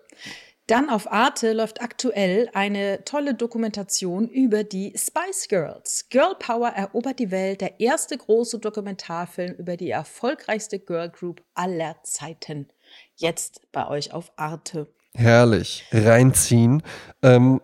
[0.69, 6.07] Dann auf Arte läuft aktuell eine tolle Dokumentation über die Spice Girls.
[6.09, 11.97] Girl Power erobert die Welt, der erste große Dokumentarfilm über die erfolgreichste Girl Group aller
[12.05, 12.69] Zeiten.
[13.17, 14.87] Jetzt bei euch auf Arte.
[15.15, 15.85] Herrlich.
[15.91, 16.85] Reinziehen.
[17.23, 17.61] Ähm,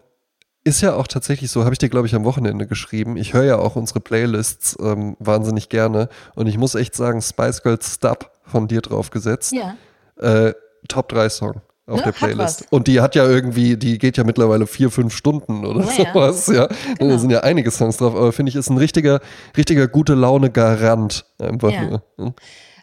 [0.64, 3.16] ist ja auch tatsächlich so, habe ich dir, glaube ich, am Wochenende geschrieben.
[3.16, 6.08] Ich höre ja auch unsere Playlists ähm, wahnsinnig gerne.
[6.34, 9.52] Und ich muss echt sagen, Spice Girls Stub von dir draufgesetzt.
[9.52, 9.76] Ja.
[10.16, 10.52] Äh,
[10.88, 12.66] Top 3 Song auf Ne, der Playlist.
[12.70, 16.12] Und die hat ja irgendwie, die geht ja mittlerweile vier, fünf Stunden oder Ja, ja.
[16.12, 16.68] sowas, ja.
[16.98, 17.10] Genau.
[17.12, 19.20] Da sind ja einige Songs drauf, aber finde ich, ist ein richtiger,
[19.56, 21.24] richtiger gute Laune-Garant.
[21.38, 21.84] Einfach Ja.
[21.84, 22.02] nur.
[22.18, 22.34] Hm?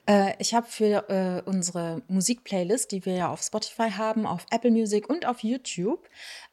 [0.08, 4.70] Äh, ich habe für äh, unsere Musikplaylist, die wir ja auf Spotify haben, auf Apple
[4.72, 6.08] Music und auf YouTube,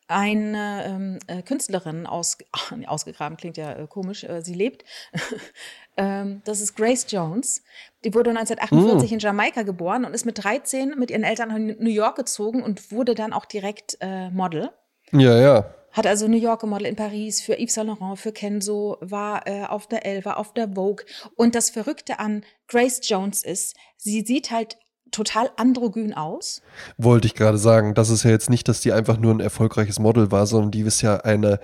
[0.09, 2.39] eine ähm, äh, Künstlerin aus,
[2.87, 4.85] ausgegraben, klingt ja äh, komisch, äh, sie lebt.
[5.97, 7.63] ähm, das ist Grace Jones.
[8.05, 11.91] Die wurde 1948 in Jamaika geboren und ist mit 13 mit ihren Eltern nach New
[11.91, 14.71] York gezogen und wurde dann auch direkt äh, Model.
[15.13, 15.75] Ja, ja.
[15.93, 19.65] Hat also New York gemodelt in Paris für Yves Saint Laurent, für Kenzo, war äh,
[19.65, 21.05] auf der Elle, war auf der Vogue.
[21.37, 24.79] Und das Verrückte an Grace Jones ist, sie sieht halt
[25.11, 26.63] total androgyn aus.
[26.97, 27.95] Wollte ich gerade sagen.
[27.95, 30.81] Das ist ja jetzt nicht, dass die einfach nur ein erfolgreiches Model war, sondern die
[30.81, 31.61] ist ja eine,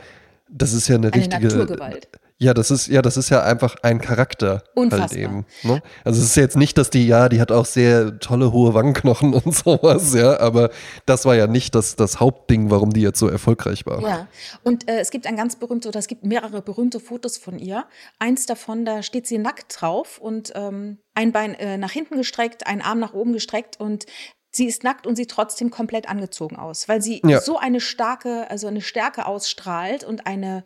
[0.50, 1.46] das ist ja eine, Eine richtige.
[1.46, 2.08] Naturgewalt.
[2.40, 4.62] Ja, das ist, ja, das ist ja einfach ein Charakter.
[4.74, 5.08] Unfassbar.
[5.08, 5.82] Halt eben, ne?
[6.04, 9.34] Also es ist jetzt nicht, dass die, ja, die hat auch sehr tolle hohe Wangenknochen
[9.44, 10.70] und sowas, ja, aber
[11.04, 14.00] das war ja nicht das, das Hauptding, warum die jetzt so erfolgreich war.
[14.02, 14.28] Ja,
[14.62, 17.86] und äh, es gibt ein ganz berühmtes, oder es gibt mehrere berühmte Fotos von ihr.
[18.20, 22.68] Eins davon, da steht sie nackt drauf und ähm, ein Bein äh, nach hinten gestreckt,
[22.68, 24.06] ein Arm nach oben gestreckt und
[24.52, 27.40] sie ist nackt und sieht trotzdem komplett angezogen aus, weil sie Ja.
[27.40, 30.62] so eine starke, also eine Stärke ausstrahlt und eine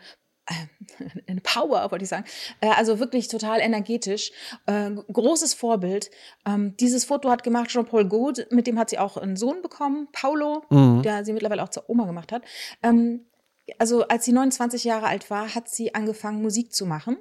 [1.29, 2.25] eine Power, wollte ich sagen.
[2.61, 4.33] Äh, Also wirklich total energetisch.
[4.67, 6.11] Äh, Großes Vorbild.
[6.47, 10.09] Ähm, Dieses Foto hat gemacht Jean-Paul Gaud, mit dem hat sie auch einen Sohn bekommen,
[10.13, 11.03] Paulo, Mhm.
[11.03, 12.43] der sie mittlerweile auch zur Oma gemacht hat.
[13.79, 17.17] Also als sie 29 Jahre alt war, hat sie angefangen, Musik zu machen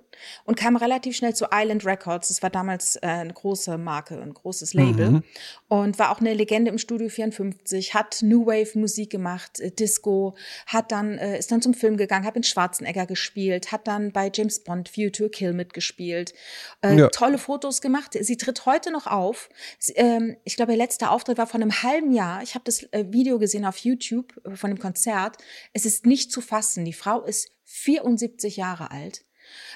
[0.45, 2.29] und kam relativ schnell zu Island Records.
[2.29, 5.09] Das war damals äh, eine große Marke, ein großes Label.
[5.11, 5.23] Mhm.
[5.67, 10.35] Und war auch eine Legende im Studio 54, hat New Wave Musik gemacht, äh, Disco,
[10.65, 14.31] hat dann, äh, ist dann zum Film gegangen, hat in Schwarzenegger gespielt, hat dann bei
[14.33, 16.33] James Bond View to Kill mitgespielt,
[16.81, 17.07] äh, Ja.
[17.09, 18.17] tolle Fotos gemacht.
[18.19, 19.49] Sie tritt heute noch auf.
[19.79, 22.43] Sie, ähm, ich glaube, ihr letzter Auftritt war vor einem halben Jahr.
[22.43, 25.37] Ich habe das äh, Video gesehen auf YouTube äh, von dem Konzert.
[25.73, 26.85] Es ist nicht zu fassen.
[26.85, 29.23] Die Frau ist 74 Jahre alt.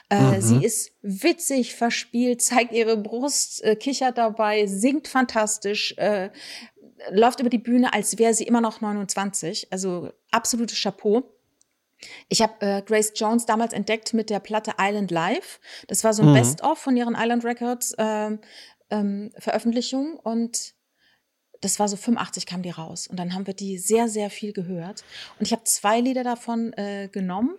[0.10, 0.42] Äh, Mhm.
[0.42, 6.30] Sie ist witzig, verspielt, zeigt ihre Brust, äh, kichert dabei, singt fantastisch, äh,
[7.12, 9.68] läuft über die Bühne, als wäre sie immer noch 29.
[9.72, 11.24] Also absolutes Chapeau.
[12.30, 15.60] Ich habe äh, Grace Jones damals entdeckt mit der Platte Island Live.
[15.88, 16.36] Das war so ein Mhm.
[16.36, 18.40] Best-of von ihren Island Records ähm,
[18.92, 20.75] ähm, Veröffentlichung und
[21.66, 24.54] das war so 85 kam die raus und dann haben wir die sehr sehr viel
[24.54, 25.04] gehört
[25.40, 27.56] und ich habe zwei Lieder davon äh, genommen.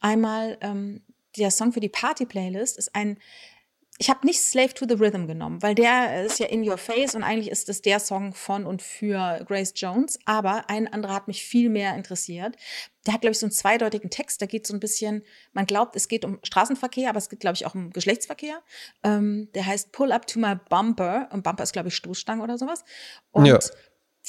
[0.00, 1.02] Einmal ähm,
[1.36, 3.18] der Song für die Party Playlist ist ein
[3.98, 7.14] ich habe nicht Slave to the Rhythm genommen, weil der ist ja in your face
[7.14, 10.18] und eigentlich ist das der Song von und für Grace Jones.
[10.26, 12.56] Aber ein anderer hat mich viel mehr interessiert.
[13.06, 14.42] Der hat, glaube ich, so einen zweideutigen Text.
[14.42, 15.22] Da geht so ein bisschen,
[15.52, 18.58] man glaubt, es geht um Straßenverkehr, aber es geht, glaube ich, auch um Geschlechtsverkehr.
[19.02, 21.28] Ähm, der heißt Pull Up to My Bumper.
[21.32, 22.84] Und Bumper ist, glaube ich, Stoßstange oder sowas.
[23.30, 23.58] Und Ja.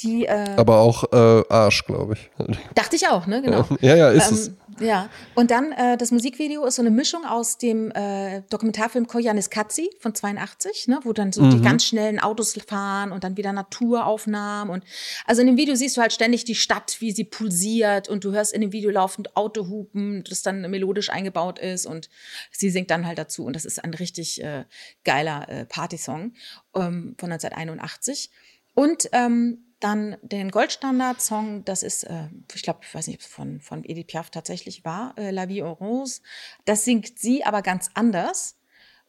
[0.02, 2.30] die, äh, Aber auch äh, Arsch, glaube ich.
[2.74, 3.42] dachte ich auch, ne?
[3.42, 3.66] Genau.
[3.80, 4.52] Ja, ja, ist es.
[4.80, 9.50] Ja, und dann äh, das Musikvideo ist so eine Mischung aus dem äh, Dokumentarfilm Koyanis
[9.50, 11.62] Katzi von 82, ne, wo dann so die Mhm.
[11.62, 14.84] ganz schnellen Autos fahren und dann wieder Naturaufnahmen und
[15.26, 18.32] also in dem Video siehst du halt ständig die Stadt, wie sie pulsiert und du
[18.32, 22.08] hörst in dem Video laufend Autohupen, das dann melodisch eingebaut ist und
[22.50, 24.64] sie singt dann halt dazu und das ist ein richtig äh,
[25.04, 26.34] geiler äh, Partysong
[26.74, 28.30] ähm, von 1981
[28.74, 33.26] und ähm, dann den Goldstandard-Song, das ist, äh, ich glaube, ich weiß nicht, ob es
[33.26, 36.20] von, von Edith Piaf tatsächlich war, äh, La Vie en Rose.
[36.64, 38.56] Das singt sie aber ganz anders.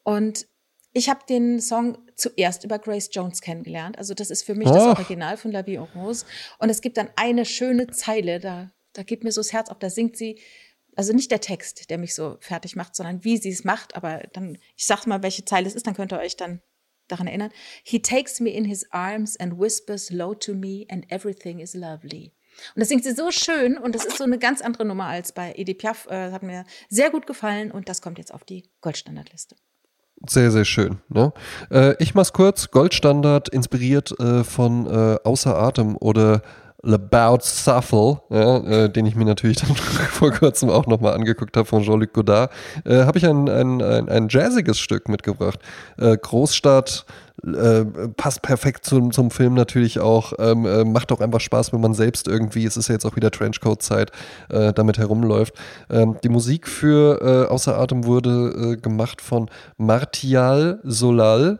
[0.03, 0.47] Und
[0.93, 3.97] ich habe den Song zuerst über Grace Jones kennengelernt.
[3.97, 4.97] Also das ist für mich das Ach.
[4.97, 6.25] Original von La Vie en Rose.
[6.59, 9.79] Und es gibt dann eine schöne Zeile, da, da geht mir so das Herz auf,
[9.79, 10.39] da singt sie,
[10.95, 13.95] also nicht der Text, der mich so fertig macht, sondern wie sie es macht.
[13.95, 16.61] Aber dann, ich sag mal, welche Zeile es ist, dann könnt ihr euch dann
[17.11, 17.51] daran erinnern.
[17.83, 22.31] He takes me in his arms and whispers low to me and everything is lovely.
[22.75, 25.31] Und das singt sie so schön und das ist so eine ganz andere Nummer als
[25.31, 26.07] bei Edith Piaf.
[26.07, 29.55] Äh, Das hat mir sehr gut gefallen und das kommt jetzt auf die Goldstandardliste.
[30.27, 30.99] Sehr, sehr schön.
[31.07, 31.31] Ne?
[31.71, 32.71] Äh, ich mach's kurz.
[32.71, 36.41] Goldstandard inspiriert äh, von äh, Außer Atem oder
[36.81, 41.67] L'About Shuffle, ja, äh, den ich mir natürlich dann vor kurzem auch nochmal angeguckt habe
[41.67, 42.51] von Jean-Luc Godard,
[42.85, 45.59] äh, habe ich ein, ein, ein, ein jazziges Stück mitgebracht.
[45.97, 47.05] Äh, Großstadt,
[47.45, 47.83] äh,
[48.15, 50.31] passt perfekt zum, zum Film natürlich auch.
[50.39, 53.17] Ähm, äh, macht auch einfach Spaß, wenn man selbst irgendwie, es ist ja jetzt auch
[53.17, 54.11] wieder Trenchcoat-Zeit,
[54.49, 55.55] äh, damit herumläuft.
[55.89, 61.59] Ähm, die Musik für Außer Atem wurde gemacht von Martial Solal.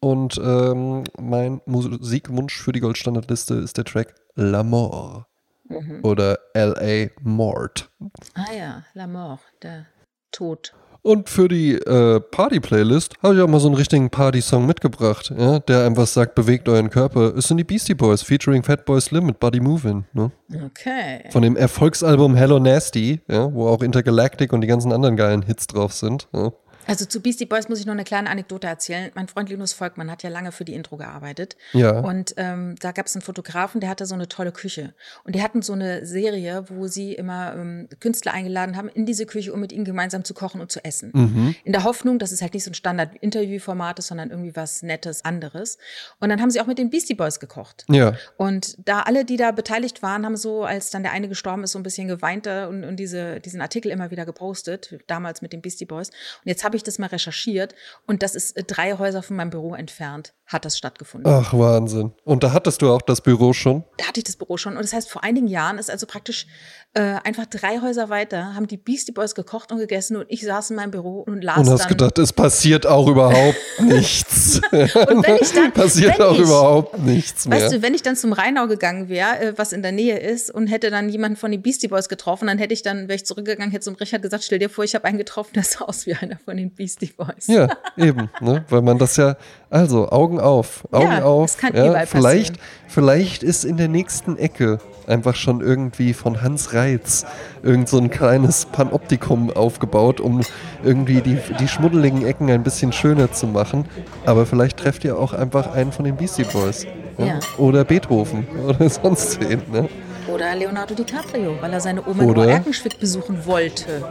[0.00, 5.26] Und ähm, mein Musikwunsch für die Goldstandardliste ist der Track La Mort.
[5.68, 6.00] Mhm.
[6.02, 7.10] Oder L.A.
[7.22, 7.90] Mort.
[8.34, 9.86] Ah ja, La Mort, der
[10.32, 10.72] Tod.
[11.02, 15.58] Und für die äh, Party-Playlist habe ich auch mal so einen richtigen Party-Song mitgebracht, ja,
[15.60, 17.34] der einfach sagt, bewegt euren Körper.
[17.36, 20.04] Es sind die Beastie Boys featuring Fatboy Slim mit Body Movin'.
[20.12, 20.30] Ne?
[20.66, 21.24] Okay.
[21.30, 25.66] Von dem Erfolgsalbum Hello Nasty, ja, wo auch Intergalactic und die ganzen anderen geilen Hits
[25.66, 26.28] drauf sind.
[26.34, 26.52] Ja.
[26.86, 29.10] Also zu Beastie Boys muss ich noch eine kleine Anekdote erzählen.
[29.14, 31.56] Mein Freund Linus Volkmann hat ja lange für die Intro gearbeitet.
[31.72, 32.00] Ja.
[32.00, 34.94] Und ähm, da gab es einen Fotografen, der hatte so eine tolle Küche.
[35.24, 39.26] Und die hatten so eine Serie, wo sie immer ähm, Künstler eingeladen haben in diese
[39.26, 41.10] Küche, um mit ihnen gemeinsam zu kochen und zu essen.
[41.14, 41.54] Mhm.
[41.64, 45.24] In der Hoffnung, dass es halt nicht so ein Standard-Interview-Format ist, sondern irgendwie was Nettes,
[45.24, 45.78] anderes.
[46.18, 47.84] Und dann haben sie auch mit den Beastie Boys gekocht.
[47.88, 48.14] Ja.
[48.36, 51.72] Und da alle, die da beteiligt waren, haben so, als dann der eine gestorben ist,
[51.72, 55.60] so ein bisschen geweint und, und diese, diesen Artikel immer wieder gepostet, damals mit den
[55.60, 56.08] Beastie Boys.
[56.08, 57.74] Und jetzt habe ich das mal recherchiert
[58.06, 61.32] und das ist äh, drei Häuser von meinem Büro entfernt, hat das stattgefunden.
[61.32, 62.12] Ach, Wahnsinn.
[62.24, 63.84] Und da hattest du auch das Büro schon?
[63.98, 64.76] Da hatte ich das Büro schon.
[64.76, 66.46] Und das heißt, vor einigen Jahren ist also praktisch
[66.94, 70.70] äh, einfach drei Häuser weiter, haben die Beastie Boys gekocht und gegessen und ich saß
[70.70, 74.60] in meinem Büro und las Und hast dann, gedacht, es passiert auch überhaupt nichts.
[74.72, 77.60] und wenn ich dann, passiert auch ich, überhaupt nichts mehr.
[77.60, 80.50] Weißt du, wenn ich dann zum Rheinau gegangen wäre, äh, was in der Nähe ist,
[80.50, 83.24] und hätte dann jemanden von den Beastie Boys getroffen, dann hätte ich dann, wäre ich
[83.24, 86.06] zurückgegangen, hätte zum Richard gesagt, stell dir vor, ich habe einen getroffen, der sah aus
[86.06, 87.46] wie einer von den Beastie Boys.
[87.46, 88.64] Ja, eben, ne?
[88.68, 89.36] weil man das ja,
[89.68, 91.56] also Augen auf, Augen Ja, auf.
[91.74, 92.56] ja, vielleicht,
[92.88, 97.24] vielleicht ist in der nächsten Ecke einfach schon irgendwie von Hans Reitz
[97.62, 100.40] irgend so ein kleines Panoptikum aufgebaut, um
[100.84, 103.86] irgendwie die, die schmuddeligen Ecken ein bisschen schöner zu machen.
[104.24, 106.86] Aber vielleicht trefft ihr auch einfach einen von den Beastie Boys.
[107.18, 107.38] Ja.
[107.58, 109.60] Oder Beethoven oder sonst wen.
[109.72, 109.88] Ne?
[110.32, 114.04] Oder Leonardo DiCaprio, weil er seine Oma Oder- in Erkenschwick besuchen wollte.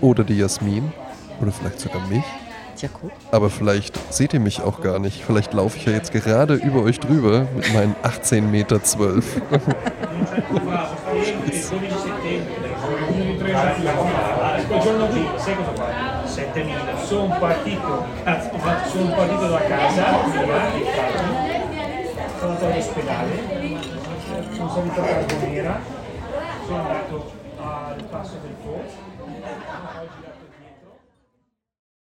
[0.00, 0.92] Oder die Jasmin.
[1.40, 2.22] Oder vielleicht sogar mich.
[2.88, 3.12] Guck.
[3.30, 5.22] Aber vielleicht seht ihr mich auch gar nicht.
[5.24, 9.40] Vielleicht laufe ich ja jetzt gerade über euch drüber mit meinen 18 Meter 12.
[14.68, 15.86] Quel giorno qui, sai cosa fa?
[16.24, 17.04] 7.000.
[17.04, 18.50] Sono partito, cazzo,
[18.90, 20.04] sono partito da casa,
[22.38, 23.32] sono andato all'ospedale,
[24.52, 25.80] sono salito a Carbonera,
[26.66, 28.80] sono andato al passo del Po,